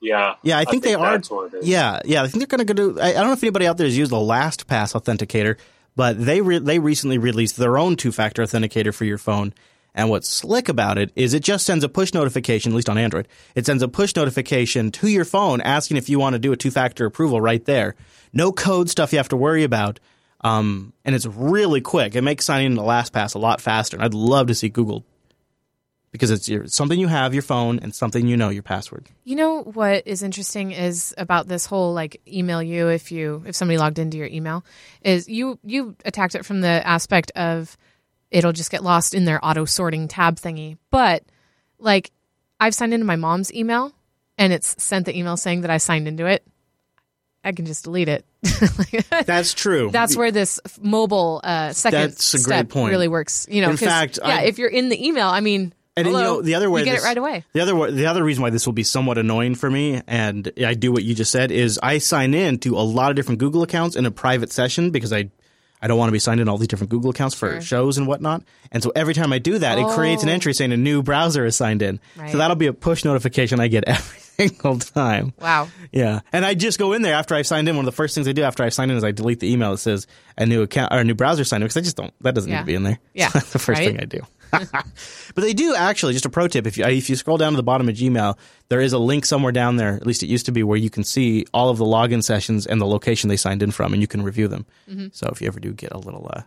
Yeah, 0.00 0.36
Yeah, 0.42 0.58
I 0.58 0.64
think, 0.64 0.84
they 0.84 0.94
are. 0.94 1.18
What 1.18 1.52
it 1.54 1.58
is. 1.58 1.68
Yeah, 1.68 2.00
yeah, 2.04 2.22
I 2.22 2.28
think 2.28 2.48
they're 2.48 2.56
going 2.56 2.66
to 2.66 2.72
go 2.72 2.94
to. 2.94 3.00
I, 3.00 3.08
I 3.08 3.12
don't 3.14 3.26
know 3.26 3.32
if 3.32 3.42
anybody 3.42 3.66
out 3.66 3.76
there 3.78 3.86
has 3.86 3.98
used 3.98 4.12
the 4.12 4.16
LastPass 4.16 4.94
authenticator, 4.94 5.58
but 5.96 6.24
they 6.24 6.40
re- 6.40 6.60
they 6.60 6.78
recently 6.78 7.18
released 7.18 7.56
their 7.56 7.76
own 7.76 7.96
two 7.96 8.12
factor 8.12 8.42
authenticator 8.42 8.94
for 8.94 9.04
your 9.04 9.18
phone. 9.18 9.52
And 9.98 10.10
what's 10.10 10.28
slick 10.28 10.68
about 10.68 10.96
it 10.96 11.10
is 11.16 11.34
it 11.34 11.42
just 11.42 11.66
sends 11.66 11.82
a 11.82 11.88
push 11.88 12.14
notification, 12.14 12.70
at 12.70 12.76
least 12.76 12.88
on 12.88 12.96
Android. 12.96 13.26
It 13.56 13.66
sends 13.66 13.82
a 13.82 13.88
push 13.88 14.14
notification 14.14 14.92
to 14.92 15.08
your 15.08 15.24
phone 15.24 15.60
asking 15.60 15.96
if 15.96 16.08
you 16.08 16.20
want 16.20 16.34
to 16.34 16.38
do 16.38 16.52
a 16.52 16.56
two 16.56 16.70
factor 16.70 17.04
approval 17.04 17.40
right 17.40 17.64
there. 17.64 17.96
No 18.32 18.52
code 18.52 18.88
stuff 18.88 19.12
you 19.12 19.18
have 19.18 19.30
to 19.30 19.36
worry 19.36 19.64
about. 19.64 19.98
Um, 20.42 20.92
and 21.04 21.16
it's 21.16 21.26
really 21.26 21.80
quick. 21.80 22.14
It 22.14 22.22
makes 22.22 22.44
signing 22.44 22.66
into 22.66 22.82
LastPass 22.82 23.34
a 23.34 23.38
lot 23.40 23.60
faster. 23.60 23.96
And 23.96 24.04
I'd 24.04 24.14
love 24.14 24.46
to 24.46 24.54
see 24.54 24.68
Google 24.68 25.04
because 26.12 26.30
it's 26.30 26.48
your, 26.48 26.68
something 26.68 27.00
you 27.00 27.08
have 27.08 27.34
your 27.34 27.42
phone 27.42 27.80
and 27.80 27.92
something 27.92 28.28
you 28.28 28.36
know 28.36 28.50
your 28.50 28.62
password. 28.62 29.08
You 29.24 29.34
know 29.34 29.62
what 29.62 30.06
is 30.06 30.22
interesting 30.22 30.70
is 30.70 31.12
about 31.18 31.48
this 31.48 31.66
whole 31.66 31.92
like 31.92 32.20
email 32.24 32.62
you 32.62 32.86
if 32.86 33.10
you 33.10 33.42
if 33.46 33.56
somebody 33.56 33.78
logged 33.78 33.98
into 33.98 34.16
your 34.16 34.28
email 34.28 34.64
is 35.02 35.28
you 35.28 35.58
you 35.64 35.96
attacked 36.04 36.36
it 36.36 36.46
from 36.46 36.60
the 36.60 36.86
aspect 36.86 37.32
of 37.34 37.76
it'll 38.30 38.52
just 38.52 38.70
get 38.70 38.82
lost 38.84 39.14
in 39.14 39.24
their 39.24 39.44
auto 39.44 39.64
sorting 39.64 40.08
tab 40.08 40.36
thingy. 40.36 40.76
But 40.90 41.22
like 41.78 42.10
I've 42.60 42.74
signed 42.74 42.92
into 42.94 43.06
my 43.06 43.16
mom's 43.16 43.52
email 43.54 43.92
and 44.36 44.52
it's 44.52 44.82
sent 44.82 45.06
the 45.06 45.16
email 45.16 45.36
saying 45.36 45.62
that 45.62 45.70
I 45.70 45.78
signed 45.78 46.08
into 46.08 46.26
it. 46.26 46.44
I 47.44 47.52
can 47.52 47.66
just 47.66 47.84
delete 47.84 48.08
it. 48.08 48.24
That's 49.26 49.54
true. 49.54 49.90
That's 49.92 50.16
where 50.16 50.30
this 50.32 50.60
mobile 50.80 51.40
uh, 51.44 51.72
second 51.72 52.00
That's 52.10 52.34
a 52.34 52.38
great 52.38 52.42
step 52.44 52.68
point. 52.68 52.90
really 52.90 53.08
works. 53.08 53.46
You 53.48 53.62
know, 53.62 53.70
In 53.70 53.76
fact, 53.76 54.18
yeah, 54.22 54.38
I- 54.38 54.42
if 54.42 54.58
you're 54.58 54.68
in 54.68 54.88
the 54.88 55.06
email, 55.06 55.28
I 55.28 55.40
mean, 55.40 55.72
And 55.96 56.06
then, 56.06 56.12
you 56.12 56.18
hello, 56.18 56.34
know 56.36 56.42
the 56.42 56.56
other 56.56 56.68
way 56.68 56.80
you 56.80 56.84
get 56.84 56.94
this- 56.96 57.04
it 57.04 57.06
right 57.06 57.16
away. 57.18 57.44
The 57.52 57.60
other 57.60 57.74
way, 57.76 57.90
the 57.92 58.06
other 58.06 58.22
reason 58.24 58.42
why 58.42 58.50
this 58.50 58.66
will 58.66 58.72
be 58.74 58.82
somewhat 58.82 59.18
annoying 59.18 59.54
for 59.54 59.70
me, 59.70 60.02
and 60.08 60.50
I 60.64 60.74
do 60.74 60.92
what 60.92 61.04
you 61.04 61.14
just 61.14 61.30
said, 61.30 61.50
is 61.52 61.78
I 61.82 61.98
sign 61.98 62.34
in 62.34 62.58
to 62.60 62.76
a 62.76 62.82
lot 62.82 63.10
of 63.10 63.16
different 63.16 63.38
Google 63.40 63.62
accounts 63.62 63.94
in 63.96 64.04
a 64.04 64.10
private 64.10 64.52
session 64.52 64.90
because 64.90 65.12
I 65.12 65.30
I 65.80 65.86
don't 65.86 65.98
want 65.98 66.08
to 66.08 66.12
be 66.12 66.18
signed 66.18 66.40
in 66.40 66.48
all 66.48 66.58
these 66.58 66.68
different 66.68 66.90
Google 66.90 67.10
accounts 67.10 67.34
for 67.34 67.52
Sure. 67.52 67.60
shows 67.60 67.98
and 67.98 68.06
whatnot. 68.06 68.42
And 68.72 68.82
so 68.82 68.90
every 68.96 69.14
time 69.14 69.32
I 69.32 69.38
do 69.38 69.58
that, 69.58 69.78
it 69.78 69.86
creates 69.88 70.22
an 70.22 70.28
Oh. 70.28 70.32
entry 70.32 70.52
saying 70.54 70.72
a 70.72 70.76
new 70.76 71.02
browser 71.02 71.44
is 71.46 71.56
signed 71.56 71.82
in. 71.82 72.00
Right. 72.16 72.32
So 72.32 72.38
that'll 72.38 72.56
be 72.56 72.66
a 72.66 72.72
push 72.72 73.04
notification 73.04 73.60
I 73.60 73.68
get 73.68 73.84
every 73.86 74.18
single 74.20 74.78
time. 74.78 75.32
Wow. 75.40 75.68
Yeah, 75.92 76.20
and 76.32 76.44
I 76.44 76.54
just 76.54 76.78
go 76.78 76.92
in 76.92 77.02
there 77.02 77.14
after 77.14 77.34
I've 77.34 77.46
signed 77.46 77.68
in. 77.68 77.76
One 77.76 77.84
of 77.84 77.92
the 77.92 77.96
first 77.96 78.14
things 78.14 78.26
I 78.28 78.32
do 78.32 78.42
after 78.42 78.62
I 78.62 78.68
sign 78.68 78.90
in 78.90 78.96
is 78.96 79.04
I 79.04 79.10
delete 79.12 79.40
the 79.40 79.50
email 79.52 79.70
that 79.72 79.78
says 79.78 80.06
a 80.36 80.46
new 80.46 80.62
account 80.62 80.92
or 80.92 80.98
a 80.98 81.04
new 81.04 81.14
browser 81.14 81.44
signed 81.44 81.62
in 81.62 81.66
because 81.66 81.76
I 81.76 81.80
just 81.82 81.96
don't. 81.96 82.12
That 82.22 82.34
doesn't 82.34 82.50
need 82.50 82.58
to 82.58 82.64
be 82.64 82.74
in 82.74 82.82
there. 82.82 82.98
Yeah, 83.14 83.28
So 83.28 83.38
that's 83.38 83.52
the 83.52 83.58
first 83.58 83.78
right? 83.80 83.86
thing 83.88 84.00
I 84.00 84.04
do. 84.04 84.20
but 84.50 85.42
they 85.42 85.52
do 85.52 85.74
actually. 85.74 86.12
Just 86.12 86.26
a 86.26 86.30
pro 86.30 86.48
tip: 86.48 86.66
if 86.66 86.76
you 86.76 86.84
if 86.84 87.08
you 87.10 87.16
scroll 87.16 87.36
down 87.36 87.52
to 87.52 87.56
the 87.56 87.62
bottom 87.62 87.88
of 87.88 87.94
Gmail, 87.94 88.36
there 88.68 88.80
is 88.80 88.92
a 88.92 88.98
link 88.98 89.24
somewhere 89.24 89.52
down 89.52 89.76
there. 89.76 89.94
At 89.94 90.06
least 90.06 90.22
it 90.22 90.26
used 90.26 90.46
to 90.46 90.52
be 90.52 90.62
where 90.62 90.78
you 90.78 90.90
can 90.90 91.04
see 91.04 91.46
all 91.52 91.68
of 91.70 91.78
the 91.78 91.84
login 91.84 92.22
sessions 92.22 92.66
and 92.66 92.80
the 92.80 92.86
location 92.86 93.28
they 93.28 93.36
signed 93.36 93.62
in 93.62 93.70
from, 93.70 93.92
and 93.92 94.02
you 94.02 94.08
can 94.08 94.22
review 94.22 94.48
them. 94.48 94.66
Mm-hmm. 94.88 95.08
So 95.12 95.28
if 95.32 95.40
you 95.40 95.46
ever 95.46 95.60
do 95.60 95.72
get 95.72 95.92
a 95.92 95.98
little, 95.98 96.30
uh, 96.32 96.42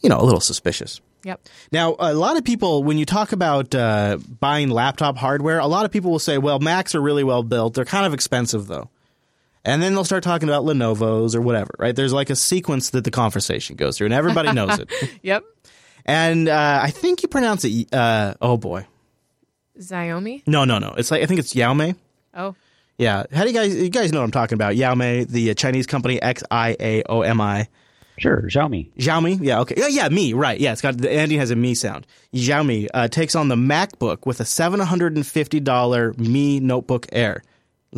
you 0.00 0.08
know, 0.08 0.18
a 0.18 0.24
little 0.24 0.40
suspicious. 0.40 1.00
Yep. 1.24 1.48
Now, 1.72 1.96
a 1.98 2.14
lot 2.14 2.36
of 2.36 2.44
people, 2.44 2.84
when 2.84 2.98
you 2.98 3.04
talk 3.04 3.32
about 3.32 3.74
uh, 3.74 4.18
buying 4.38 4.70
laptop 4.70 5.16
hardware, 5.16 5.58
a 5.58 5.66
lot 5.66 5.84
of 5.84 5.90
people 5.90 6.12
will 6.12 6.20
say, 6.20 6.38
well, 6.38 6.60
Macs 6.60 6.94
are 6.94 7.00
really 7.00 7.24
well 7.24 7.42
built. 7.42 7.74
They're 7.74 7.84
kind 7.84 8.06
of 8.06 8.14
expensive, 8.14 8.68
though. 8.68 8.90
And 9.64 9.82
then 9.82 9.94
they'll 9.94 10.04
start 10.04 10.22
talking 10.22 10.48
about 10.48 10.64
Lenovo's 10.64 11.34
or 11.34 11.40
whatever, 11.40 11.74
right? 11.80 11.96
There's 11.96 12.12
like 12.12 12.30
a 12.30 12.36
sequence 12.36 12.90
that 12.90 13.02
the 13.02 13.10
conversation 13.10 13.74
goes 13.74 13.98
through, 13.98 14.06
and 14.06 14.14
everybody 14.14 14.52
knows 14.52 14.78
it. 14.78 14.88
Yep. 15.22 15.42
And 16.06 16.48
uh, 16.48 16.80
I 16.82 16.90
think 16.90 17.22
you 17.22 17.28
pronounce 17.28 17.64
it, 17.64 17.92
uh, 17.92 18.34
oh 18.40 18.56
boy. 18.56 18.86
Xiaomi. 19.78 20.42
No, 20.46 20.64
no, 20.64 20.78
no. 20.78 20.94
It's 20.96 21.10
like, 21.10 21.22
I 21.22 21.26
think 21.26 21.40
it's 21.40 21.52
Yaomei. 21.52 21.96
Oh, 22.32 22.54
Yeah. 22.96 23.24
How 23.32 23.42
do 23.42 23.48
you 23.48 23.54
guys, 23.54 23.74
you 23.74 23.90
guys 23.90 24.12
know 24.12 24.20
what 24.20 24.24
I'm 24.24 24.30
talking 24.30 24.54
about? 24.54 24.74
Yaomei, 24.74 25.28
the 25.28 25.50
uh, 25.50 25.54
Chinese 25.54 25.86
company, 25.86 26.22
X 26.22 26.42
I 26.50 26.76
A 26.80 27.02
O 27.08 27.20
M 27.22 27.40
I. 27.40 27.68
Sure, 28.18 28.42
Xiaomi. 28.48 28.90
Xiaomi, 28.94 29.40
yeah, 29.42 29.60
okay, 29.60 29.74
yeah, 29.76 29.88
yeah, 29.88 30.08
me, 30.08 30.32
right, 30.32 30.58
yeah. 30.58 30.72
It's 30.72 30.80
got 30.80 30.96
the 30.96 31.10
ending 31.12 31.38
has 31.38 31.50
a 31.50 31.56
me 31.56 31.74
sound. 31.74 32.06
Xiaomi 32.32 32.88
uh, 32.94 33.08
takes 33.08 33.34
on 33.34 33.48
the 33.48 33.56
MacBook 33.56 34.24
with 34.24 34.40
a 34.40 34.44
seven 34.46 34.80
hundred 34.80 35.16
and 35.16 35.26
fifty 35.26 35.60
dollar 35.60 36.14
Mi 36.16 36.58
Notebook 36.58 37.06
Air. 37.12 37.42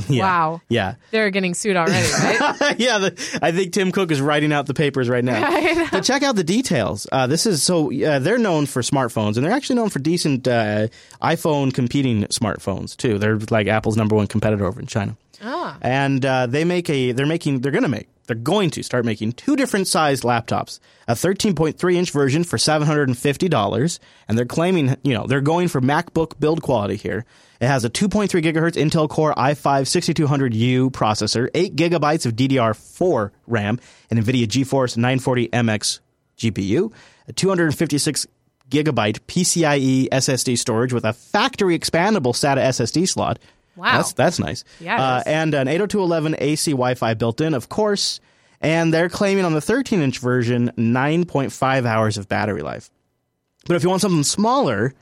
Yeah, 0.08 0.22
Wow. 0.22 0.60
Yeah, 0.68 0.94
they're 1.10 1.30
getting 1.30 1.54
sued 1.54 1.76
already, 1.76 2.08
right? 2.12 2.74
yeah. 2.78 2.98
The, 2.98 3.38
I 3.42 3.52
think 3.52 3.72
Tim 3.72 3.92
Cook 3.92 4.10
is 4.10 4.20
writing 4.20 4.52
out 4.52 4.66
the 4.66 4.74
papers 4.74 5.08
right 5.08 5.24
now. 5.24 5.86
But 5.90 6.04
check 6.04 6.22
out 6.22 6.36
the 6.36 6.44
details. 6.44 7.06
Uh, 7.10 7.26
this 7.26 7.46
is 7.46 7.62
so 7.62 7.92
uh, 7.92 8.18
they're 8.18 8.38
known 8.38 8.66
for 8.66 8.82
smartphones, 8.82 9.36
and 9.36 9.44
they're 9.44 9.52
actually 9.52 9.76
known 9.76 9.88
for 9.90 9.98
decent 9.98 10.46
uh, 10.46 10.88
iPhone 11.22 11.72
competing 11.72 12.24
smartphones 12.24 12.96
too. 12.96 13.18
They're 13.18 13.38
like 13.50 13.66
Apple's 13.66 13.96
number 13.96 14.14
one 14.14 14.26
competitor 14.26 14.66
over 14.66 14.80
in 14.80 14.86
China. 14.86 15.16
ah, 15.42 15.78
and 15.80 16.24
uh, 16.24 16.46
they 16.46 16.64
make 16.64 16.88
a 16.90 17.12
they're 17.12 17.26
making 17.26 17.60
they're 17.60 17.72
going 17.72 17.82
to 17.84 17.88
make 17.88 18.08
they're 18.28 18.36
going 18.36 18.70
to 18.70 18.84
start 18.84 19.04
making 19.04 19.32
two 19.32 19.56
different 19.56 19.88
sized 19.88 20.22
laptops 20.22 20.78
a 21.08 21.14
13.3 21.14 21.94
inch 21.94 22.10
version 22.12 22.44
for 22.44 22.58
$750 22.58 23.98
and 24.28 24.38
they're 24.38 24.44
claiming 24.44 24.96
you 25.02 25.14
know 25.14 25.26
they're 25.26 25.40
going 25.40 25.66
for 25.66 25.80
macbook 25.80 26.38
build 26.38 26.62
quality 26.62 26.96
here. 26.96 27.24
It 27.60 27.66
has 27.66 27.84
a 27.84 27.90
2.3 27.90 28.28
gigahertz 28.40 28.76
intel 28.76 29.08
core 29.08 29.34
i5 29.34 29.56
6200u 29.56 30.90
processor 30.90 31.48
8 31.54 31.74
gigabytes 31.74 32.26
of 32.26 32.34
ddr4 32.34 33.30
ram 33.48 33.80
and 34.10 34.20
nvidia 34.20 34.46
geforce 34.46 34.96
940mx 34.96 36.00
gpu 36.38 36.92
a 37.26 37.32
256 37.32 38.26
gigabyte 38.70 39.20
pcie 39.20 40.08
ssd 40.10 40.58
storage 40.58 40.92
with 40.92 41.04
a 41.04 41.14
factory 41.14 41.78
expandable 41.78 42.34
sata 42.34 42.60
ssd 42.68 43.08
slot 43.08 43.38
Wow. 43.78 43.96
that's 43.98 44.12
that's 44.12 44.38
nice. 44.38 44.64
Yeah, 44.80 45.00
Uh, 45.02 45.22
and 45.24 45.54
an 45.54 45.66
802.11 45.68 46.34
AC 46.38 46.72
Wi-Fi 46.72 47.14
built 47.14 47.40
in, 47.40 47.54
of 47.54 47.68
course. 47.68 48.20
And 48.60 48.92
they're 48.92 49.08
claiming 49.08 49.44
on 49.44 49.52
the 49.54 49.60
13-inch 49.60 50.18
version 50.18 50.72
9.5 50.76 51.84
hours 51.86 52.18
of 52.18 52.28
battery 52.28 52.62
life. 52.62 52.90
But 53.66 53.76
if 53.76 53.84
you 53.84 53.88
want 53.88 54.02
something 54.02 54.24
smaller, 54.24 54.94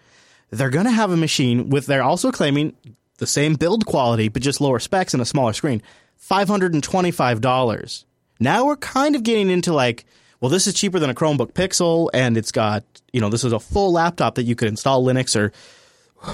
they're 0.51 0.71
going 0.71 0.85
to 0.85 0.91
have 0.93 1.11
a 1.11 1.17
machine 1.17 1.71
with. 1.71 1.87
They're 1.87 2.03
also 2.03 2.31
claiming 2.31 2.75
the 3.19 3.27
same 3.27 3.55
build 3.55 3.87
quality, 3.87 4.29
but 4.29 4.43
just 4.43 4.61
lower 4.61 4.79
specs 4.79 5.15
and 5.15 5.23
a 5.23 5.25
smaller 5.27 5.53
screen. 5.55 5.81
Five 6.17 6.49
hundred 6.49 6.75
and 6.75 6.83
twenty-five 6.83 7.41
dollars. 7.41 8.05
Now 8.41 8.67
we're 8.67 8.77
kind 8.77 9.17
of 9.17 9.23
getting 9.23 9.49
into 9.49 9.73
like, 9.73 10.05
well, 10.41 10.51
this 10.51 10.67
is 10.67 10.75
cheaper 10.75 10.99
than 10.99 11.09
a 11.09 11.15
Chromebook 11.15 11.53
Pixel, 11.53 12.11
and 12.13 12.37
it's 12.37 12.53
got 12.53 12.85
you 13.13 13.21
know 13.21 13.29
this 13.31 13.45
is 13.45 13.53
a 13.53 13.61
full 13.61 13.93
laptop 13.93 14.35
that 14.35 14.43
you 14.45 14.55
could 14.55 14.69
install 14.69 15.03
Linux 15.05 15.35
or 15.35 15.53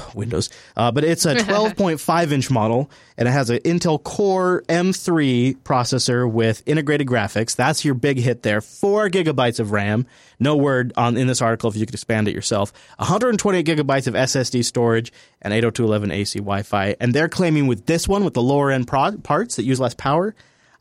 Windows. 0.14 0.50
Uh, 0.76 0.90
but 0.92 1.04
it's 1.04 1.24
a 1.26 1.34
12.5 1.36 2.32
inch 2.32 2.50
model, 2.50 2.90
and 3.16 3.28
it 3.28 3.30
has 3.32 3.50
an 3.50 3.58
Intel 3.58 4.02
Core 4.02 4.62
M3 4.68 5.56
processor 5.58 6.30
with 6.30 6.62
integrated 6.66 7.06
graphics. 7.06 7.54
That's 7.56 7.84
your 7.84 7.94
big 7.94 8.18
hit 8.18 8.42
there. 8.42 8.60
Four 8.60 9.08
gigabytes 9.08 9.60
of 9.60 9.72
RAM. 9.72 10.06
No 10.40 10.56
word 10.56 10.92
on 10.96 11.16
in 11.16 11.26
this 11.28 11.40
article 11.40 11.70
if 11.70 11.76
you 11.76 11.86
could 11.86 11.94
expand 11.94 12.26
it 12.28 12.34
yourself. 12.34 12.72
128 12.98 13.64
gigabytes 13.64 14.06
of 14.06 14.14
SSD 14.14 14.64
storage 14.64 15.12
and 15.40 15.54
802.11 15.54 16.12
AC 16.12 16.38
Wi-Fi. 16.40 16.96
And 17.00 17.14
they're 17.14 17.28
claiming 17.28 17.66
with 17.68 17.86
this 17.86 18.08
one, 18.08 18.24
with 18.24 18.34
the 18.34 18.42
lower 18.42 18.70
end 18.70 18.88
pro- 18.88 19.16
parts 19.18 19.56
that 19.56 19.64
use 19.64 19.78
less 19.78 19.94
power, 19.94 20.34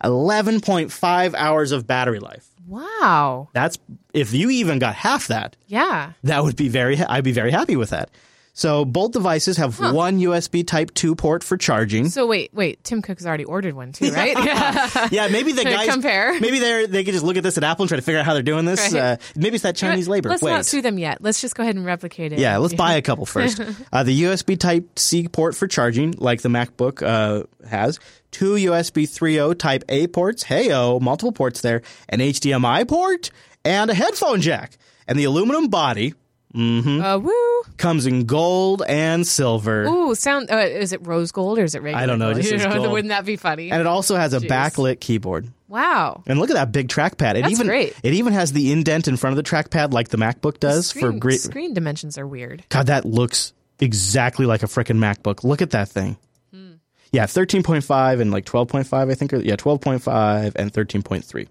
11.5 0.03 1.33
hours 1.35 1.71
of 1.71 1.87
battery 1.87 2.19
life. 2.19 2.47
wow. 2.67 3.49
That's 3.53 3.77
if 4.13 4.33
you 4.33 4.49
even 4.49 4.79
got 4.79 4.95
half 4.95 5.27
that 5.27 5.55
Yeah. 5.67 6.13
that 6.23 6.43
would 6.43 6.55
be 6.55 6.69
very 6.69 6.99
I'd 7.01 7.23
be 7.23 7.31
very 7.31 7.51
happy 7.51 7.75
with 7.75 7.89
that. 7.91 8.09
So 8.53 8.83
both 8.83 9.11
devices 9.11 9.57
have 9.57 9.79
one 9.79 10.19
USB 10.19 10.67
Type 10.67 10.93
2 10.93 11.15
port 11.15 11.43
for 11.43 11.55
charging. 11.55 12.09
So 12.09 12.27
wait, 12.27 12.53
wait. 12.53 12.83
Tim 12.83 13.01
Cook 13.01 13.19
has 13.19 13.25
already 13.25 13.45
ordered 13.45 13.75
one 13.75 13.93
too, 13.93 14.11
right? 14.11 14.35
yeah, 15.11 15.29
maybe 15.29 15.53
the 15.53 15.63
guys 15.65 15.89
compare. 15.89 16.39
Maybe 16.39 16.59
they 16.59 16.85
they 16.85 17.03
could 17.03 17.13
just 17.13 17.23
look 17.23 17.37
at 17.37 17.43
this 17.43 17.57
at 17.57 17.63
Apple 17.63 17.83
and 17.83 17.89
try 17.89 17.95
to 17.95 18.01
figure 18.01 18.19
out 18.19 18.25
how 18.25 18.33
they're 18.33 18.43
doing 18.43 18.65
this. 18.65 18.93
Right. 18.93 19.01
Uh, 19.01 19.17
maybe 19.35 19.55
it's 19.55 19.63
that 19.63 19.75
Chinese 19.77 20.07
labor. 20.07 20.29
Let's 20.29 20.41
Wait. 20.41 20.51
not 20.51 20.65
sue 20.65 20.81
them 20.81 20.97
yet. 20.97 21.21
Let's 21.21 21.39
just 21.39 21.55
go 21.55 21.63
ahead 21.63 21.75
and 21.75 21.85
replicate 21.85 22.33
it. 22.33 22.39
Yeah, 22.39 22.57
let's 22.57 22.73
buy 22.73 22.95
a 22.95 23.01
couple 23.01 23.25
first. 23.27 23.61
Uh, 23.91 24.03
the 24.03 24.23
USB 24.23 24.59
Type 24.59 24.99
C 24.99 25.27
port 25.27 25.55
for 25.55 25.67
charging, 25.67 26.13
like 26.17 26.41
the 26.41 26.49
MacBook 26.49 27.01
uh, 27.01 27.45
has. 27.67 27.99
Two 28.31 28.53
USB 28.53 29.03
3.0 29.03 29.57
Type 29.57 29.83
A 29.89 30.07
ports. 30.07 30.43
Heyo, 30.43 30.99
multiple 31.01 31.31
ports 31.31 31.61
there. 31.61 31.81
An 32.09 32.19
HDMI 32.19 32.87
port 32.87 33.31
and 33.63 33.89
a 33.89 33.93
headphone 33.93 34.41
jack. 34.41 34.77
And 35.07 35.19
the 35.19 35.25
aluminum 35.25 35.67
body 35.67 36.13
Uh, 36.53 37.17
woo. 37.19 37.61
comes 37.77 38.05
in 38.05 38.25
gold 38.25 38.83
and 38.87 39.25
silver. 39.25 39.83
Ooh, 39.85 40.15
sound. 40.15 40.51
Uh, 40.51 40.57
is 40.57 40.91
it 40.93 41.05
rose 41.07 41.31
gold 41.31 41.59
or 41.59 41.63
is 41.63 41.75
it 41.75 41.81
regular? 41.81 42.03
I 42.03 42.05
don't 42.05 42.19
know, 42.19 42.29
it 42.31 42.33
gold? 42.33 42.45
just 42.45 42.65
know, 42.69 42.75
gold. 42.75 42.91
Wouldn't 42.91 43.09
that 43.09 43.25
be 43.25 43.37
funny? 43.37 43.71
And 43.71 43.79
it 43.79 43.87
also 43.87 44.15
has 44.17 44.33
a 44.33 44.39
Jeez. 44.39 44.49
backlit 44.49 44.99
keyboard. 44.99 45.47
wow. 45.69 46.23
And 46.27 46.39
look 46.39 46.49
at 46.49 46.55
that 46.55 46.71
big 46.71 46.89
trackpad. 46.89 47.35
It 47.35 47.41
That's 47.43 47.51
even 47.53 47.67
great. 47.67 47.95
it 48.03 48.13
even 48.13 48.33
has 48.33 48.51
the 48.51 48.71
indent 48.73 49.07
in 49.07 49.15
front 49.17 49.37
of 49.37 49.43
the 49.43 49.49
trackpad 49.49 49.93
like 49.93 50.09
the 50.09 50.17
MacBook 50.17 50.59
does 50.59 50.87
Screen, 50.87 51.05
for 51.05 51.11
great. 51.17 51.39
screen 51.39 51.73
dimensions 51.73 52.17
are 52.17 52.27
weird. 52.27 52.63
God, 52.69 52.87
that 52.87 53.05
looks 53.05 53.53
exactly 53.79 54.45
like 54.45 54.61
a 54.63 54.67
frickin' 54.67 54.97
MacBook. 54.97 55.43
Look 55.45 55.61
at 55.61 55.71
that 55.71 55.87
thing. 55.87 56.17
Hmm. 56.53 56.73
Yeah, 57.13 57.25
13.5 57.27 58.19
and 58.21 58.29
like 58.31 58.45
12.5, 58.45 59.09
I 59.09 59.15
think. 59.15 59.33
Or, 59.33 59.37
yeah, 59.37 59.55
12.5 59.55 60.55
and 60.55 60.71
13.3. 60.73 61.47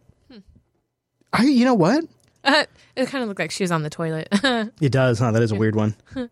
I, 1.33 1.45
you 1.45 1.65
know 1.65 1.75
what? 1.75 2.05
Uh, 2.45 2.65
it 2.97 3.07
kind 3.09 3.23
of 3.23 3.29
looked 3.29 3.41
like 3.41 3.51
she 3.51 3.63
was 3.65 3.71
on 3.73 3.83
the 3.83 3.91
toilet. 3.91 4.29
It 4.81 4.93
does, 4.93 5.19
huh? 5.19 5.31
That 5.33 5.43
is 5.43 5.53
a 5.53 5.57
weird 5.57 5.75
one. 5.77 5.95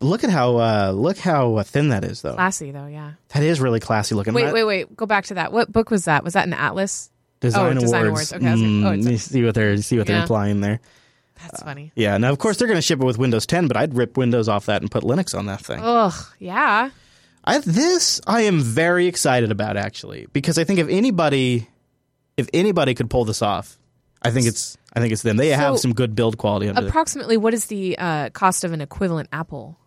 look 0.00 0.24
at 0.24 0.30
how 0.30 0.56
uh, 0.56 0.92
look 0.94 1.18
how 1.18 1.56
uh, 1.56 1.62
thin 1.62 1.88
that 1.90 2.04
is, 2.04 2.22
though. 2.22 2.34
Classy 2.34 2.70
though, 2.70 2.86
yeah. 2.86 3.12
That 3.28 3.42
is 3.42 3.60
really 3.60 3.80
classy 3.80 4.14
looking. 4.14 4.34
Wait, 4.34 4.52
wait, 4.52 4.64
wait. 4.64 4.96
Go 4.96 5.06
back 5.06 5.26
to 5.26 5.34
that. 5.34 5.52
What 5.52 5.72
book 5.72 5.90
was 5.90 6.04
that? 6.06 6.24
Was 6.24 6.34
that 6.34 6.46
an 6.46 6.54
atlas? 6.54 7.10
Design 7.40 7.62
Oh, 7.62 7.66
awards. 7.70 7.82
Design 7.84 8.06
Awards. 8.06 8.32
Okay, 8.34 8.46
I 8.46 8.52
was 8.52 8.60
like, 8.60 8.68
oh, 8.70 8.72
Mm, 8.98 9.12
it's 9.12 9.26
a- 9.26 9.28
see 9.30 9.44
what 9.44 9.54
they're 9.54 9.76
see 9.78 9.98
what 9.98 10.06
they're 10.06 10.20
implying 10.20 10.60
there. 10.60 10.80
That's 11.42 11.62
funny. 11.62 11.90
Yeah. 11.94 12.18
Now, 12.18 12.30
of 12.32 12.38
course, 12.38 12.58
they're 12.58 12.68
going 12.68 12.76
to 12.76 12.82
ship 12.82 13.00
it 13.00 13.04
with 13.06 13.16
Windows 13.16 13.46
10, 13.46 13.66
but 13.66 13.74
I'd 13.78 13.94
rip 13.96 14.18
Windows 14.18 14.46
off 14.46 14.66
that 14.66 14.82
and 14.82 14.90
put 14.90 15.04
Linux 15.04 15.34
on 15.36 15.46
that 15.46 15.62
thing. 15.62 15.80
Ugh, 15.82 16.12
yeah. 16.38 16.90
I, 17.44 17.58
this 17.60 18.20
I 18.26 18.42
am 18.42 18.60
very 18.60 19.06
excited 19.06 19.50
about 19.50 19.78
actually 19.78 20.26
because 20.34 20.58
I 20.58 20.64
think 20.64 20.80
if 20.80 20.88
anybody, 20.90 21.66
if 22.36 22.46
anybody 22.52 22.92
could 22.92 23.08
pull 23.08 23.24
this 23.24 23.40
off, 23.40 23.78
I 24.22 24.30
think 24.30 24.46
it's 24.46 24.76
I 24.92 25.00
think 25.00 25.12
it's 25.12 25.22
them. 25.22 25.36
They 25.36 25.48
have 25.48 25.78
some 25.78 25.94
good 25.94 26.14
build 26.14 26.36
quality. 26.38 26.66
Approximately, 26.68 27.36
what 27.36 27.54
is 27.54 27.66
the 27.66 27.96
uh, 27.98 28.30
cost 28.30 28.64
of 28.64 28.72
an 28.72 28.80
equivalent 28.80 29.28
Apple 29.32 29.78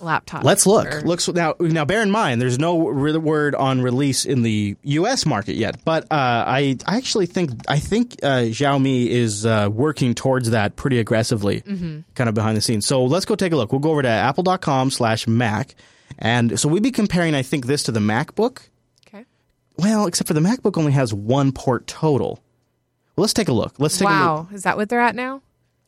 laptop? 0.00 0.44
Let's 0.44 0.66
look. 0.66 0.86
Or- 0.92 1.00
Looks 1.02 1.28
now. 1.28 1.54
Now, 1.60 1.84
bear 1.84 2.02
in 2.02 2.10
mind, 2.10 2.40
there's 2.40 2.58
no 2.58 2.88
re- 2.88 3.16
word 3.16 3.54
on 3.54 3.80
release 3.80 4.24
in 4.24 4.42
the 4.42 4.76
U.S. 4.82 5.24
market 5.26 5.54
yet. 5.56 5.84
But 5.84 6.04
uh, 6.04 6.44
I, 6.46 6.76
I 6.86 6.96
actually 6.96 7.26
think 7.26 7.50
I 7.68 7.78
think 7.78 8.16
uh, 8.22 8.46
Xiaomi 8.50 9.06
is 9.08 9.46
uh, 9.46 9.68
working 9.72 10.14
towards 10.14 10.50
that 10.50 10.76
pretty 10.76 10.98
aggressively, 10.98 11.60
Mm-hmm. 11.62 12.00
kind 12.14 12.28
of 12.28 12.34
behind 12.34 12.56
the 12.56 12.60
scenes. 12.60 12.86
So 12.86 13.04
let's 13.04 13.24
go 13.24 13.34
take 13.36 13.52
a 13.52 13.56
look. 13.56 13.72
We'll 13.72 13.78
go 13.80 13.90
over 13.90 14.02
to 14.02 14.08
Apple.com/slash/Mac, 14.08 15.74
and 16.18 16.58
so 16.58 16.68
we'd 16.68 16.82
be 16.82 16.90
comparing. 16.92 17.34
I 17.34 17.42
think 17.42 17.66
this 17.66 17.84
to 17.84 17.92
the 17.92 18.00
MacBook. 18.00 18.62
Okay. 19.06 19.24
Well, 19.76 20.06
except 20.06 20.28
for 20.28 20.34
the 20.34 20.40
MacBook 20.40 20.76
only 20.76 20.92
has 20.92 21.14
one 21.14 21.52
port 21.52 21.86
total. 21.86 22.42
Well, 23.16 23.22
let's 23.22 23.32
take 23.34 23.48
a 23.48 23.52
look. 23.52 23.74
Let's 23.78 23.98
take 23.98 24.08
a 24.08 24.10
look. 24.10 24.20
Wow, 24.20 24.48
is 24.52 24.64
that 24.64 24.76
what 24.76 24.88
they're 24.88 25.00
at 25.00 25.14
now? 25.14 25.42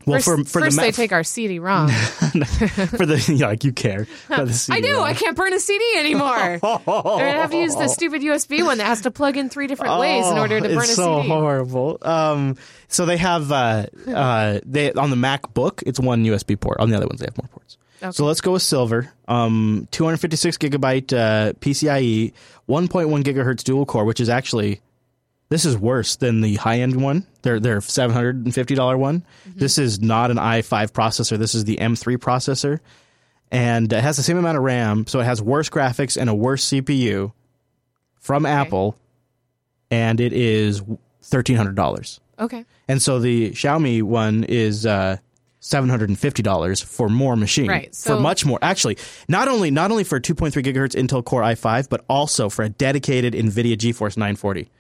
Well, 0.06 0.20
first, 0.20 0.24
for 0.24 0.36
for 0.44 0.60
first 0.60 0.76
the 0.76 0.80
they 0.82 0.86
Mac, 0.88 0.94
take 0.94 1.12
our 1.12 1.22
CD-ROM. 1.24 1.88
for 1.90 3.04
the 3.04 3.34
yeah, 3.36 3.48
like 3.48 3.64
you 3.64 3.72
care. 3.72 4.06
about 4.28 4.48
the 4.48 4.68
I 4.72 4.80
do. 4.80 4.98
I 5.00 5.12
can't 5.12 5.36
burn 5.36 5.52
a 5.52 5.60
CD 5.60 5.84
anymore. 5.98 6.58
Gonna 6.62 7.22
have 7.32 7.50
to 7.50 7.56
use 7.58 7.74
the 7.74 7.88
stupid 7.88 8.22
USB 8.22 8.64
one 8.64 8.78
that 8.78 8.86
has 8.86 9.02
to 9.02 9.10
plug 9.10 9.36
in 9.36 9.50
three 9.50 9.66
different 9.66 9.98
ways 10.00 10.26
in 10.26 10.38
order 10.38 10.60
to 10.60 10.66
Oh, 10.66 10.74
burn 10.74 10.78
it's 10.84 10.92
a 10.92 10.94
so 10.94 11.16
CD. 11.18 11.28
horrible. 11.28 11.98
Um, 12.00 12.56
so 12.86 13.04
they 13.04 13.18
have 13.18 13.52
uh, 13.52 13.86
uh, 14.06 14.60
they 14.64 14.92
on 14.92 15.10
the 15.10 15.16
MacBook, 15.16 15.82
it's 15.84 16.00
one 16.00 16.24
USB 16.24 16.58
port. 16.58 16.78
On 16.80 16.88
the 16.88 16.96
other 16.96 17.06
ones, 17.06 17.20
they 17.20 17.26
have 17.26 17.36
more 17.36 17.48
ports. 17.48 17.76
Okay. 18.02 18.12
So 18.12 18.24
let's 18.24 18.40
go 18.40 18.52
with 18.52 18.62
silver. 18.62 19.12
Um, 19.26 19.88
256 19.90 20.56
gigabyte 20.56 21.12
uh, 21.12 21.52
PCIe, 21.54 22.32
1.1 22.68 23.22
gigahertz 23.24 23.64
dual 23.64 23.84
core, 23.84 24.04
which 24.06 24.20
is 24.20 24.28
actually 24.30 24.80
this 25.48 25.64
is 25.64 25.76
worse 25.76 26.16
than 26.16 26.40
the 26.40 26.56
high 26.56 26.80
end 26.80 27.00
one. 27.00 27.26
Their 27.42 27.58
their 27.58 27.80
750 27.80 28.74
dollar 28.74 28.98
one. 28.98 29.24
Mm-hmm. 29.48 29.58
This 29.58 29.78
is 29.78 30.00
not 30.00 30.30
an 30.30 30.36
i5 30.36 30.92
processor. 30.92 31.38
This 31.38 31.54
is 31.54 31.64
the 31.64 31.76
M3 31.76 32.18
processor, 32.18 32.80
and 33.50 33.92
it 33.92 34.02
has 34.02 34.16
the 34.16 34.22
same 34.22 34.36
amount 34.36 34.58
of 34.58 34.64
RAM. 34.64 35.06
So 35.06 35.20
it 35.20 35.24
has 35.24 35.40
worse 35.40 35.70
graphics 35.70 36.16
and 36.20 36.28
a 36.28 36.34
worse 36.34 36.66
CPU 36.66 37.32
from 38.20 38.44
Apple, 38.44 38.96
and 39.90 40.20
it 40.20 40.32
is 40.32 40.82
thirteen 41.22 41.56
hundred 41.56 41.76
dollars. 41.76 42.20
Okay. 42.38 42.64
And 42.86 43.02
so 43.02 43.18
the 43.18 43.50
Xiaomi 43.50 44.02
one 44.02 44.44
is 44.44 44.84
uh, 44.84 45.16
seven 45.60 45.88
hundred 45.88 46.10
and 46.10 46.18
fifty 46.18 46.42
dollars 46.42 46.82
for 46.82 47.08
more 47.08 47.36
machine, 47.36 47.68
Right, 47.68 47.94
for 47.94 48.20
much 48.20 48.44
more. 48.44 48.58
Actually, 48.60 48.98
not 49.28 49.48
only 49.48 49.70
not 49.70 49.90
only 49.90 50.04
for 50.04 50.16
a 50.16 50.20
two 50.20 50.34
point 50.34 50.52
three 50.52 50.62
gigahertz 50.62 50.94
Intel 50.94 51.24
Core 51.24 51.42
i5, 51.42 51.88
but 51.88 52.04
also 52.08 52.50
for 52.50 52.64
a 52.64 52.68
dedicated 52.68 53.32
NVIDIA 53.32 53.76
GeForce 53.76 54.18
nine 54.18 54.36
forty 54.36 54.70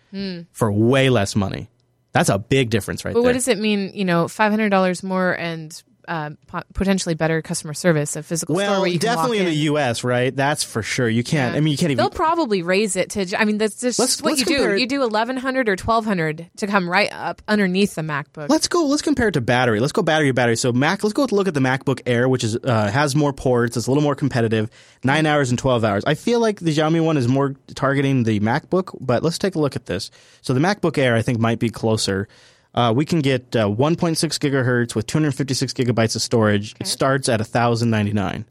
for 0.52 0.72
way 0.72 1.10
less 1.10 1.36
money. 1.36 1.68
That's 2.12 2.28
a 2.28 2.38
big 2.38 2.70
difference, 2.70 3.04
right. 3.04 3.14
But 3.14 3.20
there. 3.20 3.28
what 3.28 3.34
does 3.34 3.48
it 3.48 3.58
mean? 3.58 3.92
You 3.94 4.04
know, 4.04 4.28
five 4.28 4.50
hundred 4.50 4.70
dollars 4.70 5.02
more 5.02 5.32
and 5.32 5.80
uh, 6.08 6.30
potentially 6.74 7.14
better 7.14 7.42
customer 7.42 7.74
service, 7.74 8.16
a 8.16 8.22
physical 8.22 8.54
store 8.56 8.66
well, 8.66 8.80
where 8.80 8.88
you 8.90 8.98
can 8.98 9.08
definitely 9.14 9.38
walk 9.38 9.46
in 9.46 9.52
the 9.52 9.60
U.S., 9.60 10.02
right? 10.02 10.34
That's 10.34 10.64
for 10.64 10.82
sure. 10.82 11.08
You 11.08 11.22
can't. 11.22 11.54
I 11.54 11.60
mean, 11.60 11.70
you 11.72 11.76
can't 11.78 11.92
even. 11.92 11.98
They'll 11.98 12.10
probably 12.10 12.62
raise 12.62 12.96
it 12.96 13.10
to. 13.10 13.38
I 13.38 13.44
mean, 13.44 13.58
that's 13.58 13.80
just 13.80 13.98
Let's- 13.98 14.20
what 14.22 14.30
let's 14.30 14.40
you 14.40 14.46
do. 14.46 14.54
compare 14.56 14.74
it- 14.74 14.80
You 14.80 14.86
do 14.86 15.02
eleven 15.02 15.36
hundred 15.36 15.68
or 15.68 15.76
twelve 15.76 16.04
hundred 16.04 16.50
to 16.56 16.66
come 16.66 16.88
right 16.88 17.12
up 17.12 17.42
underneath 17.46 17.94
the 17.94 18.02
MacBook. 18.02 18.48
Let's 18.48 18.66
go. 18.68 18.86
Let's 18.86 19.02
compare 19.02 19.28
it 19.28 19.32
to 19.32 19.40
battery. 19.40 19.80
Let's 19.80 19.92
go 19.92 20.02
battery 20.02 20.28
to 20.28 20.34
battery. 20.34 20.56
So 20.56 20.72
Mac. 20.72 21.02
Let's 21.04 21.12
go 21.12 21.26
look 21.30 21.46
at 21.48 21.54
the 21.54 21.60
MacBook 21.60 22.00
Air, 22.06 22.28
which 22.28 22.42
is 22.42 22.56
uh, 22.56 22.90
has 22.90 23.14
more 23.14 23.32
ports. 23.32 23.76
It's 23.76 23.86
a 23.86 23.90
little 23.90 24.02
more 24.02 24.14
competitive. 24.14 24.70
Nine 25.04 25.26
hours 25.26 25.50
and 25.50 25.58
twelve 25.58 25.84
hours. 25.84 26.04
I 26.06 26.14
feel 26.14 26.40
like 26.40 26.58
the 26.60 26.74
Xiaomi 26.74 27.04
one 27.04 27.16
is 27.16 27.28
more 27.28 27.54
targeting 27.74 28.22
the 28.24 28.40
MacBook. 28.40 28.96
But 29.00 29.22
let's 29.22 29.38
take 29.38 29.54
a 29.54 29.58
look 29.58 29.76
at 29.76 29.86
this. 29.86 30.10
So 30.40 30.54
the 30.54 30.60
MacBook 30.60 30.96
Air, 30.98 31.14
I 31.14 31.22
think, 31.22 31.38
might 31.38 31.58
be 31.58 31.68
closer. 31.70 32.28
Uh, 32.74 32.92
we 32.94 33.04
can 33.04 33.20
get 33.20 33.56
uh, 33.56 33.66
1.6 33.66 34.16
gigahertz 34.38 34.94
with 34.94 35.06
256 35.06 35.72
gigabytes 35.72 36.14
of 36.14 36.22
storage. 36.22 36.74
It 36.78 36.86
starts 36.86 37.28
at 37.28 37.40
1,099. 37.40 38.44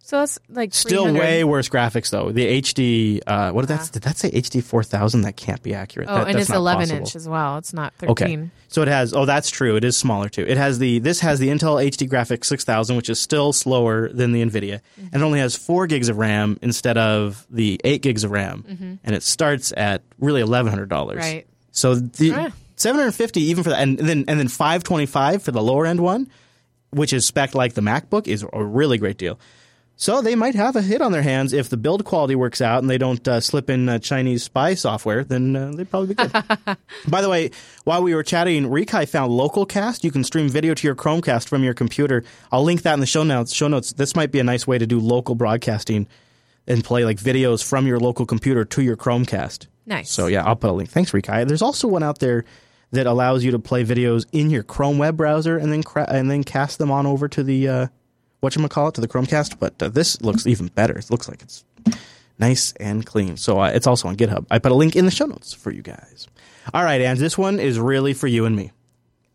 so 0.00 0.20
that's 0.20 0.38
like 0.48 0.72
Still 0.72 1.02
300. 1.04 1.20
way 1.20 1.44
worse 1.44 1.68
graphics 1.68 2.10
though. 2.10 2.30
The 2.30 2.62
HD. 2.62 3.20
Uh, 3.26 3.50
what 3.50 3.62
did 3.66 3.76
that? 3.76 3.90
Did 3.92 4.02
that 4.02 4.16
say 4.16 4.30
HD 4.30 4.62
4000? 4.62 5.22
That 5.22 5.36
can't 5.36 5.60
be 5.62 5.74
accurate. 5.74 6.08
Oh, 6.08 6.18
That- 6.18 6.28
and 6.28 6.38
it's 6.38 6.48
eleven 6.50 6.82
possible. 6.84 6.98
inch 7.00 7.16
as 7.16 7.28
well. 7.28 7.58
It's 7.58 7.72
not 7.74 7.92
thirteen. 7.94 8.10
Okay. 8.44 8.50
So 8.68 8.82
it 8.82 8.88
has. 8.88 9.12
Oh, 9.12 9.24
that's 9.26 9.50
true. 9.50 9.74
It 9.76 9.82
is 9.84 9.96
smaller 9.96 10.28
too. 10.28 10.44
It 10.46 10.56
has 10.56 10.78
the. 10.78 11.00
This 11.00 11.18
has 11.20 11.40
the 11.40 11.48
Intel 11.48 11.84
HD 11.84 12.08
Graphics 12.08 12.44
6000, 12.44 12.94
which 12.96 13.10
is 13.10 13.20
still 13.20 13.52
slower 13.52 14.08
than 14.08 14.30
the 14.32 14.42
Nvidia, 14.42 14.80
and 14.96 15.14
it 15.14 15.22
only 15.22 15.40
has 15.40 15.56
four 15.56 15.88
gigs 15.88 16.08
of 16.08 16.16
RAM 16.18 16.58
instead 16.62 16.96
of 16.96 17.44
the 17.50 17.80
eight 17.82 18.02
gigs 18.02 18.22
of 18.22 18.30
RAM, 18.30 18.98
and 19.02 19.14
it 19.14 19.24
starts 19.24 19.72
at 19.76 20.02
really 20.20 20.40
eleven 20.40 20.70
hundred 20.70 20.88
dollars. 20.88 21.18
Right. 21.18 21.46
So 21.72 21.96
the 21.96 22.32
Ah. 22.32 22.50
750 22.76 23.40
even 23.40 23.64
for 23.64 23.70
that, 23.70 23.82
and 23.82 23.98
then 23.98 24.24
and 24.28 24.38
then 24.38 24.48
525 24.48 25.42
for 25.42 25.50
the 25.50 25.62
lower 25.62 25.86
end 25.86 26.00
one, 26.00 26.28
which 26.90 27.12
is 27.12 27.26
spec 27.26 27.54
like 27.54 27.74
the 27.74 27.80
MacBook, 27.80 28.28
is 28.28 28.44
a 28.52 28.64
really 28.64 28.98
great 28.98 29.18
deal. 29.18 29.38
So 29.98 30.20
they 30.20 30.34
might 30.34 30.54
have 30.54 30.76
a 30.76 30.82
hit 30.82 31.00
on 31.00 31.12
their 31.12 31.22
hands 31.22 31.54
if 31.54 31.70
the 31.70 31.78
build 31.78 32.04
quality 32.04 32.34
works 32.34 32.60
out 32.60 32.82
and 32.82 32.90
they 32.90 32.98
don't 32.98 33.26
uh, 33.26 33.40
slip 33.40 33.70
in 33.70 33.88
uh, 33.88 33.98
Chinese 33.98 34.42
spy 34.42 34.74
software. 34.74 35.24
Then 35.24 35.56
uh, 35.56 35.72
they'd 35.74 35.88
probably 35.88 36.08
be 36.08 36.14
good. 36.16 36.32
By 37.08 37.22
the 37.22 37.30
way, 37.30 37.50
while 37.84 38.02
we 38.02 38.14
were 38.14 38.22
chatting, 38.22 38.64
Rikai 38.64 39.08
found 39.08 39.32
LocalCast. 39.32 40.04
You 40.04 40.10
can 40.10 40.22
stream 40.22 40.50
video 40.50 40.74
to 40.74 40.86
your 40.86 40.94
Chromecast 40.94 41.48
from 41.48 41.64
your 41.64 41.72
computer. 41.72 42.24
I'll 42.52 42.62
link 42.62 42.82
that 42.82 42.92
in 42.92 43.00
the 43.00 43.06
show 43.06 43.22
notes. 43.22 43.54
Show 43.54 43.68
notes. 43.68 43.94
This 43.94 44.14
might 44.14 44.30
be 44.30 44.38
a 44.38 44.44
nice 44.44 44.66
way 44.66 44.76
to 44.76 44.86
do 44.86 45.00
local 45.00 45.34
broadcasting 45.34 46.06
and 46.66 46.84
play 46.84 47.06
like 47.06 47.16
videos 47.16 47.64
from 47.64 47.86
your 47.86 47.98
local 47.98 48.26
computer 48.26 48.66
to 48.66 48.82
your 48.82 48.98
Chromecast. 48.98 49.66
Nice. 49.86 50.10
So 50.10 50.26
yeah, 50.26 50.44
I'll 50.44 50.56
put 50.56 50.68
a 50.68 50.74
link. 50.74 50.90
Thanks, 50.90 51.12
Rikai. 51.12 51.48
There's 51.48 51.62
also 51.62 51.88
one 51.88 52.02
out 52.02 52.18
there 52.18 52.44
that 52.96 53.06
allows 53.06 53.44
you 53.44 53.52
to 53.52 53.58
play 53.58 53.84
videos 53.84 54.26
in 54.32 54.50
your 54.50 54.62
Chrome 54.62 54.98
web 54.98 55.16
browser 55.16 55.56
and 55.56 55.72
then 55.72 55.82
cra- 55.82 56.10
and 56.10 56.30
then 56.30 56.44
cast 56.44 56.78
them 56.78 56.90
on 56.90 57.06
over 57.06 57.28
to 57.28 57.42
the 57.42 57.68
uh, 57.68 57.86
whatchamacallit, 58.42 58.94
to 58.94 59.00
the 59.00 59.08
Chromecast. 59.08 59.58
But 59.58 59.82
uh, 59.82 59.88
this 59.88 60.20
looks 60.22 60.46
even 60.46 60.68
better. 60.68 60.96
It 60.98 61.10
looks 61.10 61.28
like 61.28 61.42
it's 61.42 61.64
nice 62.38 62.72
and 62.80 63.04
clean. 63.04 63.36
So 63.36 63.60
uh, 63.60 63.68
it's 63.68 63.86
also 63.86 64.08
on 64.08 64.16
GitHub. 64.16 64.46
I 64.50 64.58
put 64.58 64.72
a 64.72 64.74
link 64.74 64.96
in 64.96 65.04
the 65.04 65.10
show 65.10 65.26
notes 65.26 65.52
for 65.52 65.70
you 65.70 65.82
guys. 65.82 66.26
All 66.74 66.82
right, 66.82 67.00
and 67.00 67.18
this 67.18 67.38
one 67.38 67.60
is 67.60 67.78
really 67.78 68.12
for 68.12 68.26
you 68.26 68.44
and 68.44 68.56
me. 68.56 68.72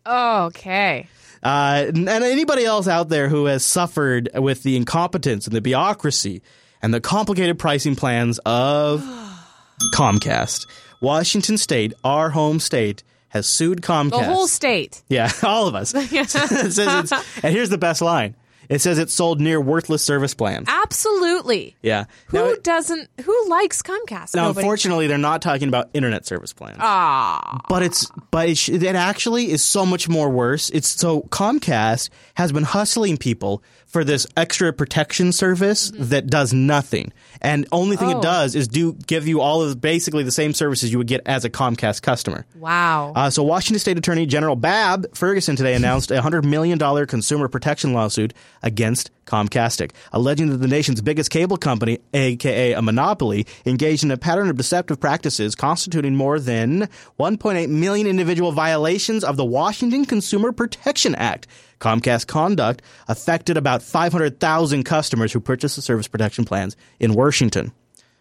Okay. 0.06 1.06
Uh, 1.42 1.86
and 1.88 2.08
anybody 2.08 2.64
else 2.64 2.86
out 2.86 3.08
there 3.08 3.28
who 3.28 3.46
has 3.46 3.64
suffered 3.64 4.28
with 4.34 4.62
the 4.62 4.76
incompetence 4.76 5.46
and 5.46 5.56
the 5.56 5.60
bureaucracy 5.60 6.42
and 6.82 6.92
the 6.92 7.00
complicated 7.00 7.58
pricing 7.58 7.96
plans 7.96 8.38
of 8.44 9.00
Comcast. 9.94 10.66
Washington 11.00 11.58
State, 11.58 11.94
our 12.04 12.30
home 12.30 12.60
state, 12.60 13.02
has 13.32 13.46
sued 13.46 13.80
Comcast. 13.80 14.10
The 14.10 14.24
whole 14.24 14.46
state. 14.46 15.02
Yeah, 15.08 15.30
all 15.42 15.66
of 15.66 15.74
us. 15.74 15.94
it 15.96 16.28
says 16.30 16.78
it's, 16.78 17.12
and 17.42 17.54
here's 17.54 17.70
the 17.70 17.78
best 17.78 18.02
line. 18.02 18.36
It 18.68 18.80
says 18.80 18.98
it 18.98 19.10
sold 19.10 19.40
near 19.40 19.60
worthless 19.60 20.02
service 20.04 20.34
plans. 20.34 20.66
Absolutely. 20.70 21.76
Yeah. 21.82 22.04
Who 22.28 22.38
Now, 22.38 22.54
doesn't? 22.62 23.08
Who 23.24 23.48
likes 23.48 23.82
Comcast? 23.82 24.34
now 24.34 24.44
Nobody. 24.48 24.60
unfortunately, 24.64 25.06
they're 25.08 25.18
not 25.18 25.42
talking 25.42 25.68
about 25.68 25.90
internet 25.94 26.24
service 26.26 26.52
plans. 26.52 26.76
Ah. 26.80 27.60
but 27.68 27.82
it's 27.82 28.10
but 28.30 28.48
it, 28.50 28.56
sh- 28.56 28.68
it 28.70 28.84
actually 28.84 29.50
is 29.50 29.64
so 29.64 29.84
much 29.84 30.08
more 30.08 30.30
worse. 30.30 30.70
It's 30.70 30.88
so 30.88 31.22
Comcast 31.22 32.08
has 32.34 32.52
been 32.52 32.62
hustling 32.62 33.16
people 33.16 33.62
for 33.92 34.04
this 34.04 34.26
extra 34.36 34.72
protection 34.72 35.32
service 35.32 35.92
that 35.94 36.26
does 36.28 36.52
nothing, 36.54 37.12
and 37.40 37.66
only 37.72 37.96
thing 37.96 38.08
Mm-hmm. 38.08 38.16
Oh. 38.16 38.20
it 38.20 38.22
does 38.22 38.54
is 38.56 38.66
do 38.66 38.94
give 39.06 39.28
you 39.28 39.40
all 39.40 39.62
of 39.62 39.80
basically 39.80 40.24
the 40.24 40.32
same 40.32 40.54
services 40.54 40.90
you 40.90 40.98
would 40.98 41.06
get 41.06 41.20
as 41.26 41.44
a 41.44 41.50
Comcast 41.50 42.02
customer. 42.02 42.44
Wow. 42.56 43.12
Uh, 43.14 43.30
so, 43.30 43.42
Washington 43.44 43.78
State 43.78 43.96
Attorney 43.98 44.26
General 44.26 44.56
Bob 44.56 45.06
Ferguson 45.14 45.54
today 45.54 45.74
announced 45.74 46.10
a 46.10 46.20
$100 46.20 46.42
million 46.44 46.78
consumer 47.06 47.48
protection 47.48 47.92
lawsuit 47.92 48.32
against 48.62 49.10
Comcastic, 49.26 49.92
alleging 50.12 50.48
that 50.48 50.56
the 50.56 50.66
nation's 50.66 51.00
biggest 51.00 51.30
cable 51.30 51.56
company, 51.56 52.00
aka 52.12 52.72
a 52.72 52.82
monopoly, 52.82 53.46
engaged 53.66 54.02
in 54.02 54.10
a 54.10 54.16
pattern 54.16 54.48
of 54.50 54.56
deceptive 54.56 54.98
practices 54.98 55.54
constituting 55.54 56.16
more 56.16 56.40
than 56.40 56.88
1.8 57.20 57.68
million 57.68 58.06
individual 58.08 58.50
violations 58.52 59.22
of 59.22 59.36
the 59.36 59.44
Washington 59.44 60.04
Consumer 60.06 60.50
Protection 60.50 61.14
Act. 61.14 61.46
Comcast 61.82 62.28
conduct 62.28 62.80
affected 63.08 63.56
about 63.56 63.82
500,000 63.82 64.84
customers 64.84 65.32
who 65.32 65.40
purchased 65.40 65.76
the 65.76 65.82
service 65.82 66.06
protection 66.06 66.44
plans 66.44 66.76
in 67.00 67.14
Washington. 67.14 67.72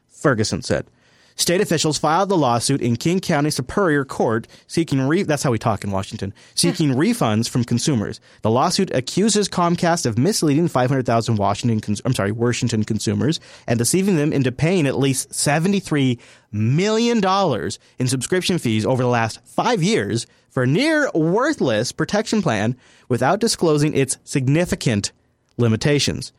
Ferguson 0.10 0.64
said. 0.64 0.88
State 1.36 1.62
officials 1.62 1.98
filed 1.98 2.30
the 2.30 2.38
lawsuit 2.38 2.82
in 2.82 2.96
King 2.96 3.20
County 3.20 3.50
Superior 3.50 4.06
Court 4.06 4.48
seeking 4.68 5.02
re- 5.02 5.24
that's 5.24 5.44
how 5.44 5.52
we 5.52 5.58
talk 5.58 5.84
in 5.84 5.92
Washington 5.92 6.34
seeking 6.56 6.90
refunds 6.96 7.50
from 7.50 7.64
consumers. 7.64 8.20
The 8.42 8.52
lawsuit 8.52 8.92
accuses 8.94 9.50
Comcast 9.50 10.06
of 10.06 10.18
misleading 10.18 10.68
500,000 10.68 11.36
Washington 11.38 11.80
cons- 11.80 12.02
I'm 12.06 12.14
sorry 12.14 12.32
Washington 12.32 12.84
consumers 12.84 13.40
and 13.68 13.78
deceiving 13.78 14.18
them 14.18 14.34
into 14.34 14.52
paying 14.52 14.86
at 14.88 14.98
least 14.98 15.34
73 15.34 16.20
million 16.52 17.22
dollars 17.22 17.80
in 17.98 18.08
subscription 18.08 18.58
fees 18.58 18.86
over 18.86 19.02
the 19.02 19.10
last 19.10 19.40
5 19.46 19.82
years 19.82 20.28
for 20.50 20.64
a 20.64 20.68
near 20.68 21.10
worthless 21.14 21.92
protection 21.92 22.42
plan 22.42 22.76
without 23.08 23.40
disclosing 23.40 23.96
its 23.96 24.18
significant 24.26 25.12
limitations. 25.58 26.34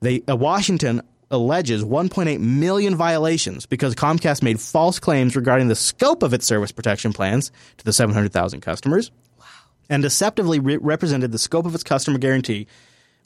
They, 0.00 0.22
uh, 0.28 0.36
Washington 0.36 1.00
alleges 1.30 1.82
1.8 1.82 2.38
million 2.40 2.94
violations 2.94 3.66
because 3.66 3.94
Comcast 3.94 4.42
made 4.42 4.60
false 4.60 4.98
claims 4.98 5.34
regarding 5.36 5.68
the 5.68 5.74
scope 5.74 6.22
of 6.22 6.32
its 6.32 6.46
service 6.46 6.72
protection 6.72 7.12
plans 7.12 7.50
to 7.78 7.84
the 7.84 7.92
700,000 7.92 8.60
customers 8.60 9.10
and 9.88 10.02
deceptively 10.02 10.58
re- 10.58 10.76
represented 10.76 11.32
the 11.32 11.38
scope 11.38 11.66
of 11.66 11.74
its 11.74 11.84
customer 11.84 12.18
guarantee 12.18 12.66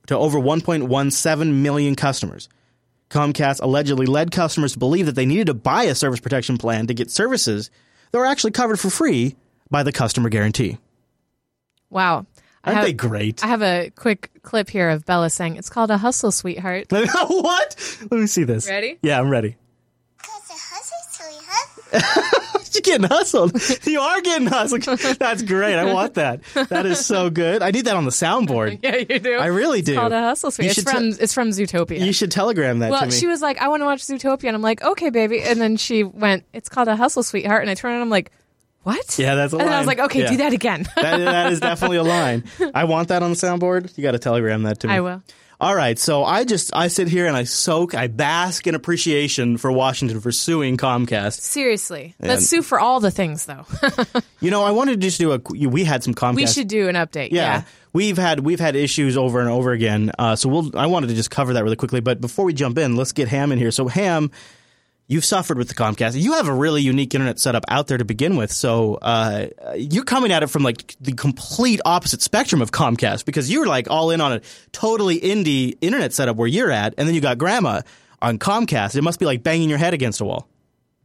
to 0.07 0.17
over 0.17 0.39
1.17 0.39 1.53
million 1.55 1.95
customers. 1.95 2.49
Comcast 3.11 3.61
allegedly 3.61 4.07
led 4.07 4.31
customers 4.31 4.73
to 4.73 4.79
believe 4.79 5.07
that 5.07 5.15
they 5.15 5.27
needed 5.27 5.47
to 5.49 5.55
buy 5.55 5.85
a 5.85 5.95
service 5.95 6.21
protection 6.21 6.59
plan 6.59 6.87
to 6.87 6.95
get 6.95 7.11
services 7.11 7.71
that 8.11 8.19
were 8.19 8.27
actually 8.27 8.53
covered 8.53 8.79
for 8.79 8.89
free 8.91 9.37
by 9.71 9.83
the 9.83 9.93
customer 9.93 10.29
guarantee. 10.29 10.79
Wow. 11.91 12.27
I 12.62 12.70
Aren't 12.70 12.77
have, 12.79 12.87
they 12.87 12.92
great? 12.92 13.42
I 13.42 13.46
have 13.46 13.62
a 13.62 13.90
quick 13.96 14.31
clip 14.42 14.68
here 14.68 14.90
of 14.90 15.07
Bella 15.07 15.31
saying, 15.31 15.57
It's 15.57 15.70
called 15.70 15.90
a 15.90 15.96
hustle, 15.96 16.31
sweetheart. 16.31 16.87
what? 16.90 17.99
Let 18.11 18.20
me 18.20 18.27
see 18.27 18.44
this. 18.44 18.68
Ready? 18.68 18.99
Yeah, 19.03 19.18
I'm 19.18 19.31
ready. 19.31 19.57
Cause 20.18 20.51
a 20.51 20.53
hustle, 20.53 20.99
sweetheart. 21.90 22.46
You're 22.75 22.83
getting 22.83 23.09
hustled. 23.09 23.61
You 23.85 24.01
are 24.01 24.20
getting 24.20 24.46
hustled. 24.46 24.83
That's 25.18 25.42
great. 25.42 25.75
I 25.75 25.92
want 25.92 26.14
that. 26.14 26.42
That 26.68 26.87
is 26.87 27.05
so 27.05 27.29
good. 27.31 27.62
I 27.62 27.70
need 27.73 27.87
that 27.87 27.96
on 27.96 28.05
the 28.05 28.11
soundboard. 28.11 28.79
Yeah, 28.90 28.96
you 28.96 29.18
do. 29.18 29.35
I 29.35 29.46
really 29.46 29.83
do. 29.83 29.92
It's 29.92 29.99
called 29.99 30.12
a 30.12 30.20
hustle, 30.20 30.49
You 30.49 30.70
sweetheart. 30.70 30.79
It's 30.79 30.90
from, 30.90 31.12
te- 31.12 31.23
it's 31.23 31.35
from 31.35 31.49
Zootopia. 31.51 32.01
You 32.05 32.12
should 32.12 32.31
telegram 32.31 32.79
that 32.81 32.90
well, 32.90 33.01
to 33.01 33.07
me. 33.07 33.12
she 33.12 33.27
was 33.27 33.42
like, 33.42 33.59
I 33.59 33.68
want 33.68 33.81
to 33.81 33.87
watch 33.87 34.01
Zootopia. 34.03 34.44
And 34.44 34.55
I'm 34.55 34.62
like, 34.62 34.83
okay, 34.83 35.11
baby. 35.11 35.42
And 35.42 35.61
then 35.61 35.77
she 35.77 36.05
went, 36.05 36.44
It's 36.53 36.68
called 36.68 36.88
a 36.88 36.96
hustle, 36.96 37.23
sweetheart. 37.23 37.62
And 37.62 37.70
I 37.70 37.75
turned 37.75 37.94
and 37.94 38.03
I'm 38.03 38.11
like, 38.11 38.31
What? 38.83 39.19
Yeah, 39.19 39.35
that's 39.35 39.53
a 39.53 39.57
And 39.59 39.66
then 39.69 39.75
I 39.75 39.79
was 39.79 39.87
like, 39.87 39.99
Okay, 40.01 40.21
Yeah. 40.23 40.31
do 40.31 40.37
that 40.38 40.53
again. 40.53 40.87
that, 40.97 41.19
that 41.19 41.53
is 41.53 41.61
definitely 41.61 41.99
a 41.99 42.03
line. 42.03 42.45
I 42.75 42.85
want 42.85 43.09
that 43.09 43.23
on 43.23 43.31
the 43.31 43.37
soundboard. 43.37 43.97
You 43.97 44.03
got 44.03 44.12
to 44.12 44.19
telegram 44.19 44.62
that 44.64 44.81
to 44.81 44.88
me. 44.88 44.95
I 44.95 45.01
will. 45.01 45.23
All 45.62 45.75
right, 45.75 45.99
so 45.99 46.25
I 46.25 46.45
just 46.45 46.71
I 46.75 46.88
sit 46.88 47.07
here 47.09 47.27
and 47.27 47.37
I 47.37 47.45
soak, 47.45 47.95
I 47.95 48.07
bask 48.07 48.66
in 48.66 48.75
appreciation 48.75 49.59
for 49.59 49.71
Washington 49.71 50.23
for 50.23 50.33
suing 50.33 50.79
Comcast. 50.79 51.38
Seriously. 51.40 52.14
And- 52.19 52.31
Let's 52.31 52.47
sue 52.49 52.62
for 52.62 52.81
all 52.81 52.99
the 53.01 53.11
things, 53.11 53.45
though. 53.45 53.66
You 54.43 54.51
know, 54.51 54.62
I 54.64 54.71
wanted 54.71 54.93
to 54.93 55.07
just 55.07 55.19
do 55.19 55.33
a. 55.33 55.38
We 55.69 55.85
had 55.85 56.03
some 56.03 56.14
Comcast. 56.14 56.37
we 56.37 56.47
should 56.47 56.66
do 56.69 56.88
an 56.88 56.95
update. 56.95 57.31
Yeah. 57.31 57.43
Yeah. 57.59 57.62
We've 57.93 58.16
had 58.16 58.40
we've 58.40 58.59
had 58.59 58.75
issues 58.75 59.19
over 59.19 59.38
and 59.40 59.51
over 59.51 59.73
again. 59.73 60.12
Uh, 60.19 60.35
so 60.35 60.49
we'll 60.49 60.75
I 60.79 60.87
wanted 60.87 61.09
to 61.09 61.14
just 61.14 61.31
cover 61.31 61.53
that 61.53 61.62
really 61.62 61.77
quickly. 61.77 62.01
But 62.01 62.23
before 62.23 62.47
we 62.47 62.55
jump 62.55 62.79
in, 62.79 62.97
let's 62.97 63.12
get 63.12 63.29
Ham 63.29 63.53
in 63.53 63.59
here. 63.59 63.71
So 63.71 63.87
Ham, 63.88 64.31
you've 65.11 65.25
suffered 65.25 65.59
with 65.59 65.68
the 65.68 65.75
Comcast. 65.75 66.18
You 66.18 66.35
have 66.35 66.46
a 66.46 66.55
really 66.55 66.83
unique 66.83 67.14
internet 67.14 67.40
setup 67.40 67.64
out 67.68 67.88
there 67.88 67.99
to 67.99 68.05
begin 68.05 68.37
with. 68.37 68.53
So 68.53 68.94
uh, 68.94 69.49
you're 69.77 70.05
coming 70.05 70.31
at 70.31 70.44
it 70.44 70.46
from 70.46 70.62
like 70.62 70.94
the 71.01 71.12
complete 71.12 71.81
opposite 71.85 72.23
spectrum 72.23 72.62
of 72.62 72.70
Comcast 72.70 73.25
because 73.25 73.51
you're 73.51 73.66
like 73.66 73.90
all 73.90 74.12
in 74.12 74.20
on 74.20 74.35
a 74.35 74.40
totally 74.70 75.18
indie 75.20 75.77
internet 75.81 76.12
setup 76.12 76.37
where 76.37 76.46
you're 76.46 76.70
at, 76.70 76.94
and 76.96 77.09
then 77.09 77.14
you 77.14 77.20
got 77.20 77.38
Grandma 77.38 77.83
on 78.23 78.38
Comcast. 78.38 78.94
It 78.94 79.03
must 79.03 79.18
be 79.18 79.27
like 79.27 79.42
banging 79.42 79.68
your 79.68 79.79
head 79.79 79.92
against 79.94 80.20
a 80.20 80.25
wall. 80.25 80.49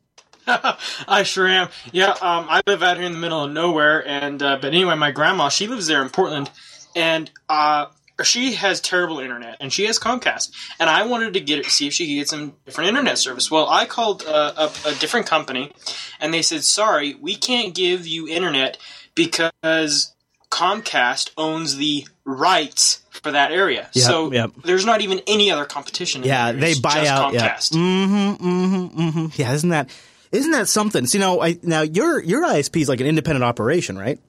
I 0.48 1.24
sure 1.24 1.48
am. 1.48 1.70
Yeah, 1.92 2.12
um, 2.12 2.46
I 2.48 2.62
live 2.68 2.84
out 2.84 2.98
here 2.98 3.08
in 3.08 3.14
the 3.14 3.18
middle 3.18 3.44
of 3.44 3.52
nowhere, 3.52 4.08
and 4.08 4.42
uh, 4.44 4.60
but 4.62 4.68
anyway, 4.68 4.94
my 4.94 5.10
grandma 5.10 5.50
she 5.50 5.66
lives 5.66 5.88
there 5.88 6.04
in 6.04 6.10
Portland, 6.10 6.52
and 6.96 7.32
uh, 7.50 7.88
she 8.24 8.54
has 8.54 8.80
terrible 8.80 9.20
internet, 9.20 9.58
and 9.60 9.72
she 9.74 9.86
has 9.86 10.00
Comcast, 10.00 10.52
and 10.80 10.90
I 10.90 11.06
wanted 11.06 11.34
to 11.34 11.40
get 11.42 11.60
it 11.60 11.66
see 11.66 11.88
if 11.88 11.94
she 11.94 12.06
could 12.08 12.14
get 12.20 12.30
some 12.30 12.54
different 12.66 12.90
internet 12.90 13.18
service. 13.18 13.52
Well, 13.52 13.68
I 13.68 13.86
called 13.86 14.24
uh, 14.26 14.54
up 14.56 14.74
a 14.86 14.94
different 14.96 15.28
company, 15.28 15.72
and 16.20 16.34
they 16.34 16.42
said, 16.42 16.64
"Sorry, 16.64 17.16
we 17.16 17.36
can't 17.36 17.74
give 17.76 18.08
you 18.08 18.28
internet 18.28 18.78
because 19.16 20.14
Comcast 20.50 21.32
owns 21.38 21.78
the 21.78 22.08
rights." 22.24 23.02
For 23.24 23.32
that 23.32 23.52
area, 23.52 23.90
Yep, 23.94 24.06
so 24.06 24.32
yep. 24.32 24.52
there's 24.66 24.86
not 24.86 25.02
even 25.02 25.20
any 25.26 25.50
other 25.50 25.66
competition. 25.66 26.22
in 26.22 26.28
Yeah, 26.28 26.52
there. 26.52 26.62
they 26.62 26.80
buy 26.80 26.96
just 26.96 27.12
out. 27.12 27.34
Yeah. 27.34 27.56
Comcast. 27.56 27.72
Mm-hmm. 27.74 28.46
Mm-hmm. 28.48 29.02
Mm-hmm. 29.02 29.42
Yeah. 29.42 29.54
Isn't 29.54 29.70
that 29.70 29.90
isn't 30.32 30.52
that 30.52 30.68
something? 30.68 31.08
So, 31.08 31.18
you 31.18 31.22
know, 31.24 31.42
I, 31.42 31.58
now 31.64 31.82
your 31.82 32.22
your 32.22 32.44
ISP 32.46 32.82
is 32.82 32.90
like 32.90 33.00
an 33.00 33.08
independent 33.08 33.44
operation, 33.44 33.98
right? 33.98 34.20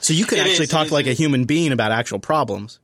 So 0.00 0.12
you 0.12 0.26
can 0.26 0.38
It 0.38 0.46
actually 0.46 0.64
is, 0.64 0.70
talk 0.70 0.86
it 0.86 0.92
like 0.92 1.06
a 1.06 1.12
human 1.12 1.44
being 1.44 1.72
about 1.72 1.92
actual 1.92 2.18
problems. 2.18 2.78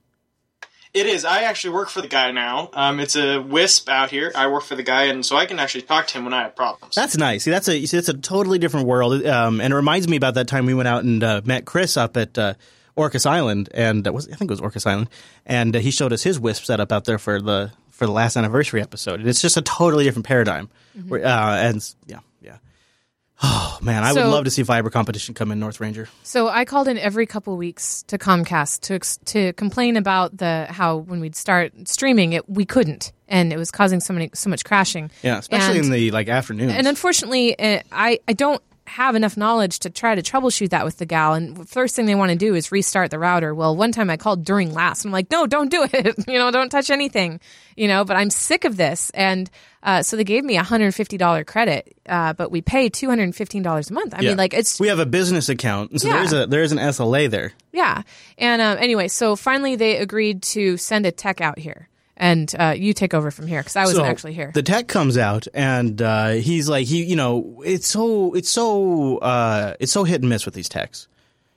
It 0.92 1.06
is. 1.06 1.24
I 1.24 1.42
actually 1.42 1.74
work 1.74 1.88
for 1.88 2.00
the 2.00 2.08
guy 2.08 2.30
now. 2.30 2.70
Um, 2.72 3.00
it's 3.00 3.16
a 3.16 3.40
wisp 3.40 3.88
out 3.88 4.10
here. 4.10 4.30
I 4.34 4.46
work 4.46 4.62
for 4.62 4.76
the 4.76 4.84
guy, 4.84 5.04
and 5.04 5.26
so 5.26 5.36
I 5.36 5.44
can 5.44 5.58
actually 5.58 5.82
talk 5.82 6.06
to 6.06 6.18
him 6.18 6.24
when 6.24 6.32
I 6.32 6.42
have 6.42 6.54
problems. 6.54 6.94
That's 6.94 7.16
nice. 7.16 7.42
See, 7.42 7.50
that's 7.50 7.68
a 7.68 7.84
see, 7.86 7.96
that's 7.96 8.08
a 8.08 8.14
totally 8.14 8.60
different 8.60 8.86
world, 8.86 9.26
um, 9.26 9.60
and 9.60 9.72
it 9.72 9.76
reminds 9.76 10.06
me 10.06 10.16
about 10.16 10.34
that 10.34 10.46
time 10.46 10.66
we 10.66 10.74
went 10.74 10.86
out 10.86 11.02
and 11.02 11.22
uh, 11.24 11.40
met 11.44 11.64
Chris 11.64 11.96
up 11.96 12.16
at 12.16 12.38
uh, 12.38 12.54
Orcas 12.96 13.26
Island, 13.26 13.70
and 13.74 14.06
uh, 14.06 14.12
was, 14.12 14.28
I 14.28 14.36
think 14.36 14.52
it 14.52 14.52
was 14.52 14.60
Orcas 14.60 14.86
Island, 14.86 15.10
and 15.44 15.74
uh, 15.74 15.80
he 15.80 15.90
showed 15.90 16.12
us 16.12 16.22
his 16.22 16.38
Wisp 16.38 16.64
setup 16.64 16.92
out 16.92 17.06
there 17.06 17.18
for 17.18 17.40
the 17.40 17.72
for 17.90 18.06
the 18.06 18.12
last 18.12 18.36
anniversary 18.36 18.80
episode. 18.80 19.18
And 19.18 19.28
it's 19.28 19.42
just 19.42 19.56
a 19.56 19.62
totally 19.62 20.04
different 20.04 20.26
paradigm, 20.26 20.70
Mm-hmm. 20.96 21.12
Uh, 21.12 21.18
and 21.18 21.94
yeah, 22.06 22.16
yeah. 22.16 22.20
Oh 23.42 23.78
man, 23.82 24.02
I 24.04 24.12
would 24.12 24.24
love 24.26 24.44
to 24.44 24.50
see 24.50 24.62
fiber 24.62 24.90
competition 24.90 25.34
come 25.34 25.50
in 25.50 25.58
North 25.60 25.80
Ranger. 25.80 26.08
So 26.22 26.48
I 26.48 26.64
called 26.64 26.88
in 26.88 26.98
every 26.98 27.26
couple 27.26 27.56
weeks 27.56 28.02
to 28.04 28.18
Comcast 28.18 28.80
to 28.82 28.98
to 29.26 29.52
complain 29.54 29.96
about 29.96 30.36
the 30.36 30.66
how 30.70 30.98
when 30.98 31.20
we'd 31.20 31.36
start 31.36 31.72
streaming 31.88 32.32
it 32.32 32.48
we 32.48 32.64
couldn't 32.64 33.12
and 33.28 33.52
it 33.52 33.56
was 33.56 33.70
causing 33.70 34.00
so 34.00 34.12
many 34.12 34.30
so 34.34 34.48
much 34.50 34.64
crashing. 34.64 35.10
Yeah, 35.22 35.38
especially 35.38 35.78
And- 35.78 35.86
in 35.86 35.92
the 35.92 36.10
like 36.10 36.28
afternoons. 36.28 36.72
And 36.74 36.86
unfortunately, 36.86 37.58
uh, 37.58 37.80
I 37.92 38.18
I 38.28 38.32
don't 38.34 38.62
have 38.94 39.14
enough 39.16 39.36
knowledge 39.36 39.80
to 39.80 39.90
try 39.90 40.14
to 40.14 40.22
troubleshoot 40.22 40.70
that 40.70 40.84
with 40.84 40.98
the 40.98 41.06
gal. 41.06 41.34
And 41.34 41.68
first 41.68 41.96
thing 41.96 42.06
they 42.06 42.14
want 42.14 42.30
to 42.30 42.36
do 42.38 42.54
is 42.54 42.70
restart 42.72 43.10
the 43.10 43.18
router. 43.18 43.54
Well, 43.54 43.74
one 43.76 43.90
time 43.92 44.08
I 44.08 44.16
called 44.16 44.44
during 44.44 44.72
last. 44.72 45.04
I'm 45.04 45.10
like, 45.10 45.30
no, 45.30 45.46
don't 45.46 45.70
do 45.70 45.86
it. 45.92 46.14
you 46.28 46.38
know, 46.38 46.50
don't 46.50 46.68
touch 46.70 46.90
anything. 46.90 47.40
You 47.76 47.88
know, 47.88 48.04
but 48.04 48.16
I'm 48.16 48.30
sick 48.30 48.64
of 48.64 48.76
this. 48.76 49.10
And 49.10 49.50
uh, 49.82 50.02
so 50.02 50.16
they 50.16 50.24
gave 50.24 50.44
me 50.44 50.56
a 50.56 50.62
$150 50.62 51.46
credit, 51.46 51.96
uh, 52.08 52.32
but 52.34 52.50
we 52.50 52.62
pay 52.62 52.88
$215 52.88 53.90
a 53.90 53.92
month. 53.92 54.14
I 54.14 54.20
Yeah. 54.20 54.28
mean, 54.30 54.36
like 54.38 54.54
it's 54.54 54.78
we 54.80 54.88
have 54.88 54.98
a 55.00 55.06
business 55.06 55.48
account, 55.48 56.00
so 56.00 56.08
Yeah. 56.08 56.14
there's 56.18 56.32
a 56.32 56.46
there's 56.46 56.72
an 56.72 56.78
SLA 56.78 57.28
there. 57.28 57.52
yeah. 57.72 58.02
And 58.38 58.62
um, 58.62 58.78
anyway, 58.80 59.08
so 59.08 59.36
finally 59.36 59.76
they 59.76 59.96
agreed 59.98 60.42
to 60.54 60.76
send 60.76 61.04
a 61.04 61.10
tech 61.12 61.40
out 61.40 61.58
here. 61.58 61.88
And 62.16 62.54
uh, 62.58 62.74
you 62.76 62.92
take 62.92 63.12
over 63.12 63.30
from 63.30 63.46
here 63.48 63.60
because 63.60 63.74
I 63.76 63.84
wasn't 63.84 64.04
So, 64.06 64.10
actually 64.10 64.34
here. 64.34 64.52
The 64.54 64.62
tech 64.62 64.86
comes 64.86 65.18
out 65.18 65.48
and 65.52 66.00
uh, 66.00 66.28
he's 66.30 66.68
like, 66.68 66.86
he, 66.86 67.02
you 67.04 67.16
know, 67.16 67.62
it's 67.64 67.88
so, 67.88 68.34
it's 68.34 68.48
so, 68.48 69.18
uh, 69.18 69.74
it's 69.80 69.90
so 69.90 70.04
hit 70.04 70.20
and 70.20 70.28
miss 70.28 70.44
with 70.44 70.54
these 70.54 70.68
techs. 70.68 71.08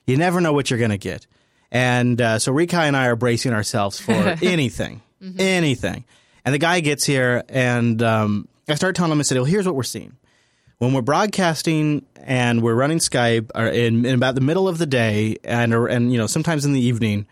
You 0.07 0.17
never 0.17 0.41
know 0.41 0.53
what 0.53 0.71
you're 0.71 0.79
gonna 0.79 0.97
get, 0.97 1.27
and 1.69 2.21
uh, 2.21 2.39
so 2.39 2.53
Rika 2.53 2.77
and 2.77 2.95
I 2.95 3.07
are 3.07 3.17
bracing 3.17 3.51
ourselves 3.51 3.99
for 3.99 4.13
anything, 4.41 5.01
anything. 5.37 6.05
And 6.45 6.55
the 6.55 6.59
guy 6.59 6.79
gets 6.79 7.03
here, 7.03 7.43
and 7.49 8.01
um, 8.01 8.47
I 8.69 8.75
start 8.75 8.95
telling 8.95 9.11
him, 9.11 9.19
I 9.19 9.23
said, 9.23 9.35
"Well, 9.35 9.43
here's 9.43 9.65
what 9.65 9.75
we're 9.75 9.83
seeing." 9.83 10.15
When 10.77 10.93
we're 10.93 11.01
broadcasting 11.01 12.05
and 12.23 12.61
we're 12.61 12.73
running 12.75 12.99
Skype 12.99 13.51
or 13.53 13.67
in, 13.67 14.05
in 14.05 14.15
about 14.15 14.35
the 14.35 14.41
middle 14.41 14.69
of 14.69 14.77
the 14.77 14.85
day 14.85 15.35
and 15.43 15.73
and 15.73 16.09
you 16.09 16.17
know 16.17 16.27
sometimes 16.27 16.63
in 16.63 16.71
the 16.71 16.79
evening, 16.79 17.25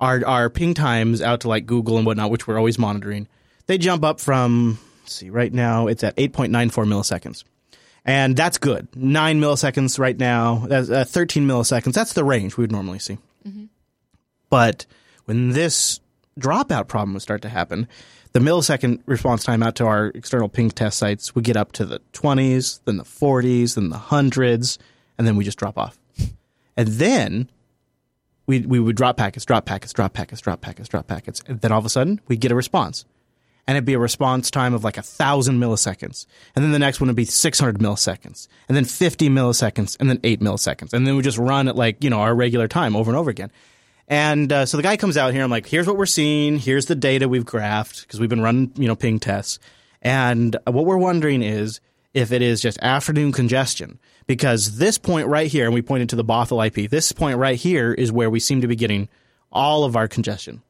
our 0.00 0.24
our 0.26 0.50
ping 0.50 0.74
times 0.74 1.22
out 1.22 1.40
to 1.40 1.48
like 1.48 1.66
Google 1.66 1.96
and 1.96 2.06
whatnot, 2.06 2.30
which 2.30 2.46
we're 2.46 2.58
always 2.58 2.78
monitoring, 2.78 3.28
they 3.66 3.78
jump 3.78 4.04
up 4.04 4.20
from 4.20 4.78
let's 5.02 5.14
see 5.14 5.30
right 5.30 5.52
now 5.52 5.86
it's 5.86 6.04
at 6.04 6.16
8.94 6.16 6.50
milliseconds, 6.86 7.44
and 8.04 8.36
that's 8.36 8.58
good. 8.58 8.88
Nine 8.94 9.40
milliseconds 9.40 9.98
right 9.98 10.16
now. 10.16 10.64
That's 10.66 10.90
uh, 10.90 11.04
13 11.04 11.46
milliseconds. 11.46 11.92
That's 11.92 12.12
the 12.12 12.24
range 12.24 12.56
we 12.56 12.62
would 12.62 12.72
normally 12.72 12.98
see. 12.98 13.18
But 14.50 14.86
when 15.26 15.50
this 15.50 16.00
dropout 16.38 16.88
problem 16.88 17.14
would 17.14 17.22
start 17.22 17.42
to 17.42 17.48
happen, 17.48 17.88
the 18.32 18.40
millisecond 18.40 19.00
response 19.06 19.44
time 19.44 19.62
out 19.62 19.76
to 19.76 19.86
our 19.86 20.08
external 20.08 20.48
ping 20.48 20.70
test 20.70 20.98
sites 20.98 21.34
would 21.34 21.44
get 21.44 21.56
up 21.56 21.72
to 21.72 21.84
the 21.84 22.00
20s, 22.12 22.80
then 22.84 22.96
the 22.96 23.04
40s, 23.04 23.74
then 23.74 23.88
the 23.88 23.96
hundreds, 23.98 24.78
and 25.16 25.26
then 25.26 25.36
we 25.36 25.44
just 25.44 25.58
drop 25.58 25.78
off. 25.78 25.98
And 26.78 26.88
then 26.88 27.48
we 28.46 28.60
we 28.60 28.80
would 28.80 28.96
drop 28.96 29.16
packets, 29.16 29.44
drop 29.44 29.66
packets, 29.66 29.92
drop 29.92 30.12
packets, 30.12 30.40
drop 30.40 30.60
packets, 30.60 30.88
drop 30.88 31.06
packets, 31.06 31.42
and 31.46 31.60
then 31.60 31.72
all 31.72 31.78
of 31.78 31.84
a 31.84 31.88
sudden 31.90 32.20
we'd 32.28 32.40
get 32.40 32.52
a 32.52 32.54
response, 32.54 33.04
and 33.66 33.76
it'd 33.76 33.84
be 33.84 33.94
a 33.94 33.98
response 33.98 34.50
time 34.50 34.74
of 34.74 34.84
like 34.84 34.96
a 34.96 35.02
thousand 35.02 35.58
milliseconds, 35.58 36.26
and 36.54 36.64
then 36.64 36.72
the 36.72 36.78
next 36.78 37.00
one 37.00 37.08
would 37.08 37.16
be 37.16 37.24
six 37.24 37.58
hundred 37.58 37.78
milliseconds, 37.78 38.48
and 38.68 38.76
then 38.76 38.84
fifty 38.84 39.28
milliseconds, 39.28 39.96
and 40.00 40.08
then 40.08 40.20
eight 40.24 40.40
milliseconds, 40.40 40.92
and 40.92 41.06
then 41.06 41.16
we 41.16 41.22
just 41.22 41.38
run 41.38 41.68
at 41.68 41.76
like 41.76 42.02
you 42.02 42.10
know 42.10 42.20
our 42.20 42.34
regular 42.34 42.68
time 42.68 42.96
over 42.96 43.10
and 43.10 43.18
over 43.18 43.30
again. 43.30 43.50
And 44.08 44.52
uh, 44.52 44.66
so 44.66 44.76
the 44.76 44.84
guy 44.84 44.96
comes 44.96 45.16
out 45.16 45.32
here. 45.32 45.42
I'm 45.42 45.50
like, 45.50 45.66
here's 45.66 45.86
what 45.86 45.96
we're 45.96 46.06
seeing. 46.06 46.58
Here's 46.58 46.86
the 46.86 46.94
data 46.94 47.28
we've 47.28 47.44
graphed 47.44 48.02
because 48.02 48.20
we've 48.20 48.30
been 48.30 48.40
running, 48.40 48.70
you 48.76 48.86
know, 48.86 48.94
ping 48.94 49.18
tests. 49.18 49.58
And 50.00 50.56
what 50.64 50.86
we're 50.86 50.96
wondering 50.96 51.42
is 51.42 51.80
if 52.14 52.30
it 52.30 52.40
is 52.40 52.60
just 52.60 52.78
afternoon 52.82 53.32
congestion. 53.32 53.98
Because 54.26 54.78
this 54.78 54.98
point 54.98 55.28
right 55.28 55.46
here, 55.46 55.66
and 55.66 55.74
we 55.74 55.82
pointed 55.82 56.08
to 56.10 56.16
the 56.16 56.24
Bothell 56.24 56.66
IP, 56.66 56.90
this 56.90 57.12
point 57.12 57.38
right 57.38 57.56
here 57.56 57.92
is 57.92 58.10
where 58.10 58.28
we 58.28 58.40
seem 58.40 58.60
to 58.62 58.66
be 58.66 58.74
getting 58.76 59.08
all 59.52 59.84
of 59.84 59.94
our 59.96 60.08
congestion. 60.08 60.62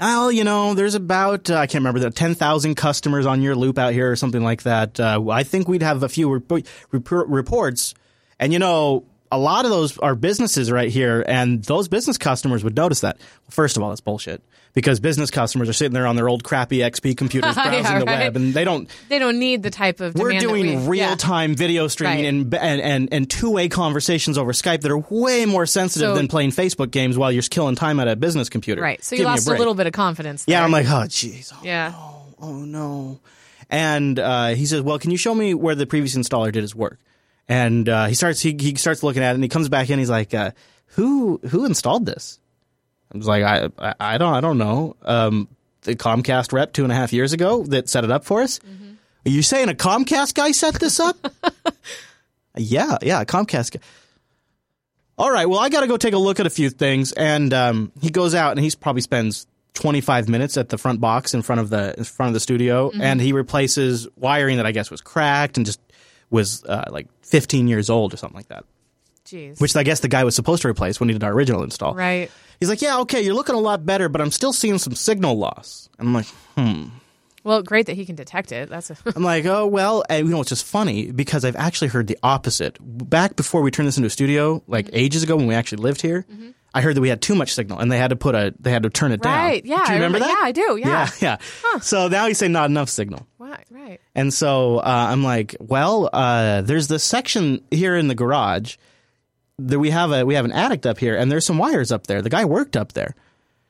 Well, 0.00 0.30
you 0.30 0.44
know, 0.44 0.74
there's 0.74 0.94
about, 0.94 1.50
uh, 1.50 1.56
I 1.56 1.66
can't 1.66 1.82
remember, 1.82 1.98
the 2.00 2.10
10,000 2.10 2.74
customers 2.76 3.26
on 3.26 3.42
your 3.42 3.56
loop 3.56 3.78
out 3.78 3.92
here 3.92 4.10
or 4.10 4.16
something 4.16 4.42
like 4.44 4.62
that. 4.62 5.00
Uh, 5.00 5.28
I 5.28 5.42
think 5.42 5.66
we'd 5.68 5.82
have 5.82 6.02
a 6.04 6.08
few 6.08 6.32
rep- 6.32 6.64
rep- 6.92 7.04
reports. 7.28 7.94
And, 8.38 8.52
you 8.52 8.60
know, 8.60 9.04
a 9.30 9.38
lot 9.38 9.64
of 9.64 9.70
those 9.70 9.98
are 9.98 10.14
businesses 10.14 10.70
right 10.70 10.90
here, 10.90 11.24
and 11.26 11.62
those 11.64 11.88
business 11.88 12.18
customers 12.18 12.64
would 12.64 12.76
notice 12.76 13.00
that. 13.00 13.18
First 13.50 13.76
of 13.76 13.82
all, 13.82 13.90
that's 13.90 14.00
bullshit 14.00 14.42
because 14.74 15.00
business 15.00 15.30
customers 15.30 15.68
are 15.68 15.72
sitting 15.72 15.92
there 15.94 16.06
on 16.06 16.14
their 16.16 16.28
old 16.28 16.44
crappy 16.44 16.78
XP 16.78 17.16
computers 17.16 17.56
Yeah, 17.56 17.68
browsing 17.82 17.98
the 18.00 18.04
web, 18.06 18.36
and 18.36 18.54
they 18.54 18.64
don't. 18.64 18.88
They 19.08 19.18
don't 19.18 19.38
need 19.38 19.62
the 19.62 19.70
type 19.70 20.00
of 20.00 20.14
We're 20.14 20.38
doing 20.38 20.86
we- 20.86 20.88
real 20.88 21.16
time 21.16 21.54
video 21.54 21.88
streaming 21.88 22.24
Right. 22.24 22.28
and, 22.28 22.54
and 22.54 22.80
and 22.80 23.08
and 23.12 23.30
two 23.30 23.50
way 23.50 23.68
conversations 23.68 24.38
over 24.38 24.52
Skype 24.52 24.82
that 24.82 24.90
are 24.90 24.98
way 24.98 25.44
more 25.46 25.66
sensitive 25.66 26.08
So- 26.10 26.14
than 26.14 26.28
playing 26.28 26.50
Facebook 26.52 26.90
games 26.90 27.16
while 27.18 27.32
you're 27.32 27.42
killing 27.42 27.74
time 27.74 28.00
at 28.00 28.08
a 28.08 28.16
business 28.16 28.48
computer. 28.48 28.80
Right. 28.82 29.02
So 29.02 29.16
Give 29.16 29.24
you 29.24 29.26
lost 29.26 29.46
a, 29.46 29.50
break. 29.50 29.58
little 29.58 29.74
bit 29.74 29.86
of 29.86 29.92
confidence. 29.92 30.44
Yeah. 30.46 30.62
I'm 30.64 30.70
like, 30.72 30.86
oh, 30.86 31.04
jeez. 31.08 31.52
Oh, 31.54 31.60
Yeah. 31.62 31.90
no. 31.90 32.14
Oh, 32.40 32.52
no. 32.64 33.20
And 33.70 34.18
uh, 34.18 34.48
he 34.48 34.64
says, 34.64 34.80
well, 34.80 34.98
can 34.98 35.10
you 35.10 35.16
show 35.18 35.34
me 35.34 35.52
where 35.54 35.74
the 35.74 35.86
previous 35.86 36.16
installer 36.16 36.50
did 36.52 36.62
his 36.62 36.74
work? 36.74 36.98
And 37.48 37.88
uh, 37.88 38.06
he 38.06 38.14
starts 38.14 38.40
he, 38.40 38.56
he 38.58 38.74
starts 38.74 39.02
looking 39.02 39.22
at 39.22 39.32
it, 39.32 39.34
and 39.34 39.42
he 39.42 39.48
comes 39.48 39.68
back 39.68 39.88
in. 39.90 39.98
He's 39.98 40.10
like, 40.10 40.34
uh, 40.34 40.50
who 40.88 41.40
who 41.48 41.64
installed 41.64 42.06
this? 42.06 42.38
I 43.12 43.18
was 43.18 43.26
like, 43.26 43.42
I 43.42 43.68
I, 43.78 43.94
I 44.00 44.18
don't 44.18 44.34
I 44.34 44.40
don't 44.40 44.58
know. 44.58 44.96
Um, 45.02 45.48
the 45.82 45.96
Comcast 45.96 46.52
rep 46.52 46.72
two 46.72 46.82
and 46.82 46.92
a 46.92 46.94
half 46.94 47.12
years 47.12 47.32
ago 47.32 47.62
that 47.64 47.88
set 47.88 48.04
it 48.04 48.10
up 48.10 48.24
for 48.24 48.42
us. 48.42 48.60
Are 49.26 49.30
you 49.30 49.42
saying 49.42 49.68
a 49.68 49.74
Comcast 49.74 50.34
guy 50.34 50.52
set 50.52 50.74
this 50.74 51.00
up? 51.00 51.16
yeah, 52.56 52.98
yeah, 53.02 53.20
a 53.20 53.26
Comcast 53.26 53.72
guy. 53.72 53.80
All 55.16 55.30
right, 55.30 55.46
well, 55.46 55.58
I 55.58 55.68
got 55.68 55.80
to 55.80 55.88
go 55.88 55.96
take 55.96 56.14
a 56.14 56.18
look 56.18 56.38
at 56.38 56.46
a 56.46 56.50
few 56.50 56.70
things, 56.70 57.12
and 57.12 57.52
um, 57.52 57.92
he 58.00 58.10
goes 58.10 58.34
out 58.34 58.52
and 58.52 58.60
he 58.60 58.70
probably 58.78 59.02
spends 59.02 59.46
25 59.74 60.28
minutes 60.28 60.56
at 60.56 60.68
the 60.68 60.78
front 60.78 61.00
box 61.00 61.34
in 61.34 61.42
front 61.42 61.60
of 61.60 61.70
the 61.70 61.94
in 61.98 62.04
front 62.04 62.28
of 62.28 62.34
the 62.34 62.40
studio, 62.40 62.90
and 63.00 63.20
he 63.20 63.32
replaces 63.32 64.06
wiring 64.16 64.58
that 64.58 64.66
I 64.66 64.72
guess 64.72 64.90
was 64.90 65.00
cracked 65.00 65.56
and 65.56 65.66
just 65.66 65.80
was 66.30 66.64
uh, 66.64 66.84
like 66.90 67.08
15 67.22 67.68
years 67.68 67.88
old 67.90 68.12
or 68.14 68.16
something 68.16 68.36
like 68.36 68.48
that, 68.48 68.64
Jeez. 69.26 69.60
which 69.60 69.74
I 69.76 69.82
guess 69.82 70.00
the 70.00 70.08
guy 70.08 70.24
was 70.24 70.34
supposed 70.34 70.62
to 70.62 70.68
replace 70.68 71.00
when 71.00 71.08
he 71.08 71.12
did 71.14 71.24
our 71.24 71.32
original 71.32 71.62
install. 71.62 71.94
right. 71.94 72.30
He's 72.60 72.68
like, 72.68 72.82
"Yeah, 72.82 72.98
okay, 73.00 73.22
you're 73.22 73.34
looking 73.34 73.54
a 73.54 73.58
lot 73.60 73.86
better, 73.86 74.08
but 74.08 74.20
I'm 74.20 74.32
still 74.32 74.52
seeing 74.52 74.78
some 74.78 74.94
signal 74.94 75.38
loss." 75.38 75.88
And 75.98 76.08
I'm 76.08 76.14
like, 76.14 76.26
hmm. 76.56 76.86
Well, 77.44 77.62
great 77.62 77.86
that 77.86 77.94
he 77.94 78.04
can 78.04 78.16
detect 78.16 78.50
it. 78.50 78.68
That's 78.68 78.90
a, 78.90 78.96
I'm 79.16 79.22
like, 79.22 79.44
oh 79.46 79.64
well, 79.66 80.02
and 80.10 80.26
you 80.26 80.32
know 80.34 80.40
it's 80.40 80.48
just 80.50 80.66
funny 80.66 81.12
because 81.12 81.44
I've 81.44 81.54
actually 81.56 81.86
heard 81.88 82.08
the 82.08 82.18
opposite. 82.22 82.76
Back 82.80 83.36
before 83.36 83.62
we 83.62 83.70
turned 83.70 83.86
this 83.86 83.96
into 83.96 84.08
a 84.08 84.10
studio, 84.10 84.62
like 84.66 84.86
Mm-hmm. 84.86 84.96
ages 84.96 85.22
ago 85.22 85.36
when 85.36 85.46
we 85.46 85.54
actually 85.54 85.82
lived 85.84 86.02
here, 86.02 86.26
I 86.74 86.80
heard 86.80 86.96
that 86.96 87.00
we 87.00 87.08
had 87.08 87.22
too 87.22 87.36
much 87.36 87.54
signal 87.54 87.78
and 87.78 87.92
they 87.92 87.96
had 87.96 88.10
to 88.10 88.16
put 88.16 88.34
a 88.34 88.52
they 88.58 88.72
had 88.72 88.82
to 88.82 88.90
turn 88.90 89.12
it 89.12 89.22
down. 89.22 89.34
Right, 89.36 89.64
yeah, 89.64 89.76
Do 89.86 89.92
you 89.92 89.94
remember 89.94 90.18
remember- 90.18 90.34
that? 90.34 90.40
yeah, 90.40 90.46
I 90.48 90.52
do, 90.52 90.76
yeah. 90.82 91.08
yeah, 91.20 91.36
yeah. 91.72 91.78
So 91.78 92.08
now 92.08 92.26
he's 92.26 92.38
saying 92.38 92.50
not 92.52 92.68
enough 92.70 92.88
signal. 92.88 93.24
Right. 93.70 93.88
Right. 93.88 94.00
And 94.14 94.32
so 94.32 94.78
uh, 94.78 94.82
I'm 95.10 95.22
like, 95.22 95.56
well, 95.60 96.08
uh, 96.12 96.62
there's 96.62 96.88
this 96.88 97.04
section 97.04 97.62
here 97.70 97.96
in 97.96 98.08
the 98.08 98.14
garage 98.14 98.76
that 99.58 99.78
we 99.78 99.90
have 99.90 100.12
a 100.12 100.24
we 100.24 100.34
have 100.34 100.44
an 100.44 100.52
attic 100.52 100.86
up 100.86 100.98
here, 100.98 101.16
and 101.16 101.30
there's 101.30 101.46
some 101.46 101.58
wires 101.58 101.90
up 101.90 102.06
there. 102.06 102.22
The 102.22 102.30
guy 102.30 102.44
worked 102.44 102.76
up 102.76 102.92
there. 102.92 103.14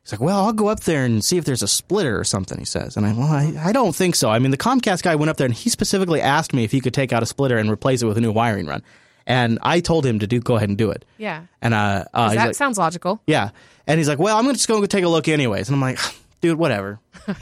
He's 0.03 0.13
like, 0.13 0.21
well, 0.21 0.45
I'll 0.45 0.53
go 0.53 0.69
up 0.69 0.81
there 0.81 1.05
and 1.05 1.23
see 1.23 1.37
if 1.37 1.45
there's 1.45 1.63
a 1.63 1.69
splitter 1.69 2.19
or 2.19 2.25
something. 2.25 2.59
He 2.59 2.65
says, 2.65 2.97
and 2.97 3.05
I, 3.05 3.13
well, 3.13 3.29
I, 3.29 3.55
I 3.63 3.73
don't 3.73 3.95
think 3.95 4.15
so. 4.15 4.31
I 4.31 4.39
mean, 4.39 4.51
the 4.51 4.57
Comcast 4.57 5.03
guy 5.03 5.17
went 5.17 5.29
up 5.29 5.37
there 5.37 5.45
and 5.45 5.53
he 5.53 5.69
specifically 5.69 6.23
asked 6.23 6.55
me 6.55 6.65
if 6.65 6.73
he 6.73 6.81
could 6.81 6.95
take 6.95 7.13
out 7.13 7.23
a 7.23 7.27
splitter 7.27 7.59
and 7.59 7.71
replace 7.71 8.03
it 8.03 8.07
with 8.07 8.17
a 8.17 8.21
new 8.21 8.33
wiring 8.33 8.67
run, 8.67 8.83
and 9.27 9.59
I 9.63 9.81
told 9.81 10.07
him 10.07 10.21
to 10.21 10.27
do 10.27 10.41
go 10.41 10.57
ahead 10.57 10.69
and 10.69 10.79
do 10.79 10.91
it. 10.91 11.05
Yeah. 11.19 11.45
And 11.61 11.75
uh, 11.75 12.05
uh 12.15 12.35
that 12.35 12.47
like, 12.47 12.55
sounds 12.55 12.79
logical. 12.79 13.21
yeah, 13.27 13.51
and 13.87 13.99
he's 13.99 14.09
like, 14.09 14.19
well, 14.19 14.37
I'm 14.37 14.45
gonna 14.45 14.55
just 14.55 14.69
go 14.69 14.85
take 14.87 15.05
a 15.05 15.09
look 15.09 15.29
anyways, 15.29 15.69
and 15.69 15.75
I'm 15.75 15.81
like, 15.81 15.99
dude, 16.41 16.59
whatever. 16.59 17.01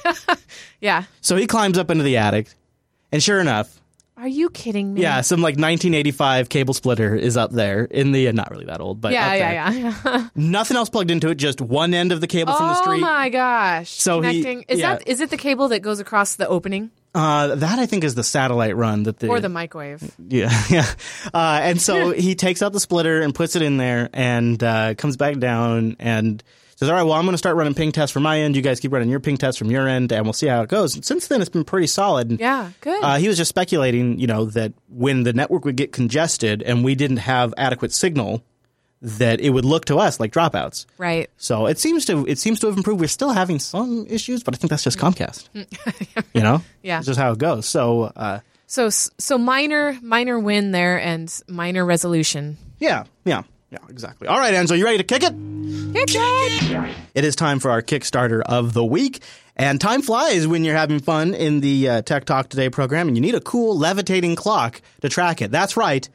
Yeah. 0.80 1.04
So 1.20 1.36
he 1.36 1.46
climbs 1.46 1.78
up 1.78 1.90
into 1.90 2.04
the 2.04 2.18
attic, 2.18 2.48
and 3.10 3.22
sure 3.22 3.40
enough, 3.40 3.80
Are 4.18 4.28
you 4.28 4.50
kidding 4.50 4.92
me? 4.94 5.00
Yeah, 5.02 5.22
some 5.22 5.40
like 5.40 5.54
1985 5.56 6.48
cable 6.48 6.74
splitter 6.74 7.14
is 7.14 7.36
up 7.36 7.50
there 7.50 7.84
in 7.84 8.12
the 8.12 8.28
uh, 8.28 8.32
not 8.32 8.50
really 8.50 8.66
that 8.66 8.80
old, 8.80 9.00
but 9.00 9.12
Yeah, 9.12 9.34
yeah, 9.34 9.72
yeah. 10.04 10.28
Nothing 10.34 10.76
else 10.76 10.88
plugged 10.90 11.10
into 11.10 11.28
it, 11.30 11.36
just 11.36 11.60
one 11.60 11.94
end 11.94 12.12
of 12.12 12.20
the 12.20 12.26
cable 12.26 12.52
from 12.54 12.68
the 12.68 12.74
street. 12.74 12.98
oh 12.98 13.00
my 13.00 13.28
gosh. 13.30 13.90
So 13.90 14.20
he- 14.20 14.42
Connecting. 14.42 14.64
is 14.68 14.80
yeah. 14.80 14.96
that 14.96 15.08
is 15.08 15.20
it 15.20 15.30
the 15.30 15.36
cable 15.38 15.68
that 15.68 15.80
goes 15.80 15.98
across 15.98 16.36
the 16.36 16.46
opening 16.46 16.90
Uh, 17.14 17.54
that 17.56 17.78
I 17.78 17.86
think 17.86 18.04
is 18.04 18.14
the 18.14 18.24
satellite 18.24 18.76
run 18.76 19.04
that 19.04 19.18
the 19.18 19.28
or 19.28 19.40
the 19.40 19.48
microwave? 19.48 20.02
yeah 20.28 20.52
yeah. 20.70 20.86
Uh, 21.32 21.60
and 21.62 21.80
so 21.80 22.10
he 22.12 22.34
takes 22.34 22.62
out 22.62 22.72
the 22.74 22.80
splitter 22.80 23.22
and 23.22 23.34
puts 23.34 23.56
it 23.56 23.62
in 23.62 23.78
there 23.78 24.10
and 24.12 24.62
uh, 24.62 24.94
comes 24.94 25.16
back 25.16 25.38
down 25.38 25.96
and 25.98 26.42
says, 26.76 26.88
"All 26.88 26.94
right, 26.94 27.02
well, 27.02 27.14
I'm 27.14 27.24
going 27.24 27.32
to 27.34 27.38
start 27.38 27.56
running 27.56 27.74
ping 27.74 27.90
tests 27.92 28.12
from 28.12 28.22
my 28.22 28.40
end. 28.40 28.54
You 28.56 28.62
guys 28.62 28.80
keep 28.80 28.92
running 28.92 29.08
your 29.10 29.20
ping 29.20 29.36
tests 29.36 29.58
from 29.58 29.70
your 29.70 29.86
end, 29.88 30.12
and 30.12 30.24
we'll 30.24 30.32
see 30.32 30.46
how 30.46 30.62
it 30.62 30.68
goes." 30.68 30.94
And 30.94 31.04
since 31.04 31.26
then, 31.26 31.40
it's 31.40 31.50
been 31.50 31.64
pretty 31.64 31.86
solid. 31.88 32.30
And, 32.30 32.38
Yeah, 32.40 32.70
good. 32.80 33.02
Uh, 33.02 33.16
he 33.16 33.28
was 33.28 33.36
just 33.36 33.48
speculating, 33.48 34.18
you 34.20 34.26
know, 34.26 34.44
that 34.46 34.72
when 34.88 35.24
the 35.24 35.32
network 35.32 35.64
would 35.64 35.76
get 35.76 35.92
congested 35.92 36.62
and 36.62 36.84
we 36.84 36.94
didn't 36.94 37.18
have 37.18 37.52
adequate 37.58 37.92
signal, 37.92 38.42
that 39.02 39.40
it 39.40 39.50
would 39.50 39.64
look 39.66 39.84
to 39.86 39.98
us 39.98 40.18
like 40.18 40.32
dropouts. 40.32 40.86
right. 40.96 41.28
So 41.36 41.66
it 41.66 41.78
seems 41.78 42.04
to 42.06 42.26
it 42.26 42.38
seems 42.38 42.60
to 42.60 42.66
have 42.68 42.76
improved. 42.76 43.00
We're 43.00 43.08
still 43.08 43.30
having 43.30 43.58
some 43.58 44.06
issues, 44.08 44.42
but 44.42 44.54
I 44.54 44.56
think 44.58 44.70
that's 44.70 44.82
just 44.84 44.98
Comcast. 44.98 45.48
you 46.34 46.40
know, 46.42 46.62
Yeah. 46.82 46.98
it's 46.98 47.06
just 47.06 47.18
how 47.20 47.32
it 47.32 47.38
goes. 47.38 47.66
So 47.66 48.04
uh, 48.16 48.40
So 48.66 48.88
so 48.88 49.36
minor 49.38 49.98
minor 50.02 50.38
win 50.40 50.72
there 50.72 50.98
and 50.98 51.32
minor 51.46 51.84
resolution. 51.84 52.56
yeah, 52.80 53.04
yeah, 53.26 53.42
yeah, 53.70 53.78
exactly. 53.88 54.28
All 54.28 54.38
right, 54.38 54.54
Enzo, 54.54 54.76
you 54.78 54.84
ready 54.84 54.98
to 54.98 55.04
kick 55.04 55.22
it? 55.22 55.32
Kick 55.92 56.10
it. 56.14 56.94
It 57.14 57.24
is 57.24 57.34
time 57.34 57.58
for 57.58 57.70
our 57.70 57.82
Kickstarter 57.82 58.42
of 58.42 58.72
the 58.72 58.84
week. 58.84 59.22
And 59.56 59.80
time 59.80 60.02
flies 60.02 60.46
when 60.46 60.64
you're 60.64 60.76
having 60.76 61.00
fun 61.00 61.34
in 61.34 61.60
the 61.60 61.88
uh, 61.88 62.02
Tech 62.02 62.26
Talk 62.26 62.50
Today 62.50 62.68
program, 62.68 63.08
and 63.08 63.16
you 63.16 63.22
need 63.22 63.34
a 63.34 63.40
cool 63.40 63.76
levitating 63.76 64.36
clock 64.36 64.82
to 65.00 65.08
track 65.08 65.40
it. 65.40 65.50
That's 65.50 65.76
right, 65.76 66.06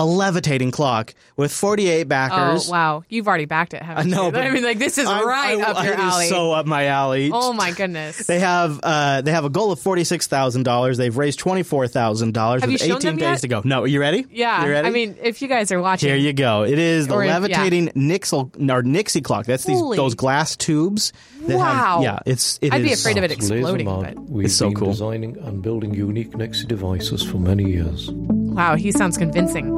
a 0.00 0.04
levitating 0.04 0.70
clock 0.70 1.14
with 1.36 1.52
48 1.52 2.02
Oh 2.02 2.04
backers. 2.04 2.68
wow, 2.68 3.04
you've 3.08 3.26
already 3.28 3.44
backed 3.46 3.74
it. 3.74 3.82
Haven't 3.82 4.12
I 4.12 4.16
know, 4.16 4.26
you? 4.26 4.32
but 4.32 4.42
I 4.46 4.50
mean, 4.50 4.62
like 4.64 4.78
this 4.78 4.98
is 4.98 5.06
I- 5.06 5.22
right 5.22 5.58
I- 5.58 5.62
up 5.62 5.84
your 5.84 5.92
it 5.94 5.98
is 5.98 6.04
alley. 6.04 6.28
so 6.28 6.52
up 6.52 6.66
my 6.66 6.86
alley. 6.86 7.30
oh 7.32 7.52
my 7.52 7.72
goodness. 7.72 8.26
They 8.26 8.38
have 8.40 8.80
uh, 8.82 9.22
they 9.22 9.30
have 9.32 9.44
a 9.44 9.50
goal 9.50 9.72
of 9.72 9.80
forty 9.80 10.04
six 10.04 10.26
thousand 10.26 10.62
dollars. 10.64 10.96
They've 10.98 11.16
raised 11.16 11.38
twenty 11.38 11.62
four 11.62 11.86
thousand 11.88 12.34
dollars 12.34 12.62
Have 12.62 12.70
with 12.70 12.80
you 12.82 12.88
shown 12.88 12.96
eighteen 12.98 13.16
days 13.16 13.22
yet? 13.22 13.40
to 13.42 13.48
go. 13.48 13.62
No, 13.64 13.82
are 13.82 13.86
you 13.86 14.00
ready? 14.00 14.26
yeah, 14.30 14.64
you 14.64 14.70
ready? 14.70 14.88
I 14.88 14.90
mean, 14.90 15.16
if 15.22 15.40
you 15.42 15.48
guys 15.48 15.72
are 15.72 15.80
watching, 15.80 16.08
here 16.08 16.16
you 16.18 16.32
go. 16.32 16.64
It 16.64 16.78
is 16.78 17.06
the 17.08 17.14
Or 17.14 17.22
if- 17.24 17.28
yeah. 17.28 17.38
levitating 17.38 17.88
Nixel 17.90 18.70
or 18.70 18.82
Nixie 18.82 19.20
clock. 19.22 19.46
That's 19.46 19.64
these 19.64 19.78
Holy- 19.78 19.96
those 19.96 20.14
glass 20.14 20.56
tubes. 20.56 21.12
That 21.46 21.56
Wow. 21.58 21.64
Have, 21.96 22.02
yeah, 22.02 22.18
it's 22.26 22.58
it 22.60 22.72
I'd 22.72 22.82
be 22.82 22.92
afraid 22.92 23.18
of 23.18 23.24
it 23.24 23.30
exploding. 23.30 23.86
mad, 23.86 24.16
But 24.16 24.24
we've 24.30 24.46
It's 24.46 24.54
so 24.56 24.68
been 24.68 24.74
cool. 24.78 24.88
designing 24.90 25.36
and 25.38 25.62
building 25.62 25.94
unique 25.94 26.36
Nixie 26.36 26.66
devices 26.66 27.22
for 27.22 27.36
many 27.38 27.64
years. 27.70 28.10
Wow, 28.56 28.74
he 28.76 28.90
sounds 28.90 29.16
convincing. 29.16 29.72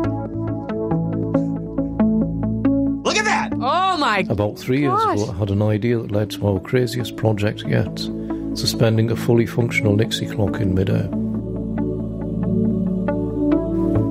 Look 3.03 3.17
at 3.17 3.25
that. 3.25 3.53
Oh 3.55 3.97
my. 3.99 4.23
God! 4.23 4.31
About 4.33 4.59
three 4.59 4.81
years 4.81 5.03
ago, 5.03 5.31
I 5.33 5.37
had 5.38 5.51
an 5.51 5.62
idea 5.62 5.99
that 5.99 6.11
led 6.12 6.31
to 6.33 6.47
our 6.47 6.61
craziest 6.61 7.17
project 7.17 7.64
yet 7.67 7.99
suspending 8.55 9.11
a 9.11 9.17
fully 9.17 9.47
functional 9.47 9.95
Nixie 9.95 10.27
clock 10.27 10.61
in 10.61 10.75
midair. 10.75 11.09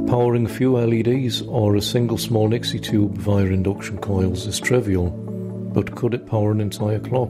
Powering 0.08 0.46
a 0.46 0.50
few 0.50 0.78
LEDs 0.78 1.42
or 1.44 1.76
a 1.76 1.82
single 1.82 2.18
small 2.18 2.48
Nixie 2.48 2.80
tube 2.80 3.18
via 3.18 3.46
induction 3.46 3.98
coils 3.98 4.48
is 4.48 4.58
trivial, 4.60 5.10
but 5.74 5.96
could 5.96 6.14
it 6.14 6.26
power 6.28 6.52
an 6.52 6.62
entire 6.62 7.00
clock? 7.00 7.30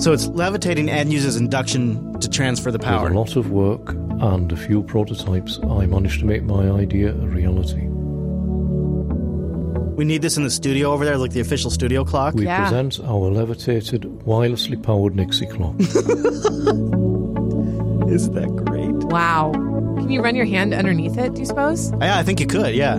So 0.00 0.12
it's 0.12 0.26
levitating 0.26 0.90
and 0.90 1.12
uses 1.12 1.36
induction 1.36 2.18
to 2.18 2.28
transfer 2.28 2.72
the 2.72 2.78
With 2.78 2.86
power. 2.86 3.08
a 3.10 3.14
lot 3.14 3.36
of 3.36 3.52
work 3.52 3.94
and 4.20 4.50
a 4.52 4.56
few 4.56 4.82
prototypes, 4.82 5.58
I 5.68 5.86
managed 5.86 6.20
to 6.20 6.26
make 6.26 6.42
my 6.44 6.68
idea 6.70 7.10
a 7.10 7.26
reality. 7.26 7.88
We 9.96 10.04
need 10.04 10.22
this 10.22 10.36
in 10.36 10.42
the 10.42 10.50
studio 10.50 10.92
over 10.92 11.04
there, 11.04 11.16
like 11.16 11.30
the 11.32 11.40
official 11.40 11.70
studio 11.70 12.04
clock. 12.04 12.34
We 12.34 12.44
Yeah. 12.46 12.62
present 12.68 12.98
our 13.04 13.30
levitated, 13.30 14.02
wirelessly 14.26 14.82
powered 14.82 15.14
Nixie 15.14 15.46
clock. 15.46 15.76
Isn't 18.10 18.34
that 18.34 18.54
great? 18.64 18.92
Wow. 19.12 19.52
Can 19.98 20.10
you 20.10 20.20
run 20.20 20.34
your 20.34 20.46
hand 20.46 20.74
underneath 20.74 21.16
it? 21.16 21.34
Do 21.34 21.40
you 21.40 21.46
suppose? 21.46 21.90
Yeah, 22.00 22.18
I 22.18 22.22
think 22.22 22.40
you 22.40 22.46
could. 22.46 22.74
Yeah, 22.74 22.98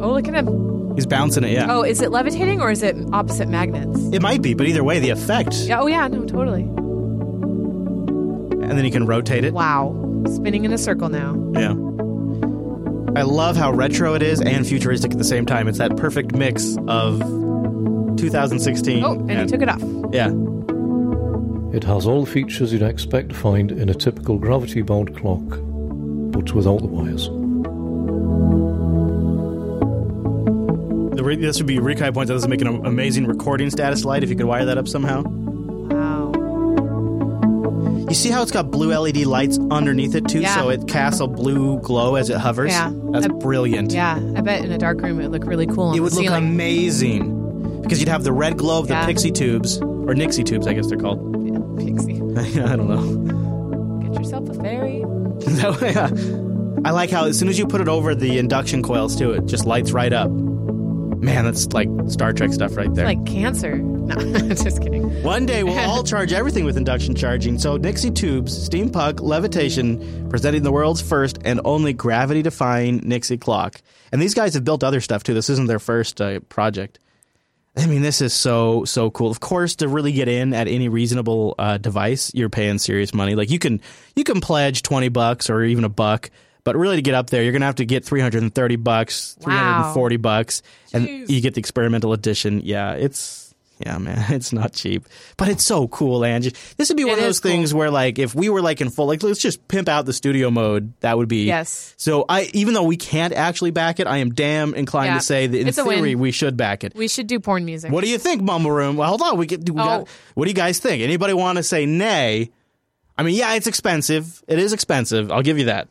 Oh, 0.00 0.12
look 0.12 0.26
at 0.28 0.34
him. 0.34 0.94
he's 0.96 1.06
bouncing 1.06 1.44
it. 1.44 1.50
Yeah, 1.52 1.66
Oh, 1.70 1.82
is 1.82 2.00
it 2.02 2.10
levitating 2.10 2.60
or 2.60 2.70
is 2.70 2.82
it 2.82 2.96
opposite 3.12 3.48
magnets? 3.48 3.98
it 4.12 4.20
might 4.22 4.42
be, 4.42 4.54
but 4.54 4.66
either 4.66 4.82
way, 4.84 4.98
the 4.98 5.10
effect. 5.10 5.54
Yeah. 5.66 5.80
Oh 5.80 5.86
yeah. 5.86 6.08
No. 6.08 6.24
Totally. 6.24 6.64
And 8.68 8.78
then 8.78 8.84
you 8.84 8.90
can 8.90 9.06
rotate 9.06 9.44
it. 9.44 9.52
Wow. 9.52 10.22
Spinning 10.34 10.64
in 10.64 10.72
a 10.72 10.78
circle 10.78 11.08
now. 11.08 11.34
Yeah. 11.54 11.74
I 13.16 13.22
love 13.22 13.56
how 13.56 13.70
retro 13.72 14.14
it 14.14 14.22
is 14.22 14.40
and 14.40 14.66
futuristic 14.66 15.12
at 15.12 15.18
the 15.18 15.24
same 15.24 15.46
time. 15.46 15.68
It's 15.68 15.78
that 15.78 15.96
perfect 15.96 16.34
mix 16.34 16.76
of 16.88 17.20
2016. 18.16 19.04
Oh, 19.04 19.12
and 19.28 19.30
he 19.40 19.46
took 19.46 19.62
it 19.62 19.68
off. 19.68 19.80
Yeah. 20.12 20.32
It 21.76 21.84
has 21.84 22.06
all 22.06 22.24
the 22.24 22.30
features 22.30 22.72
you'd 22.72 22.82
expect 22.82 23.28
to 23.30 23.34
find 23.34 23.70
in 23.70 23.88
a 23.88 23.94
typical 23.94 24.38
gravity 24.38 24.82
bound 24.82 25.16
clock, 25.16 25.42
but 26.32 26.52
without 26.54 26.80
the 26.80 26.86
wires. 26.86 27.28
The 31.16 31.22
re- 31.22 31.36
This 31.36 31.58
would 31.58 31.66
be 31.66 31.76
a 31.76 31.80
Rikai 31.80 32.12
points 32.14 32.30
out 32.30 32.34
this 32.34 32.42
is 32.44 32.48
making 32.48 32.66
an 32.66 32.84
amazing 32.86 33.26
recording 33.26 33.70
status 33.70 34.04
light 34.04 34.24
if 34.24 34.30
you 34.30 34.36
could 34.36 34.46
wire 34.46 34.64
that 34.64 34.78
up 34.78 34.88
somehow. 34.88 35.22
You 38.14 38.20
see 38.20 38.30
how 38.30 38.42
it's 38.42 38.52
got 38.52 38.70
blue 38.70 38.96
LED 38.96 39.26
lights 39.26 39.58
underneath 39.72 40.14
it 40.14 40.28
too, 40.28 40.38
Yeah. 40.42 40.54
so 40.54 40.68
it 40.68 40.86
casts 40.86 41.18
a 41.18 41.26
blue 41.26 41.80
glow 41.80 42.14
as 42.14 42.30
it 42.30 42.36
hovers. 42.36 42.70
Yeah. 42.70 42.92
that's 43.10 43.26
I- 43.26 43.28
brilliant. 43.28 43.92
Yeah, 43.92 44.20
I 44.36 44.40
bet 44.40 44.64
in 44.64 44.70
a 44.70 44.78
dark 44.78 45.00
room 45.02 45.18
it 45.18 45.24
would 45.24 45.32
look 45.32 45.48
really 45.50 45.66
cool 45.66 45.88
on 45.88 45.96
it 45.96 46.00
would 46.00 46.12
look 46.12 46.22
ceiling. 46.22 46.44
amazing 46.44 47.80
because 47.82 47.98
you'd 47.98 48.08
have 48.08 48.22
the 48.22 48.32
red 48.32 48.56
glow 48.56 48.78
of 48.78 48.86
the 48.86 48.94
Yeah. 48.94 49.04
pixie 49.06 49.32
tubes 49.32 49.80
or 49.82 50.14
Nixie 50.14 50.44
tubes, 50.44 50.68
I 50.68 50.74
guess 50.74 50.86
they're 50.86 50.96
called. 50.96 51.18
Pixie. 51.76 52.14
I 52.62 52.76
don't 52.76 52.88
know. 52.88 53.98
Get 54.08 54.14
yourself 54.20 54.48
a 54.48 54.54
fairy. 54.62 55.00
Way, 55.80 55.94
uh, 55.96 56.08
I 56.84 56.92
like 56.92 57.10
how 57.10 57.24
as 57.24 57.36
soon 57.36 57.48
as 57.48 57.58
you 57.58 57.66
put 57.66 57.80
it 57.80 57.88
over 57.88 58.14
the 58.14 58.38
induction 58.38 58.80
coils 58.84 59.16
too, 59.16 59.32
it 59.32 59.46
just 59.46 59.66
lights 59.66 59.90
right 59.90 60.12
up. 60.12 60.30
Man, 60.30 61.46
that's 61.46 61.72
like 61.72 61.88
Star 62.06 62.32
Trek 62.32 62.52
stuff 62.52 62.76
right 62.76 62.94
there. 62.94 63.06
Like 63.06 63.26
cancer. 63.26 63.82
No, 64.04 64.14
just 64.50 64.82
kidding. 64.82 64.93
One 65.22 65.46
day 65.46 65.62
we'll 65.62 65.78
all 65.90 66.02
charge 66.04 66.32
everything 66.32 66.64
with 66.64 66.76
induction 66.76 67.14
charging. 67.14 67.58
So 67.58 67.76
Nixie 67.76 68.10
Tubes, 68.10 68.68
Steampunk, 68.68 69.20
Levitation, 69.20 70.28
presenting 70.28 70.62
the 70.62 70.72
world's 70.72 71.00
first 71.00 71.38
and 71.44 71.60
only 71.64 71.92
gravity-defying 71.92 73.02
Nixie 73.04 73.38
clock. 73.38 73.80
And 74.12 74.20
these 74.20 74.34
guys 74.34 74.54
have 74.54 74.64
built 74.64 74.84
other 74.84 75.00
stuff 75.00 75.22
too. 75.22 75.34
This 75.34 75.50
isn't 75.50 75.66
their 75.66 75.78
first 75.78 76.20
uh, 76.20 76.40
project. 76.40 76.98
I 77.76 77.86
mean, 77.86 78.02
this 78.02 78.20
is 78.20 78.32
so 78.32 78.84
so 78.84 79.10
cool. 79.10 79.30
Of 79.30 79.40
course, 79.40 79.76
to 79.76 79.88
really 79.88 80.12
get 80.12 80.28
in 80.28 80.54
at 80.54 80.68
any 80.68 80.88
reasonable 80.88 81.56
uh, 81.58 81.78
device, 81.78 82.30
you're 82.32 82.48
paying 82.48 82.78
serious 82.78 83.12
money. 83.12 83.34
Like 83.34 83.50
you 83.50 83.58
can 83.58 83.80
you 84.14 84.22
can 84.22 84.40
pledge 84.40 84.82
twenty 84.82 85.08
bucks 85.08 85.50
or 85.50 85.64
even 85.64 85.82
a 85.82 85.88
buck, 85.88 86.30
but 86.62 86.76
really 86.76 86.96
to 86.96 87.02
get 87.02 87.14
up 87.14 87.30
there, 87.30 87.42
you're 87.42 87.52
gonna 87.52 87.66
have 87.66 87.74
to 87.76 87.84
get 87.84 88.04
three 88.04 88.20
hundred 88.20 88.42
and 88.42 88.54
thirty 88.54 88.76
bucks, 88.76 89.36
three 89.40 89.54
hundred 89.54 89.86
and 89.86 89.94
forty 89.94 90.18
bucks, 90.18 90.62
and 90.92 91.28
you 91.28 91.40
get 91.40 91.54
the 91.54 91.58
experimental 91.58 92.12
edition. 92.12 92.60
Yeah, 92.62 92.92
it's 92.92 93.43
yeah, 93.78 93.98
man, 93.98 94.24
it's 94.32 94.52
not 94.52 94.72
cheap, 94.72 95.04
but 95.36 95.48
it's 95.48 95.64
so 95.64 95.88
cool, 95.88 96.24
Angie. 96.24 96.52
This 96.76 96.88
would 96.88 96.96
be 96.96 97.04
one 97.04 97.14
It 97.14 97.18
of 97.18 97.24
those 97.24 97.40
things 97.40 97.74
where, 97.74 97.90
like, 97.90 98.18
if 98.18 98.34
we 98.34 98.48
were 98.48 98.62
like 98.62 98.80
in 98.80 98.90
full, 98.90 99.06
like, 99.06 99.22
let's 99.22 99.40
just 99.40 99.66
pimp 99.68 99.88
out 99.88 100.06
the 100.06 100.12
studio 100.12 100.50
mode. 100.50 100.92
That 101.00 101.18
would 101.18 101.28
be 101.28 101.44
Yes. 101.44 101.94
So 101.96 102.24
I, 102.28 102.50
even 102.54 102.74
though 102.74 102.84
we 102.84 102.96
can't 102.96 103.32
actually 103.34 103.72
back 103.72 103.98
it, 104.00 104.06
I 104.06 104.18
am 104.18 104.32
damn 104.34 104.74
inclined 104.74 105.08
Yeah. 105.12 105.18
to 105.18 105.24
say 105.24 105.46
that 105.46 105.58
in 105.58 105.68
It's 105.68 105.82
theory 105.82 106.14
we 106.14 106.30
should 106.30 106.56
back 106.56 106.84
it. 106.84 106.94
We 106.94 107.08
should 107.08 107.26
do 107.26 107.40
porn 107.40 107.64
music. 107.64 107.90
What 107.92 108.04
do 108.04 108.10
you 108.10 108.18
think, 108.18 108.42
Mumble 108.42 108.70
Room? 108.70 108.96
Well, 108.96 109.08
hold 109.08 109.22
on. 109.22 109.36
We 109.38 109.46
get. 109.46 109.60
We 109.68 109.74
got, 109.76 110.02
Oh. 110.02 110.06
what 110.34 110.44
do 110.44 110.50
you 110.50 110.54
guys 110.54 110.78
think? 110.78 111.02
Anybody 111.02 111.32
want 111.34 111.56
to 111.58 111.62
say 111.62 111.86
nay? 111.86 112.50
I 113.18 113.22
mean, 113.22 113.34
yeah, 113.34 113.54
it's 113.54 113.66
expensive. 113.66 114.42
It 114.48 114.58
is 114.58 114.72
expensive. 114.72 115.30
I'll 115.30 115.42
give 115.42 115.58
you 115.58 115.66
that. 115.66 115.88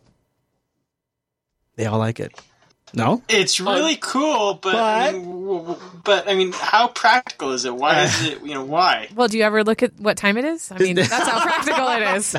They 1.76 1.86
all 1.86 2.00
like 2.00 2.20
it. 2.20 2.34
No, 2.96 3.24
It's 3.28 3.60
really 3.60 3.96
cool, 3.96 4.54
but 4.62 4.76
I 4.76 5.12
But- 5.12 5.14
mean, 5.14 5.24
w- 5.26 5.60
w- 5.62 5.80
but 6.04 6.30
I 6.30 6.36
mean, 6.36 6.52
how 6.54 6.90
practical 6.90 7.52
is 7.52 7.66
it? 7.66 7.76
Why 7.76 8.04
is 8.04 8.24
it? 8.26 8.42
You 8.44 8.54
know, 8.54 8.64
why? 8.64 9.08
Well, 9.16 9.28
do 9.28 9.38
you 9.38 9.44
ever 9.44 9.64
look 9.64 9.82
at 9.82 10.00
what 10.00 10.16
time 10.16 10.38
it 10.38 10.46
is? 10.46 10.72
I 10.72 10.78
mean, 10.78 10.96
that's 10.98 11.12
how 11.12 11.42
practical 11.42 11.88
it 11.90 12.18
is. 12.18 12.36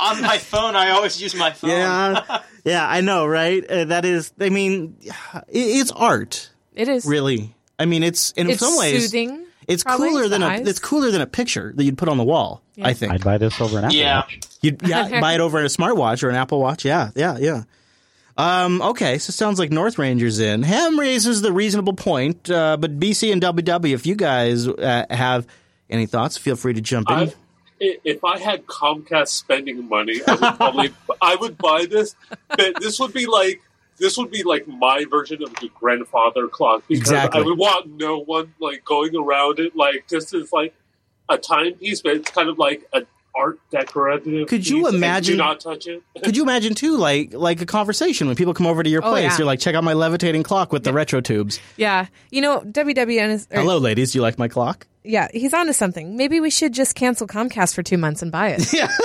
On 0.00 0.20
my 0.22 0.38
phone, 0.38 0.74
I 0.74 0.90
always 0.90 1.20
use 1.22 1.34
my 1.36 1.52
phone. 1.52 1.70
yeah, 1.70 2.40
yeah, 2.64 2.88
I 2.88 3.00
know, 3.00 3.26
right? 3.26 3.64
Uh, 3.64 3.84
that 3.84 4.04
is. 4.04 4.32
I 4.40 4.48
mean, 4.48 4.96
it, 5.02 5.44
it's 5.52 5.92
art, 5.92 6.50
It 6.74 6.88
is. 6.88 7.06
really. 7.06 7.54
I 7.78 7.84
mean, 7.86 8.02
it's 8.02 8.32
in 8.32 8.50
It's 8.50 8.60
some 8.60 8.76
ways 8.78 9.02
soothing. 9.04 9.44
It's 9.68 9.84
probably, 9.84 10.08
cooler 10.10 10.26
than 10.28 10.40
the 10.40 10.48
a. 10.48 10.60
It's 10.62 10.80
cooler 10.80 11.12
than 11.12 11.20
a 11.20 11.26
picture 11.26 11.72
that 11.76 11.84
you'd 11.84 11.96
put 11.96 12.08
on 12.08 12.16
the 12.16 12.24
wall. 12.24 12.60
Yeah. 12.74 12.88
I 12.88 12.94
think. 12.94 13.12
I'd 13.12 13.22
buy 13.22 13.38
this 13.38 13.60
over 13.60 13.78
an 13.78 13.84
Apple 13.84 13.96
Yeah. 13.96 14.16
Watch. 14.22 14.40
You'd 14.62 14.82
yeah, 14.86 15.20
buy 15.20 15.34
it 15.34 15.40
over 15.40 15.60
in 15.60 15.64
a 15.64 15.68
smartwatch 15.68 16.24
or 16.24 16.30
an 16.30 16.34
Apple 16.36 16.58
Watch. 16.60 16.84
Yeah, 16.84 17.10
yeah, 17.14 17.38
yeah. 17.38 17.62
Um, 18.36 18.80
okay, 18.80 19.18
so 19.18 19.32
sounds 19.32 19.58
like 19.58 19.70
North 19.70 19.98
Ranger's 19.98 20.38
in. 20.38 20.62
Ham 20.62 20.98
raises 20.98 21.42
the 21.42 21.52
reasonable 21.52 21.92
point, 21.92 22.50
uh, 22.50 22.76
but 22.78 22.98
BC 22.98 23.32
and 23.32 23.42
WW, 23.42 23.92
if 23.92 24.06
you 24.06 24.14
guys 24.14 24.66
uh, 24.66 25.04
have 25.10 25.46
any 25.90 26.06
thoughts, 26.06 26.38
feel 26.38 26.56
free 26.56 26.72
to 26.72 26.80
jump 26.80 27.10
in. 27.10 27.16
I, 27.16 27.34
if 27.80 28.24
I 28.24 28.38
had 28.38 28.66
Comcast 28.66 29.28
spending 29.28 29.88
money, 29.88 30.20
I 30.26 30.32
would 30.32 30.56
probably 30.56 30.94
I 31.20 31.36
would 31.36 31.58
buy 31.58 31.86
this. 31.86 32.14
But 32.48 32.80
this 32.80 32.98
would 33.00 33.12
be 33.12 33.26
like 33.26 33.60
this 33.98 34.16
would 34.16 34.30
be 34.30 34.42
like 34.42 34.66
my 34.66 35.04
version 35.10 35.42
of 35.42 35.54
the 35.56 35.68
grandfather 35.74 36.48
clock 36.48 36.84
because 36.88 37.00
Exactly. 37.02 37.40
I 37.40 37.44
would 37.44 37.58
want 37.58 37.88
no 37.90 38.18
one 38.18 38.54
like 38.60 38.84
going 38.84 39.14
around 39.16 39.58
it 39.58 39.76
like 39.76 40.08
this 40.08 40.32
is 40.32 40.52
like 40.52 40.74
a 41.28 41.38
timepiece, 41.38 42.02
but 42.02 42.12
it's 42.16 42.30
kind 42.30 42.48
of 42.48 42.58
like 42.58 42.84
an 42.92 43.06
art 43.34 43.58
decorative. 43.70 44.46
Could 44.48 44.68
you 44.68 44.88
imagine- 44.88 45.34
Do 45.34 45.38
not 45.38 45.60
touch 45.60 45.86
it. 45.86 46.02
Could 46.22 46.36
you 46.36 46.42
imagine 46.42 46.74
too, 46.74 46.96
like 46.96 47.32
like 47.32 47.60
a 47.60 47.66
conversation 47.66 48.26
when 48.26 48.36
people 48.36 48.54
come 48.54 48.66
over 48.66 48.82
to 48.82 48.90
your 48.90 49.04
Oh, 49.04 49.10
place? 49.10 49.24
yeah. 49.24 49.38
You're 49.38 49.46
like, 49.46 49.60
check 49.60 49.74
out 49.74 49.84
my 49.84 49.94
levitating 49.94 50.42
clock 50.42 50.72
with 50.72 50.84
the 50.84 50.92
retro 50.92 51.20
tubes. 51.20 51.58
Yeah. 51.76 52.06
You 52.30 52.40
know, 52.42 52.60
WWN 52.60 53.30
is. 53.30 53.46
or- 53.50 53.60
Hello, 53.60 53.78
ladies. 53.78 54.12
Do 54.12 54.18
you 54.18 54.22
like 54.22 54.38
my 54.38 54.48
clock? 54.48 54.86
Yeah, 55.04 55.26
he's 55.32 55.52
onto 55.52 55.72
something. 55.72 56.16
Maybe 56.16 56.38
we 56.38 56.48
should 56.50 56.72
just 56.72 56.94
cancel 56.94 57.26
Comcast 57.26 57.74
for 57.74 57.82
two 57.82 57.98
months 57.98 58.22
and 58.22 58.30
buy 58.30 58.50
it. 58.56 58.72
Yeah. 58.72 58.88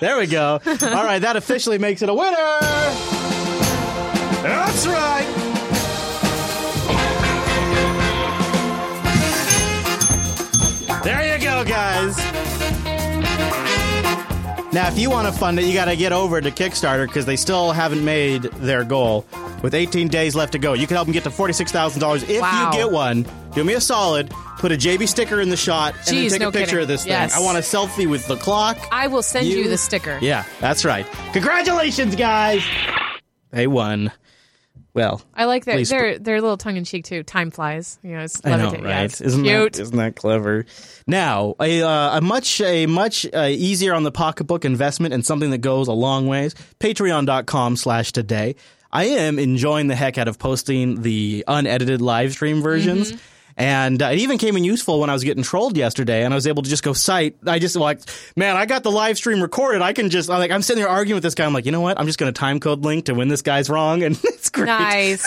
There 0.00 0.16
we 0.18 0.26
go. 0.26 0.60
All 0.64 1.04
right, 1.04 1.18
that 1.18 1.34
officially 1.36 1.78
makes 1.78 2.02
it 2.02 2.08
a 2.08 2.14
winner. 2.14 2.36
That's 4.42 4.86
right. 4.86 5.26
There 11.04 11.36
you 11.36 11.42
go, 11.42 11.64
guys. 11.64 12.16
Now, 14.70 14.86
if 14.88 14.98
you 14.98 15.08
want 15.08 15.26
to 15.26 15.32
fund 15.32 15.58
it, 15.58 15.64
you 15.64 15.72
got 15.72 15.86
to 15.86 15.96
get 15.96 16.12
over 16.12 16.40
to 16.42 16.50
Kickstarter 16.50 17.06
because 17.06 17.24
they 17.24 17.36
still 17.36 17.72
haven't 17.72 18.04
made 18.04 18.42
their 18.42 18.84
goal. 18.84 19.24
With 19.62 19.72
18 19.74 20.08
days 20.08 20.34
left 20.36 20.52
to 20.52 20.58
go, 20.58 20.74
you 20.74 20.86
can 20.86 20.94
help 20.96 21.06
them 21.06 21.12
get 21.14 21.24
to 21.24 21.30
$46,000 21.30 22.28
if 22.28 22.40
Wow. 22.42 22.70
you 22.70 22.78
get 22.78 22.92
one. 22.92 23.26
Do 23.54 23.64
me 23.64 23.72
a 23.72 23.80
solid. 23.80 24.30
Put 24.58 24.70
a 24.70 24.76
JB 24.76 25.08
sticker 25.08 25.40
in 25.40 25.48
the 25.48 25.56
shot 25.56 25.94
and 26.06 26.16
then 26.18 26.28
take 26.28 26.40
no 26.40 26.48
a 26.48 26.52
picture 26.52 26.66
kidding. 26.66 26.82
of 26.82 26.88
this 26.88 27.06
Yes. 27.06 27.32
thing. 27.34 27.42
I 27.42 27.44
want 27.44 27.56
a 27.56 27.62
selfie 27.62 28.06
with 28.08 28.26
the 28.28 28.36
clock. 28.36 28.76
I 28.92 29.06
will 29.06 29.22
send 29.22 29.46
you, 29.46 29.58
You- 29.58 29.68
the 29.70 29.78
sticker. 29.78 30.18
Yeah, 30.20 30.44
that's 30.60 30.84
right. 30.84 31.06
Congratulations, 31.32 32.14
guys. 32.14 32.62
They 33.50 33.66
won. 33.66 34.12
Well, 34.98 35.22
I 35.34 35.44
like 35.44 35.64
their 35.64 36.18
they're 36.18 36.36
a 36.36 36.40
little 36.40 36.56
tongue 36.56 36.76
in 36.76 36.84
cheek 36.84 37.04
too. 37.04 37.22
Time 37.22 37.50
flies. 37.50 37.98
You 38.02 38.12
know, 38.12 38.20
it's 38.24 38.44
I 38.44 38.56
know, 38.56 38.70
right? 38.72 38.82
yeah, 38.82 39.02
it's 39.02 39.20
isn't 39.20 39.44
cute. 39.44 39.74
that 39.74 39.82
isn't 39.82 39.96
that 39.96 40.16
clever? 40.16 40.66
Now, 41.06 41.54
a, 41.60 41.82
uh, 41.82 42.18
a 42.18 42.20
much 42.20 42.60
a 42.60 42.86
much 42.86 43.24
uh, 43.32 43.48
easier 43.48 43.94
on 43.94 44.02
the 44.02 44.10
pocketbook 44.10 44.64
investment 44.64 45.14
and 45.14 45.24
something 45.24 45.50
that 45.50 45.58
goes 45.58 45.88
a 45.88 45.92
long 45.92 46.26
ways. 46.26 46.54
Patreon.com 46.80 47.76
slash 47.76 48.12
today. 48.12 48.56
I 48.90 49.04
am 49.04 49.38
enjoying 49.38 49.86
the 49.86 49.94
heck 49.94 50.18
out 50.18 50.28
of 50.28 50.38
posting 50.38 51.02
the 51.02 51.44
unedited 51.46 52.00
live 52.00 52.32
stream 52.32 52.62
versions. 52.62 53.12
Mm-hmm. 53.12 53.20
And 53.58 54.00
uh, 54.00 54.06
it 54.06 54.20
even 54.20 54.38
came 54.38 54.56
in 54.56 54.62
useful 54.62 55.00
when 55.00 55.10
I 55.10 55.12
was 55.12 55.24
getting 55.24 55.42
trolled 55.42 55.76
yesterday, 55.76 56.24
and 56.24 56.32
I 56.32 56.36
was 56.36 56.46
able 56.46 56.62
to 56.62 56.70
just 56.70 56.84
go 56.84 56.92
cite. 56.92 57.36
I 57.44 57.58
just 57.58 57.74
like, 57.74 58.00
man, 58.36 58.56
I 58.56 58.66
got 58.66 58.84
the 58.84 58.90
live 58.92 59.16
stream 59.16 59.42
recorded. 59.42 59.82
I 59.82 59.92
can 59.92 60.10
just 60.10 60.30
I'm 60.30 60.38
like, 60.38 60.52
I'm 60.52 60.62
sitting 60.62 60.80
there 60.80 60.88
arguing 60.88 61.16
with 61.16 61.24
this 61.24 61.34
guy. 61.34 61.44
I'm 61.44 61.52
like, 61.52 61.66
you 61.66 61.72
know 61.72 61.80
what? 61.80 61.98
I'm 61.98 62.06
just 62.06 62.20
going 62.20 62.32
to 62.32 62.38
time 62.38 62.60
code 62.60 62.84
link 62.84 63.06
to 63.06 63.14
when 63.14 63.26
this 63.26 63.42
guy's 63.42 63.68
wrong, 63.68 64.04
and 64.04 64.16
it's 64.24 64.48
great. 64.48 64.66
nice. 64.66 65.26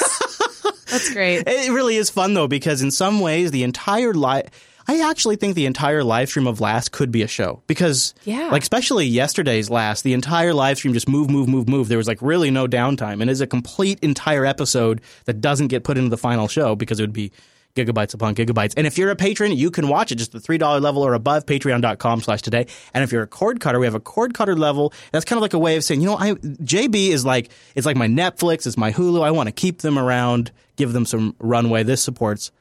That's 0.90 1.14
great. 1.14 1.44
It 1.48 1.72
really 1.72 1.98
is 1.98 2.10
fun 2.10 2.34
though 2.34 2.48
because 2.48 2.82
in 2.82 2.90
some 2.92 3.20
ways 3.20 3.52
the 3.52 3.64
entire 3.64 4.14
live. 4.14 4.50
I 4.88 5.10
actually 5.10 5.36
think 5.36 5.56
the 5.56 5.68
entire 5.68 6.04
live 6.04 6.28
stream 6.30 6.48
of 6.48 6.60
last 6.60 6.92
could 6.92 7.12
be 7.12 7.22
a 7.22 7.28
show 7.28 7.62
because, 7.68 8.14
Yeah. 8.24 8.50
like 8.50 8.64
especially 8.64 9.06
yesterday's 9.06 9.70
last, 9.70 10.04
the 10.04 10.14
entire 10.14 10.54
live 10.54 10.78
stream 10.78 10.94
just 10.94 11.08
move, 11.08 11.30
move, 11.30 11.48
move, 11.48 11.70
move. 11.70 11.88
There 11.88 12.00
was 12.00 12.08
like 12.08 12.18
really 12.22 12.50
no 12.50 12.66
downtime, 12.68 13.22
and 13.22 13.30
it's 13.30 13.42
a 13.42 13.48
complete 13.48 14.00
entire 14.02 14.44
episode 14.46 15.00
that 15.26 15.40
doesn't 15.40 15.68
get 15.68 15.84
put 15.84 15.98
into 15.98 16.10
the 16.10 16.18
final 16.18 16.48
show 16.48 16.76
because 16.76 17.00
it 17.00 17.04
would 17.04 17.14
be 17.14 17.32
gigabytes 17.76 18.13
upon 18.13 18.36
gigabytes. 18.36 18.74
And 18.78 18.86
if 18.86 18.97
you're 18.97 19.11
a 19.11 19.15
patron, 19.15 19.51
you 19.53 19.72
can 19.72 19.88
watch 19.88 20.11
it 20.11 20.15
just 20.15 20.32
the 20.32 20.39
three 20.39 20.57
dollar 20.57 20.80
level 20.80 21.03
or 21.03 21.13
above. 21.13 21.45
Patreon.com 21.45 22.22
slash 22.22 22.41
today. 22.41 22.67
And 22.93 23.03
if 23.03 23.11
you're 23.11 23.24
a 23.24 23.28
cord 23.28 23.59
cutter, 23.59 23.80
we 23.80 23.86
have 23.86 23.95
a 23.95 23.99
cord 23.99 24.34
cutter 24.34 24.55
level. 24.55 24.93
That's 25.11 25.26
kind 25.26 25.38
of 25.38 25.41
like 25.41 25.53
a 25.53 25.59
way 25.59 25.76
of 25.76 25.84
saying, 25.84 26.01
you 26.01 26.07
know, 26.07 26.17
I 26.17 26.34
JB 26.34 27.09
is 27.09 27.26
like 27.26 27.49
it's 27.76 27.86
like 27.86 27.97
my 27.97 28.07
Netflix, 28.07 28.67
it's 28.67 28.78
my 28.78 28.91
Hulu. 28.91 29.24
I 29.24 29.32
want 29.32 29.47
to 29.47 29.53
keep 29.53 29.80
them 29.80 29.97
around, 29.97 30.51
give 30.76 30.93
them 30.93 31.05
some 31.05 31.36
runway. 31.39 31.84
This 31.84 32.03
supports 32.03 32.51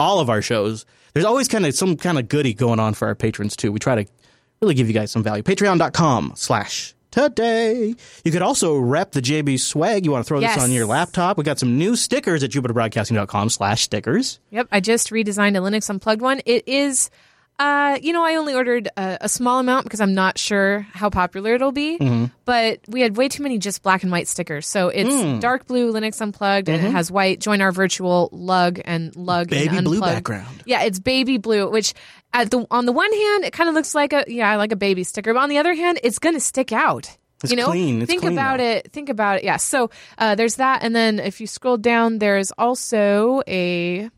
all 0.00 0.20
of 0.20 0.30
our 0.30 0.42
shows. 0.42 0.86
There's 1.12 1.26
always 1.26 1.48
kind 1.48 1.64
of 1.64 1.74
some 1.74 1.96
kind 1.96 2.18
of 2.18 2.28
goodie 2.28 2.54
going 2.54 2.80
on 2.80 2.94
for 2.94 3.06
our 3.06 3.14
patrons 3.14 3.56
too. 3.56 3.70
We 3.70 3.78
try 3.78 4.02
to 4.02 4.10
really 4.60 4.74
give 4.74 4.88
you 4.88 4.94
guys 4.94 5.10
some 5.10 5.22
value. 5.22 5.42
Patreon.com 5.42 6.32
slash 6.34 6.94
today. 7.14 7.94
You 8.24 8.32
could 8.32 8.42
also 8.42 8.76
rep 8.76 9.12
the 9.12 9.22
JB 9.22 9.60
swag. 9.60 10.04
You 10.04 10.10
want 10.12 10.24
to 10.24 10.28
throw 10.28 10.40
Yes. 10.40 10.54
this 10.56 10.64
on 10.64 10.72
your 10.72 10.86
laptop. 10.86 11.38
We 11.38 11.44
got 11.44 11.58
some 11.58 11.78
new 11.78 11.96
stickers 11.96 12.42
at 12.42 12.50
jupiterbroadcasting.com 12.50 13.50
slash 13.50 13.82
stickers. 13.82 14.40
Yep, 14.50 14.68
I 14.72 14.80
just 14.80 15.10
redesigned 15.10 15.56
a 15.56 15.60
Linux 15.60 15.88
Unplugged 15.88 16.20
one. 16.20 16.40
It 16.44 16.66
is 16.66 17.10
Uh, 17.56 17.98
you 18.02 18.12
know, 18.12 18.24
I 18.24 18.34
only 18.34 18.52
ordered 18.54 18.88
a, 18.96 19.18
a 19.22 19.28
small 19.28 19.60
amount 19.60 19.84
because 19.84 20.00
I'm 20.00 20.14
not 20.14 20.38
sure 20.38 20.86
how 20.92 21.08
popular 21.08 21.54
it'll 21.54 21.70
be. 21.70 21.98
Mm-hmm. 21.98 22.24
But 22.44 22.80
we 22.88 23.00
had 23.00 23.16
way 23.16 23.28
too 23.28 23.44
many 23.44 23.58
just 23.58 23.82
black 23.82 24.02
and 24.02 24.10
white 24.10 24.26
stickers. 24.26 24.66
So 24.66 24.88
it's 24.88 25.08
Mm. 25.14 25.40
dark 25.40 25.66
blue 25.66 25.92
Linux 25.92 26.20
Unplugged, 26.20 26.68
and 26.68 26.84
it 26.84 26.90
has 26.90 27.10
white. 27.12 27.38
Join 27.40 27.60
our 27.60 27.70
virtual 27.70 28.28
lug 28.32 28.80
and 28.84 29.14
lug 29.14 29.48
Mm-hmm. 29.48 29.64
Baby 29.64 29.76
and 29.76 29.84
blue 29.84 30.00
background. 30.00 30.62
Yeah, 30.66 30.82
it's 30.82 30.98
baby 30.98 31.38
blue, 31.38 31.70
which 31.70 31.94
at 32.32 32.50
the 32.50 32.66
on 32.72 32.86
the 32.86 32.92
one 32.92 33.12
hand, 33.12 33.44
it 33.44 33.52
kind 33.52 33.68
of 33.68 33.74
looks 33.76 33.94
like 33.94 34.12
a 34.12 34.24
yeah, 34.26 34.56
like 34.56 34.72
a 34.72 34.76
baby 34.76 35.04
sticker, 35.04 35.32
but 35.32 35.40
on 35.40 35.48
the 35.48 35.58
other 35.58 35.74
hand, 35.74 36.00
it's 36.02 36.18
going 36.18 36.34
to 36.34 36.40
stick 36.40 36.72
out. 36.72 37.16
It's 37.44 37.50
you 37.52 37.56
know, 37.56 37.66
clean. 37.66 38.02
It's 38.02 38.10
think 38.10 38.22
clean, 38.22 38.32
about 38.32 38.58
though. 38.58 38.64
it. 38.64 38.90
Think 38.92 39.08
about 39.10 39.38
it. 39.38 39.44
Yeah. 39.44 39.58
So 39.58 39.90
uh, 40.18 40.34
there's 40.34 40.56
that, 40.56 40.82
and 40.82 40.94
then 40.96 41.20
if 41.20 41.40
you 41.40 41.46
scroll 41.46 41.76
down, 41.76 42.18
there's 42.18 42.50
also 42.58 43.42
a 43.46 44.10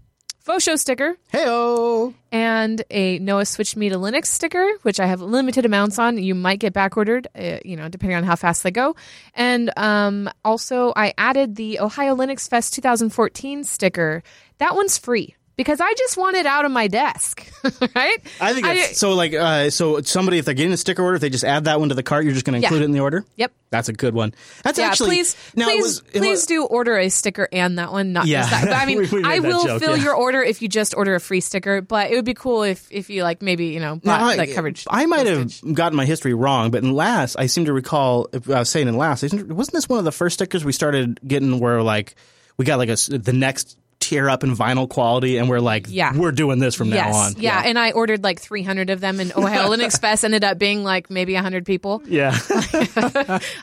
faux 0.46 0.62
show 0.62 0.76
sticker 0.76 1.16
Heyo. 1.32 2.14
and 2.30 2.80
a 2.88 3.18
Noah 3.18 3.44
Switch 3.44 3.74
Me 3.74 3.88
to 3.88 3.96
Linux 3.96 4.26
sticker, 4.26 4.64
which 4.82 5.00
I 5.00 5.06
have 5.06 5.20
limited 5.20 5.66
amounts 5.66 5.98
on. 5.98 6.18
You 6.18 6.36
might 6.36 6.60
get 6.60 6.72
back 6.72 6.96
ordered, 6.96 7.26
uh, 7.36 7.58
you 7.64 7.76
know, 7.76 7.88
depending 7.88 8.16
on 8.16 8.22
how 8.22 8.36
fast 8.36 8.62
they 8.62 8.70
go. 8.70 8.94
And 9.34 9.72
um, 9.76 10.30
also, 10.44 10.92
I 10.94 11.14
added 11.18 11.56
the 11.56 11.80
Ohio 11.80 12.14
Linux 12.14 12.48
Fest 12.48 12.74
2014 12.74 13.64
sticker. 13.64 14.22
That 14.58 14.76
one's 14.76 14.96
free 14.96 15.34
because 15.56 15.80
I 15.80 15.92
just 15.94 16.16
want 16.16 16.36
it 16.36 16.44
out 16.46 16.64
of 16.64 16.70
my 16.70 16.86
desk, 16.88 17.46
right? 17.94 18.18
I 18.40 18.52
think 18.52 18.66
that's, 18.66 18.98
so. 18.98 19.14
Like, 19.14 19.32
uh, 19.34 19.70
so 19.70 20.00
somebody 20.02 20.38
if 20.38 20.44
they're 20.44 20.54
getting 20.54 20.72
a 20.72 20.76
sticker 20.76 21.02
order, 21.02 21.14
if 21.16 21.20
they 21.22 21.30
just 21.30 21.44
add 21.44 21.64
that 21.64 21.80
one 21.80 21.88
to 21.88 21.94
the 21.94 22.02
cart, 22.02 22.24
you're 22.24 22.34
just 22.34 22.44
going 22.44 22.54
to 22.54 22.60
Yeah. 22.60 22.68
include 22.68 22.82
it 22.82 22.84
in 22.86 22.92
the 22.92 23.00
order. 23.00 23.24
Yep. 23.36 23.52
That's 23.70 23.88
a 23.88 23.92
good 23.92 24.14
one. 24.14 24.32
That's 24.62 24.78
Yeah, 24.78 24.86
actually 24.88 25.08
please, 25.08 25.36
now, 25.56 25.68
it 25.68 25.72
please, 25.72 25.82
was- 25.82 25.98
it 26.12 26.18
please 26.18 26.30
was- 26.30 26.46
do 26.46 26.64
order 26.64 26.96
a 26.98 27.08
sticker 27.08 27.48
and 27.52 27.78
that 27.78 27.90
one, 27.90 28.12
not 28.12 28.26
Yeah. 28.26 28.40
just 28.42 28.50
that. 28.52 28.64
But 28.64 28.72
I 28.74 28.86
mean, 28.86 28.98
We- 28.98 29.08
we 29.08 29.24
I 29.24 29.38
will 29.40 29.64
joke, 29.64 29.82
fill 29.82 29.96
yeah. 29.96 30.04
your 30.04 30.14
order 30.14 30.42
if 30.42 30.62
you 30.62 30.68
just 30.68 30.94
order 30.96 31.14
a 31.14 31.20
free 31.20 31.40
sticker. 31.40 31.80
But 31.80 32.10
it 32.10 32.14
would 32.16 32.24
be 32.24 32.34
cool 32.34 32.62
if 32.62 32.86
if 32.90 33.08
you 33.10 33.22
like 33.22 33.42
maybe 33.42 33.66
you 33.66 33.80
know 33.80 33.94
Now, 34.04 34.18
bought 34.18 34.20
I, 34.20 34.34
like 34.36 34.54
coverage. 34.54 34.86
I 34.90 35.06
might 35.06 35.26
have 35.26 35.52
gotten 35.74 35.96
my 35.96 36.04
history 36.04 36.34
wrong, 36.34 36.70
but 36.70 36.82
in 36.84 36.92
last, 36.92 37.36
I 37.38 37.46
seem 37.46 37.64
to 37.64 37.72
recall. 37.72 38.28
I 38.34 38.58
was 38.60 38.68
saying 38.68 38.88
in 38.88 38.96
last, 38.96 39.22
wasn't 39.22 39.72
this 39.72 39.88
one 39.88 39.98
of 39.98 40.04
the 40.04 40.12
first 40.12 40.34
stickers 40.34 40.64
we 40.64 40.72
started 40.72 41.18
getting 41.26 41.58
where 41.60 41.82
like 41.82 42.14
we 42.58 42.64
got 42.64 42.78
like 42.78 42.88
a 42.90 42.96
the 43.18 43.32
next 43.32 43.76
tier 44.08 44.30
up 44.30 44.44
in 44.44 44.54
vinyl 44.54 44.88
quality, 44.88 45.36
and 45.38 45.48
we're 45.48 45.58
like, 45.60 45.86
Yeah. 45.88 46.16
we're 46.16 46.32
doing 46.32 46.58
this 46.58 46.74
from 46.74 46.88
Yes, 46.90 47.12
now 47.12 47.18
on. 47.18 47.34
yeah. 47.38 47.62
and 47.64 47.78
I 47.78 47.90
ordered 47.92 48.22
like 48.22 48.40
300 48.40 48.90
of 48.90 49.00
them, 49.00 49.18
and 49.20 49.32
Ohio 49.36 49.68
Linux 49.70 50.00
Fest 50.00 50.24
ended 50.24 50.44
up 50.44 50.58
being 50.58 50.84
like 50.84 51.10
maybe 51.10 51.34
100 51.34 51.66
people. 51.66 52.02
yeah. 52.06 52.38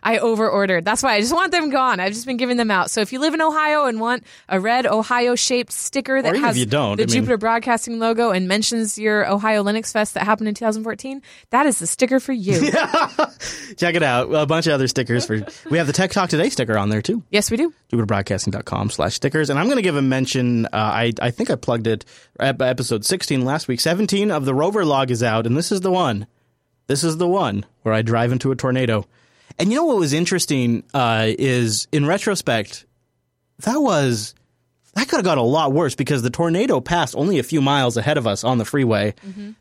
I 0.03 0.19
over 0.21 0.49
ordered. 0.49 0.85
That's 0.85 1.01
why 1.03 1.13
I 1.15 1.21
just 1.21 1.33
want 1.33 1.51
them 1.51 1.69
gone. 1.69 1.99
I've 1.99 2.13
just 2.13 2.25
been 2.25 2.37
giving 2.37 2.57
them 2.57 2.71
out. 2.71 2.91
So 2.91 3.01
if 3.01 3.13
you 3.13 3.19
live 3.19 3.33
in 3.33 3.41
Ohio 3.41 3.85
and 3.85 3.99
want 3.99 4.23
a 4.49 4.59
red 4.59 4.85
Ohio 4.85 5.35
shaped 5.35 5.71
sticker 5.71 6.21
that 6.21 6.35
has 6.35 6.57
you 6.57 6.65
don't, 6.65 6.97
the 6.97 7.03
I 7.03 7.05
mean- 7.05 7.13
Jupiter 7.13 7.37
Broadcasting 7.37 7.99
logo 7.99 8.31
and 8.31 8.47
mentions 8.47 8.97
your 8.97 9.29
Ohio 9.29 9.63
Linux 9.63 9.91
Fest 9.91 10.13
that 10.15 10.23
happened 10.23 10.49
in 10.49 10.55
2014, 10.55 11.21
that 11.51 11.65
is 11.65 11.79
the 11.79 11.87
sticker 11.87 12.19
for 12.19 12.33
you. 12.33 12.71
Check 13.77 13.95
it 13.95 14.03
out. 14.03 14.33
A 14.33 14.45
bunch 14.45 14.67
of 14.67 14.73
other 14.73 14.87
stickers 14.87 15.25
for. 15.25 15.41
We 15.69 15.77
have 15.77 15.87
the 15.87 15.93
Tech 15.93 16.11
Talk 16.11 16.29
Today 16.29 16.49
sticker 16.49 16.77
on 16.77 16.89
there 16.89 17.01
too. 17.01 17.23
Yes, 17.29 17.49
we 17.49 17.57
do. 17.57 17.73
jupiterbroadcasting.com 17.91 18.89
slash 18.89 19.15
stickers. 19.15 19.49
And 19.49 19.57
I'm 19.59 19.65
going 19.65 19.77
to 19.77 19.81
give 19.81 19.95
a 19.95 20.01
mention. 20.01 20.32
Uh, 20.35 20.67
I, 20.73 21.13
I 21.21 21.31
think 21.31 21.49
I 21.49 21.55
plugged 21.55 21.87
it 21.87 22.05
at 22.39 22.61
episode 22.61 23.05
16 23.05 23.43
last 23.45 23.67
week. 23.67 23.79
17 23.79 24.31
of 24.31 24.45
the 24.45 24.53
Rover 24.53 24.85
log 24.85 25.11
is 25.11 25.23
out, 25.23 25.45
and 25.45 25.55
this 25.57 25.71
is 25.71 25.81
the 25.81 25.91
one. 25.91 26.27
This 26.87 27.03
is 27.03 27.17
the 27.17 27.27
one 27.27 27.65
where 27.83 27.93
I 27.93 28.01
drive 28.01 28.31
into 28.31 28.51
a 28.51 28.55
tornado. 28.55 29.05
And 29.59 29.69
you 29.69 29.75
know 29.77 29.85
what 29.85 29.97
was 29.97 30.13
interesting 30.13 30.83
uh, 30.93 31.27
is, 31.27 31.87
in 31.91 32.05
retrospect, 32.05 32.85
that 33.59 33.77
was 33.77 34.33
that 34.95 35.07
could 35.07 35.17
have 35.17 35.25
got 35.25 35.37
a 35.37 35.41
lot 35.43 35.73
worse 35.73 35.95
because 35.95 36.21
the 36.21 36.29
tornado 36.29 36.79
passed 36.79 37.15
only 37.15 37.39
a 37.39 37.43
few 37.43 37.61
miles 37.61 37.97
ahead 37.97 38.17
of 38.17 38.27
us 38.27 38.43
on 38.43 38.57
the 38.59 38.65
freeway. 38.65 39.13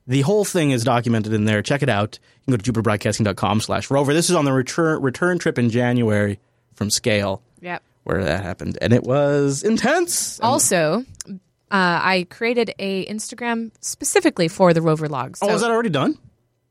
The 0.06 0.20
whole 0.22 0.44
thing 0.44 0.72
is 0.72 0.84
documented 0.84 1.32
in 1.32 1.44
there. 1.46 1.62
Check 1.62 1.82
it 1.82 1.88
out. 1.88 2.18
You 2.46 2.52
can 2.56 2.58
go 2.58 2.62
to 2.62 2.72
jupiterbroadcasting.com 2.72 3.60
slash 3.60 3.90
rover. 3.90 4.12
This 4.12 4.28
is 4.28 4.36
on 4.36 4.44
the 4.44 4.52
return 4.52 5.00
return 5.00 5.38
trip 5.38 5.58
in 5.58 5.70
January 5.70 6.38
from 6.74 6.90
Scale 6.90 7.42
Yep. 7.60 7.82
Where 8.04 8.24
that 8.24 8.42
happened, 8.42 8.78
and 8.80 8.92
it 8.92 9.02
was 9.04 9.62
intense. 9.62 10.40
Also, 10.40 11.04
uh, 11.28 11.34
I 11.70 12.26
created 12.30 12.74
a 12.78 13.06
Instagram 13.06 13.70
specifically 13.80 14.48
for 14.48 14.72
the 14.74 14.82
Rover 14.82 15.08
logs. 15.08 15.38
So, 15.40 15.48
oh, 15.48 15.54
is 15.54 15.60
that 15.62 15.70
already 15.70 15.90
done? 15.90 16.18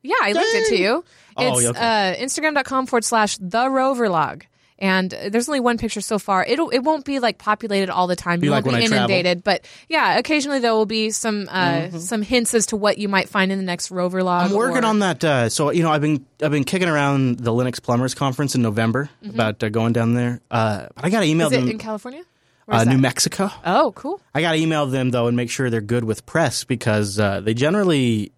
yeah, 0.03 0.15
I 0.21 0.33
linked 0.33 0.49
it 0.53 0.65
to 0.69 0.75
Dang. 0.75 0.81
you. 0.83 1.05
Oh, 1.37 1.57
It's 1.59 1.67
okay. 1.69 1.79
uh, 1.79 2.15
Instagram.com 2.23 2.87
forward 2.87 3.05
slash 3.05 3.37
the 3.39 3.69
Rover 3.69 4.09
Log. 4.09 4.45
And 4.81 5.11
there's 5.11 5.47
only 5.47 5.59
one 5.59 5.77
picture 5.77 6.01
so 6.01 6.17
far. 6.17 6.43
It'll 6.43 6.69
it 6.71 6.79
won't 6.79 7.05
be 7.05 7.19
like 7.19 7.37
populated 7.37 7.89
all 7.91 8.07
the 8.07 8.15
time. 8.15 8.39
Be 8.39 8.47
you 8.47 8.51
like 8.51 8.65
won't 8.65 8.73
when 8.77 8.89
be 8.89 8.93
inundated, 8.95 9.43
but 9.43 9.63
yeah, 9.87 10.17
occasionally 10.17 10.57
there 10.59 10.73
will 10.73 10.87
be 10.87 11.11
some 11.11 11.47
uh, 11.49 11.71
Mm-hmm. 11.71 11.97
some 11.99 12.21
hints 12.23 12.53
as 12.55 12.65
to 12.67 12.75
what 12.75 12.97
you 12.97 13.07
might 13.07 13.29
find 13.29 13.51
in 13.51 13.59
the 13.59 13.63
next 13.63 13.91
Rover 13.91 14.23
Log. 14.23 14.49
I'm 14.49 14.57
working 14.57 14.83
or- 14.83 14.87
on 14.87 14.99
that. 14.99 15.23
Uh, 15.23 15.49
so 15.49 15.69
you 15.71 15.83
know, 15.83 15.91
I've 15.91 16.01
been 16.01 16.25
I've 16.41 16.49
been 16.51 16.63
kicking 16.63 16.89
around 16.89 17.37
the 17.39 17.51
Linux 17.51 17.79
Plumbers 17.81 18.15
Conference 18.15 18.55
in 18.55 18.63
November 18.63 19.09
about 19.23 19.63
uh, 19.63 19.69
going 19.69 19.93
down 19.93 20.15
there. 20.15 20.41
Uh, 20.49 20.87
but 20.95 21.05
I 21.05 21.09
got 21.11 21.19
to 21.21 21.27
email 21.27 21.47
Mm-hmm. 21.49 21.53
Is 21.55 21.57
it 21.59 21.65
them. 21.65 21.69
in 21.71 21.77
California? 21.77 22.23
Uh. 22.67 22.83
New 22.85 22.97
Mexico. 22.97 23.49
Oh, 23.65 23.91
cool. 23.95 24.19
I 24.33 24.41
got 24.41 24.53
to 24.53 24.57
email 24.57 24.85
them 24.87 25.11
though 25.11 25.27
and 25.27 25.37
make 25.37 25.49
sure 25.51 25.69
they're 25.69 25.81
good 25.81 26.05
with 26.05 26.25
press 26.25 26.63
because 26.63 27.19
uh, 27.19 27.41
they 27.41 27.53
generally, 27.53 28.31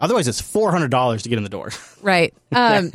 otherwise 0.00 0.28
it's 0.28 0.40
four 0.42 0.72
hundred 0.72 0.90
dollars 0.90 1.22
to 1.22 1.28
get 1.30 1.38
in 1.38 1.44
the 1.44 1.48
door. 1.50 1.70
Right. 2.02 2.34
Um, 2.52 2.90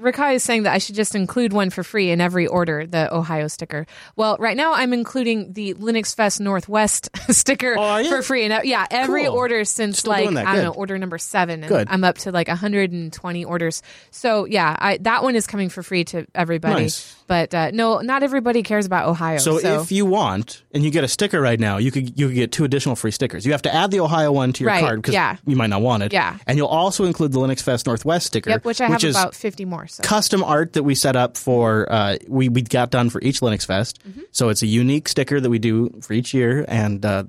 Rikai 0.00 0.34
is 0.34 0.42
saying 0.44 0.64
that 0.64 0.72
I 0.74 0.78
should 0.78 0.94
just 0.96 1.14
include 1.14 1.52
one 1.52 1.70
for 1.70 1.82
free 1.84 2.10
in 2.10 2.20
every 2.20 2.46
order, 2.46 2.86
the 2.86 3.14
Ohio 3.14 3.46
sticker. 3.48 3.86
Well, 4.16 4.36
right 4.38 4.56
now 4.56 4.74
I'm 4.74 4.92
including 4.92 5.52
the 5.52 5.74
Linux 5.74 6.14
Fest 6.14 6.40
Northwest 6.40 7.10
sticker 7.30 7.76
Oh, 7.78 8.04
for 8.08 8.22
free. 8.22 8.44
And 8.44 8.52
uh, 8.52 8.60
yeah, 8.64 8.86
every 8.90 9.24
Cool. 9.24 9.34
order 9.34 9.64
since 9.64 10.00
Still 10.00 10.10
like. 10.12 10.28
I 10.46 10.56
don't 10.56 10.64
know 10.64 10.72
order 10.72 10.98
number 10.98 11.18
seven, 11.18 11.60
and 11.62 11.68
Good. 11.68 11.88
I'm 11.90 12.02
up 12.04 12.18
to 12.18 12.32
like 12.32 12.48
120 12.48 13.44
orders. 13.44 13.82
So 14.10 14.44
yeah, 14.46 14.76
I, 14.78 14.96
that 14.98 15.22
one 15.22 15.36
is 15.36 15.46
coming 15.46 15.68
for 15.68 15.82
free 15.82 16.04
to 16.06 16.26
everybody. 16.34 16.82
Nice. 16.82 17.16
But 17.26 17.54
uh, 17.54 17.70
no, 17.72 18.00
not 18.00 18.22
everybody 18.22 18.62
cares 18.62 18.84
about 18.84 19.08
Ohio. 19.08 19.38
So, 19.38 19.58
So, 19.58 19.80
if 19.80 19.90
you 19.90 20.04
want 20.04 20.62
and 20.74 20.84
you 20.84 20.90
get 20.90 21.04
a 21.04 21.08
sticker 21.08 21.40
right 21.40 21.58
now, 21.58 21.78
you 21.78 21.90
could 21.90 22.18
you 22.18 22.26
could 22.28 22.34
get 22.34 22.52
two 22.52 22.64
additional 22.64 22.96
free 22.96 23.12
stickers. 23.12 23.46
You 23.46 23.52
have 23.52 23.62
to 23.62 23.74
add 23.74 23.90
the 23.90 24.00
Ohio 24.00 24.30
one 24.32 24.52
to 24.54 24.64
your 24.64 24.70
Right, 24.72 24.80
card 24.80 25.00
because 25.00 25.14
yeah. 25.14 25.36
you 25.46 25.56
might 25.56 25.70
not 25.70 25.80
want 25.80 26.02
it. 26.02 26.12
Yeah. 26.12 26.36
and 26.46 26.58
you'll 26.58 26.66
also 26.66 27.04
include 27.04 27.32
the 27.32 27.38
Linux 27.38 27.62
Fest 27.62 27.86
Northwest 27.86 28.26
sticker, 28.26 28.50
yep, 28.50 28.64
which 28.64 28.80
I 28.80 28.88
have 28.88 29.02
is 29.02 29.16
about 29.16 29.34
50 29.34 29.64
more. 29.64 29.83
So 29.88 30.02
custom 30.02 30.42
art 30.44 30.72
that 30.74 30.82
we 30.82 30.94
set 30.94 31.16
up 31.16 31.36
for 31.36 31.90
uh, 31.90 32.16
we 32.28 32.48
we 32.48 32.62
got 32.62 32.90
done 32.90 33.10
for 33.10 33.20
each 33.22 33.40
Linux 33.40 33.66
Fest. 33.66 34.00
Mm-hmm. 34.08 34.20
So 34.32 34.48
it's 34.48 34.62
a 34.62 34.66
unique 34.66 35.08
sticker 35.08 35.40
that 35.40 35.50
we 35.50 35.58
do 35.58 35.90
for 36.02 36.12
each 36.12 36.32
year, 36.34 36.64
and 36.68 37.04
uh, 37.04 37.24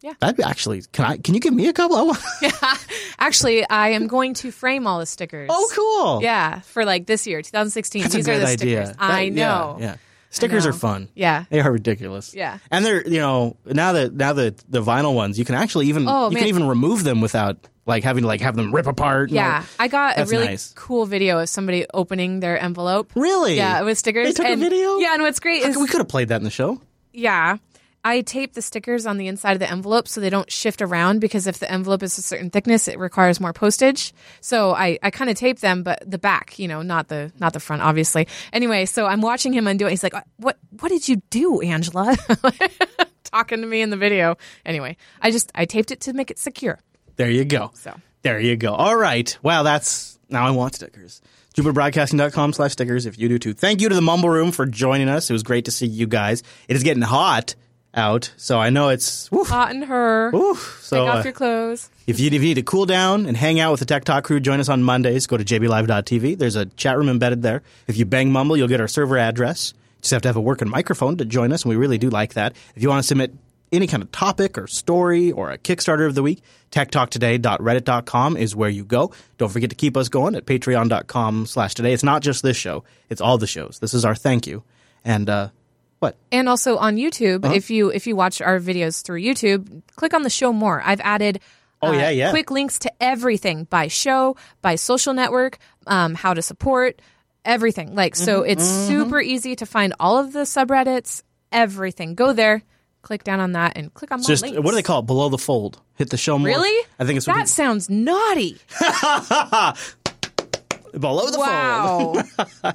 Yeah. 0.00 0.12
that'd 0.20 0.36
be 0.36 0.42
actually 0.42 0.82
can 0.92 1.04
I 1.04 1.16
can 1.18 1.34
you 1.34 1.40
give 1.40 1.52
me 1.54 1.68
a 1.68 1.72
couple? 1.72 1.96
Want- 2.06 2.18
actually, 3.18 3.68
I 3.68 3.90
am 3.90 4.06
going 4.06 4.34
to 4.34 4.50
frame 4.50 4.86
all 4.86 4.98
the 5.00 5.06
stickers. 5.06 5.48
oh, 5.52 5.68
cool! 5.74 6.22
Yeah, 6.22 6.60
for 6.60 6.84
like 6.84 7.06
this 7.06 7.26
year, 7.26 7.42
2016. 7.42 8.02
that's 8.02 8.14
These 8.14 8.28
a 8.28 8.32
are 8.32 8.38
the 8.38 8.46
idea. 8.46 8.86
stickers. 8.86 8.96
That- 8.96 9.02
I 9.02 9.28
know. 9.28 9.76
Yeah, 9.80 9.96
stickers 10.30 10.66
are 10.66 10.72
fun. 10.72 11.08
Yeah. 11.14 11.44
They 11.50 11.60
are 11.60 11.70
ridiculous. 11.72 12.34
Yeah. 12.34 12.58
and 12.70 12.84
they're 12.84 13.06
you 13.06 13.18
know 13.20 13.56
now 13.66 13.92
that 13.92 14.12
now 14.14 14.32
that 14.34 14.58
the 14.70 14.82
vinyl 14.82 15.14
ones, 15.14 15.38
you 15.38 15.44
can 15.44 15.54
actually 15.54 15.86
even 15.88 16.06
Oh, 16.08 16.28
you 16.28 16.34
man. 16.34 16.40
can 16.42 16.48
even 16.48 16.66
remove 16.68 17.02
them 17.04 17.20
without 17.20 17.56
like 17.88 18.04
having 18.04 18.22
to 18.22 18.28
like 18.28 18.40
have 18.42 18.54
them 18.54 18.72
rip 18.72 18.86
apart. 18.86 19.30
Yeah, 19.30 19.58
all- 19.60 19.66
I 19.80 19.88
got 19.88 20.18
a 20.18 20.24
really 20.26 20.44
nice. 20.46 20.72
cool 20.76 21.06
video 21.06 21.40
of 21.40 21.48
somebody 21.48 21.86
opening 21.92 22.38
their 22.40 22.60
envelope. 22.62 23.10
Really? 23.16 23.56
Yeah, 23.56 23.82
with 23.82 23.98
stickers. 23.98 24.26
They 24.28 24.32
took 24.34 24.46
a 24.46 24.56
video? 24.56 24.98
Yeah, 24.98 25.14
and 25.14 25.22
what's 25.22 25.40
great 25.40 25.62
is 25.62 25.76
we 25.76 25.88
could 25.88 25.98
have 25.98 26.08
played 26.08 26.28
that 26.28 26.36
in 26.36 26.44
the 26.44 26.50
show. 26.50 26.80
yeah, 27.12 27.56
I 28.04 28.20
tape 28.20 28.54
the 28.54 28.62
stickers 28.62 29.06
on 29.06 29.16
the 29.18 29.26
inside 29.26 29.52
of 29.54 29.58
the 29.58 29.68
envelope 29.70 30.06
so 30.06 30.20
they 30.20 30.30
don't 30.30 30.50
shift 30.50 30.80
around 30.80 31.18
because 31.20 31.46
if 31.48 31.58
the 31.58 31.70
envelope 31.70 32.02
is 32.04 32.16
a 32.16 32.22
certain 32.22 32.48
thickness, 32.48 32.86
it 32.86 32.96
requires 32.98 33.40
more 33.40 33.52
postage. 33.52 34.14
So 34.40 34.70
I, 34.72 34.98
I 35.02 35.10
kind 35.10 35.28
of 35.28 35.36
tape 35.36 35.58
them, 35.58 35.82
but 35.82 36.08
the 36.08 36.16
back, 36.16 36.58
you 36.60 36.68
know, 36.68 36.80
not 36.82 37.08
the 37.08 37.32
not 37.40 37.52
the 37.54 37.60
front, 37.60 37.82
obviously. 37.82 38.28
Anyway, 38.52 38.84
so 38.86 39.04
I'm 39.06 39.20
watching 39.20 39.52
him 39.52 39.66
undo 39.66 39.86
it. 39.86 39.90
He's 39.90 40.02
like, 40.04 40.14
uh, 40.14 40.22
"What 40.36 40.58
what 40.78 40.90
did 40.90 41.08
you 41.08 41.16
do, 41.30 41.60
Angela?" 41.60 42.16
Talking 43.24 43.60
to 43.60 43.66
me 43.66 43.82
in 43.82 43.90
the 43.90 43.96
video. 43.96 44.36
Anyway, 44.64 44.96
I 45.20 45.30
just 45.30 45.50
I 45.54 45.64
taped 45.66 45.90
it 45.90 46.00
to 46.02 46.12
make 46.14 46.30
it 46.30 46.38
secure. 46.38 46.78
There 47.18 47.30
you 47.30 47.44
go. 47.44 47.70
So. 47.74 47.94
There 48.22 48.40
you 48.40 48.56
go. 48.56 48.72
All 48.74 48.96
right. 48.96 49.36
Wow, 49.42 49.62
that's 49.62 50.18
now 50.30 50.46
I 50.46 50.50
want 50.52 50.74
stickers. 50.76 51.20
JupiterBroadcasting.com 51.54 52.52
slash 52.52 52.72
stickers 52.72 53.04
if 53.06 53.18
you 53.18 53.28
do 53.28 53.38
too. 53.38 53.52
Thank 53.52 53.80
you 53.80 53.88
to 53.88 53.94
the 53.94 54.00
Mumble 54.00 54.30
Room 54.30 54.50
for 54.52 54.64
joining 54.66 55.08
us. 55.08 55.28
It 55.28 55.32
was 55.32 55.42
great 55.42 55.66
to 55.66 55.70
see 55.70 55.86
you 55.86 56.06
guys. 56.06 56.42
It 56.68 56.76
is 56.76 56.82
getting 56.82 57.02
hot 57.02 57.54
out, 57.94 58.32
so 58.36 58.58
I 58.60 58.70
know 58.70 58.90
it's 58.90 59.30
woof, 59.32 59.48
Hot 59.48 59.70
in 59.74 59.82
her. 59.82 60.30
woof. 60.32 60.78
So 60.82 61.04
Take 61.04 61.14
uh, 61.14 61.18
off 61.18 61.24
your 61.24 61.32
clothes. 61.32 61.90
if, 62.06 62.20
you, 62.20 62.26
if 62.28 62.32
you 62.34 62.40
need 62.40 62.54
to 62.54 62.62
cool 62.62 62.86
down 62.86 63.26
and 63.26 63.36
hang 63.36 63.58
out 63.60 63.72
with 63.72 63.80
the 63.80 63.86
Tech 63.86 64.04
Talk 64.04 64.24
crew, 64.24 64.38
join 64.40 64.60
us 64.60 64.68
on 64.68 64.82
Mondays. 64.82 65.26
Go 65.26 65.36
to 65.36 65.44
jblive.tv. 65.44 66.38
There's 66.38 66.54
a 66.54 66.66
chat 66.66 66.96
room 66.96 67.08
embedded 67.08 67.42
there. 67.42 67.62
If 67.88 67.96
you 67.96 68.04
bang 68.04 68.30
Mumble, 68.30 68.56
you'll 68.56 68.68
get 68.68 68.80
our 68.80 68.88
server 68.88 69.18
address. 69.18 69.72
You 69.76 70.02
just 70.02 70.12
have 70.12 70.22
to 70.22 70.28
have 70.28 70.36
a 70.36 70.40
working 70.40 70.68
microphone 70.68 71.16
to 71.16 71.24
join 71.24 71.52
us, 71.52 71.62
and 71.64 71.70
we 71.70 71.76
really 71.76 71.98
do 71.98 72.08
like 72.10 72.34
that. 72.34 72.54
If 72.76 72.82
you 72.82 72.88
want 72.88 73.02
to 73.02 73.06
submit 73.06 73.32
any 73.72 73.86
kind 73.86 74.02
of 74.02 74.10
topic 74.12 74.56
or 74.58 74.66
story 74.66 75.32
or 75.32 75.50
a 75.50 75.58
Kickstarter 75.58 76.06
of 76.06 76.14
the 76.14 76.22
week, 76.22 76.42
techtalktoday.reddit.com 76.70 78.36
is 78.36 78.56
where 78.56 78.70
you 78.70 78.84
go. 78.84 79.12
Don't 79.36 79.50
forget 79.50 79.70
to 79.70 79.76
keep 79.76 79.96
us 79.96 80.08
going 80.08 80.34
at 80.34 80.46
patreon.com 80.46 81.46
slash 81.46 81.74
today. 81.74 81.92
It's 81.92 82.02
not 82.02 82.22
just 82.22 82.42
this 82.42 82.56
show, 82.56 82.84
it's 83.08 83.20
all 83.20 83.38
the 83.38 83.46
shows. 83.46 83.78
This 83.80 83.94
is 83.94 84.04
our 84.04 84.14
thank 84.14 84.46
you. 84.46 84.62
And 85.04 85.28
uh, 85.28 85.48
what? 86.00 86.16
and 86.30 86.48
also 86.48 86.76
on 86.76 86.96
YouTube. 86.96 87.44
Uh-huh. 87.44 87.54
If 87.54 87.70
you 87.70 87.90
if 87.90 88.06
you 88.06 88.16
watch 88.16 88.40
our 88.40 88.58
videos 88.60 89.02
through 89.02 89.20
YouTube, 89.22 89.82
click 89.96 90.14
on 90.14 90.22
the 90.22 90.30
show 90.30 90.52
more. 90.52 90.82
I've 90.84 91.00
added 91.00 91.40
Oh, 91.80 91.92
yeah, 91.92 92.10
yeah. 92.10 92.30
Quick 92.30 92.50
links 92.50 92.80
to 92.80 92.92
everything 93.00 93.64
by 93.64 93.86
show, 93.86 94.36
by 94.62 94.74
social 94.74 95.14
network, 95.14 95.58
um, 95.86 96.14
how 96.14 96.34
to 96.34 96.42
support 96.42 97.00
everything. 97.44 97.94
Like 97.94 98.16
so, 98.16 98.40
Mm-hmm, 98.40 98.50
it's 98.50 98.64
super 98.64 99.20
easy 99.20 99.54
to 99.56 99.66
find 99.66 99.94
all 100.00 100.18
of 100.18 100.32
the 100.32 100.40
subreddits, 100.40 101.22
everything. 101.52 102.16
Go 102.16 102.32
there, 102.32 102.62
click 103.08 103.24
down 103.24 103.40
on 103.40 103.52
that, 103.52 103.72
and 103.74 103.92
click 103.94 104.12
on 104.12 104.22
just 104.22 104.42
links. 104.42 104.58
what 104.58 104.70
do 104.70 104.74
they 104.76 104.82
call 104.82 104.98
it? 105.00 105.06
Below 105.06 105.30
the 105.30 105.38
fold. 105.38 105.80
Hit 105.96 106.10
the 106.10 106.18
show 106.18 106.38
more. 106.38 106.46
Really? 106.48 106.86
I 106.98 107.06
think 107.06 107.16
it's 107.16 107.26
what 107.26 107.32
that 107.36 107.46
people- 107.46 107.48
sounds 107.48 107.88
naughty. 107.88 108.58
below 110.98 111.30
the 111.30 111.38
Wow. 111.38 112.12
fold. 112.34 112.74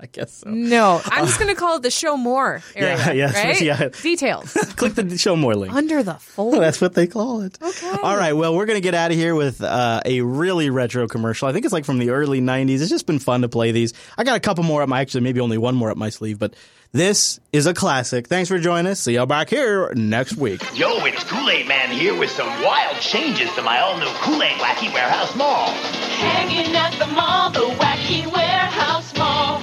I 0.00 0.06
guess 0.10 0.32
so. 0.38 0.50
no, 0.50 1.00
I'm 1.06 1.24
just 1.26 1.38
gonna 1.38 1.54
call 1.54 1.76
it 1.76 1.82
the 1.82 1.90
show 1.90 2.16
more 2.18 2.60
area. 2.74 2.96
Yeah, 2.96 3.12
yeah, 3.12 3.32
right? 3.46 3.60
yeah. 3.60 3.88
Details 4.02 4.52
Click 4.76 4.94
the 4.94 5.16
show 5.16 5.36
more 5.36 5.54
link. 5.54 5.72
under 5.72 6.02
the 6.02 6.14
fold. 6.14 6.54
That's 6.60 6.80
what 6.80 6.92
they 6.94 7.06
call 7.06 7.40
it. 7.42 7.56
Okay. 7.62 7.96
All 8.02 8.16
right. 8.16 8.32
Well, 8.34 8.54
we're 8.54 8.66
going 8.66 8.76
to 8.76 8.82
get 8.82 8.94
out 8.94 9.10
of 9.10 9.16
here 9.16 9.34
with 9.34 9.62
uh, 9.62 10.00
a 10.04 10.20
really 10.20 10.68
retro 10.70 11.06
commercial. 11.08 11.48
I 11.48 11.52
think 11.52 11.64
it's 11.64 11.72
like 11.72 11.84
from 11.86 11.98
the 11.98 12.10
early 12.10 12.40
90s. 12.42 12.80
It's 12.80 12.90
just 12.90 13.06
been 13.06 13.18
fun 13.20 13.40
to 13.42 13.48
play 13.48 13.70
these. 13.72 13.94
I 14.18 14.24
got 14.24 14.36
a 14.36 14.40
couple 14.40 14.64
more 14.64 14.82
up 14.82 14.88
my, 14.88 15.00
actually, 15.00 15.20
maybe 15.22 15.40
only 15.40 15.56
one 15.58 15.74
more 15.76 15.90
up 15.90 15.96
my 15.96 16.10
sleeve, 16.10 16.38
but 16.38 16.54
this 16.92 17.40
is 17.52 17.66
a 17.66 17.72
classic. 17.72 18.26
Thanks 18.26 18.48
for 18.48 18.58
joining 18.58 18.92
us. 18.92 19.00
See 19.00 19.14
y'all 19.14 19.26
back 19.26 19.48
here 19.48 19.92
next 19.94 20.36
week. 20.36 20.62
Yo, 20.76 21.04
it's 21.06 21.24
Kool-Aid 21.24 21.66
Man 21.66 21.90
here 21.90 22.14
with 22.18 22.30
some 22.30 22.48
wild 22.62 23.00
changes 23.00 23.52
to 23.54 23.62
my 23.62 23.80
all-new 23.80 24.06
Kool-Aid 24.20 24.58
Wacky 24.58 24.92
Warehouse 24.92 25.34
Mall. 25.34 25.70
Hanging 25.70 26.76
at 26.76 26.92
the 26.98 27.06
mall, 27.06 27.50
the 27.50 27.60
wacky 27.60 28.30
warehouse 28.32 29.16
mall. 29.16 29.60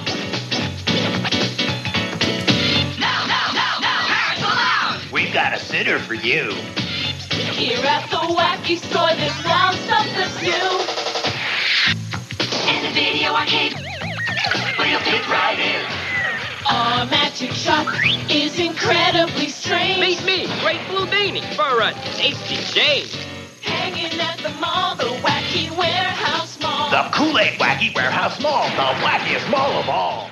Now, 2.98 3.24
now, 3.26 3.52
now, 3.54 3.78
now, 3.80 4.06
parents 4.06 4.42
allowed! 4.42 5.00
We've 5.12 5.32
got 5.32 5.54
a 5.54 5.58
sitter 5.58 5.98
for 6.00 6.14
you. 6.14 6.52
Here 7.54 7.78
at 7.78 8.10
the 8.10 8.16
wacky 8.16 8.76
store, 8.76 9.14
there's 9.16 9.44
wild 9.44 9.76
stuff 9.76 10.06
that's 10.16 10.42
new. 10.42 10.50
And 12.68 12.84
the 12.86 12.92
video 12.92 13.32
arcade, 13.32 13.74
We'll 14.78 14.98
fit 15.00 15.28
right 15.28 15.58
in. 15.58 16.09
Our 16.70 17.06
magic 17.06 17.50
shop 17.52 17.86
is 18.30 18.58
incredibly 18.58 19.48
strange. 19.48 19.98
Meet 19.98 20.24
me, 20.24 20.46
Great 20.62 20.80
Blue 20.88 21.06
Beanie, 21.06 21.42
for 21.54 21.80
a 21.80 21.92
tasty 22.16 22.56
change. 22.72 23.16
Hanging 23.60 24.20
at 24.20 24.38
the 24.38 24.50
mall, 24.60 24.94
the 24.94 25.10
wacky 25.26 25.70
warehouse 25.76 26.60
mall. 26.60 26.90
The 26.90 27.10
Kool-Aid 27.12 27.58
Wacky 27.58 27.94
Warehouse 27.94 28.40
Mall, 28.40 28.68
the 28.70 28.94
wackiest 29.04 29.50
mall 29.50 29.72
of 29.72 29.88
all. 29.88 30.30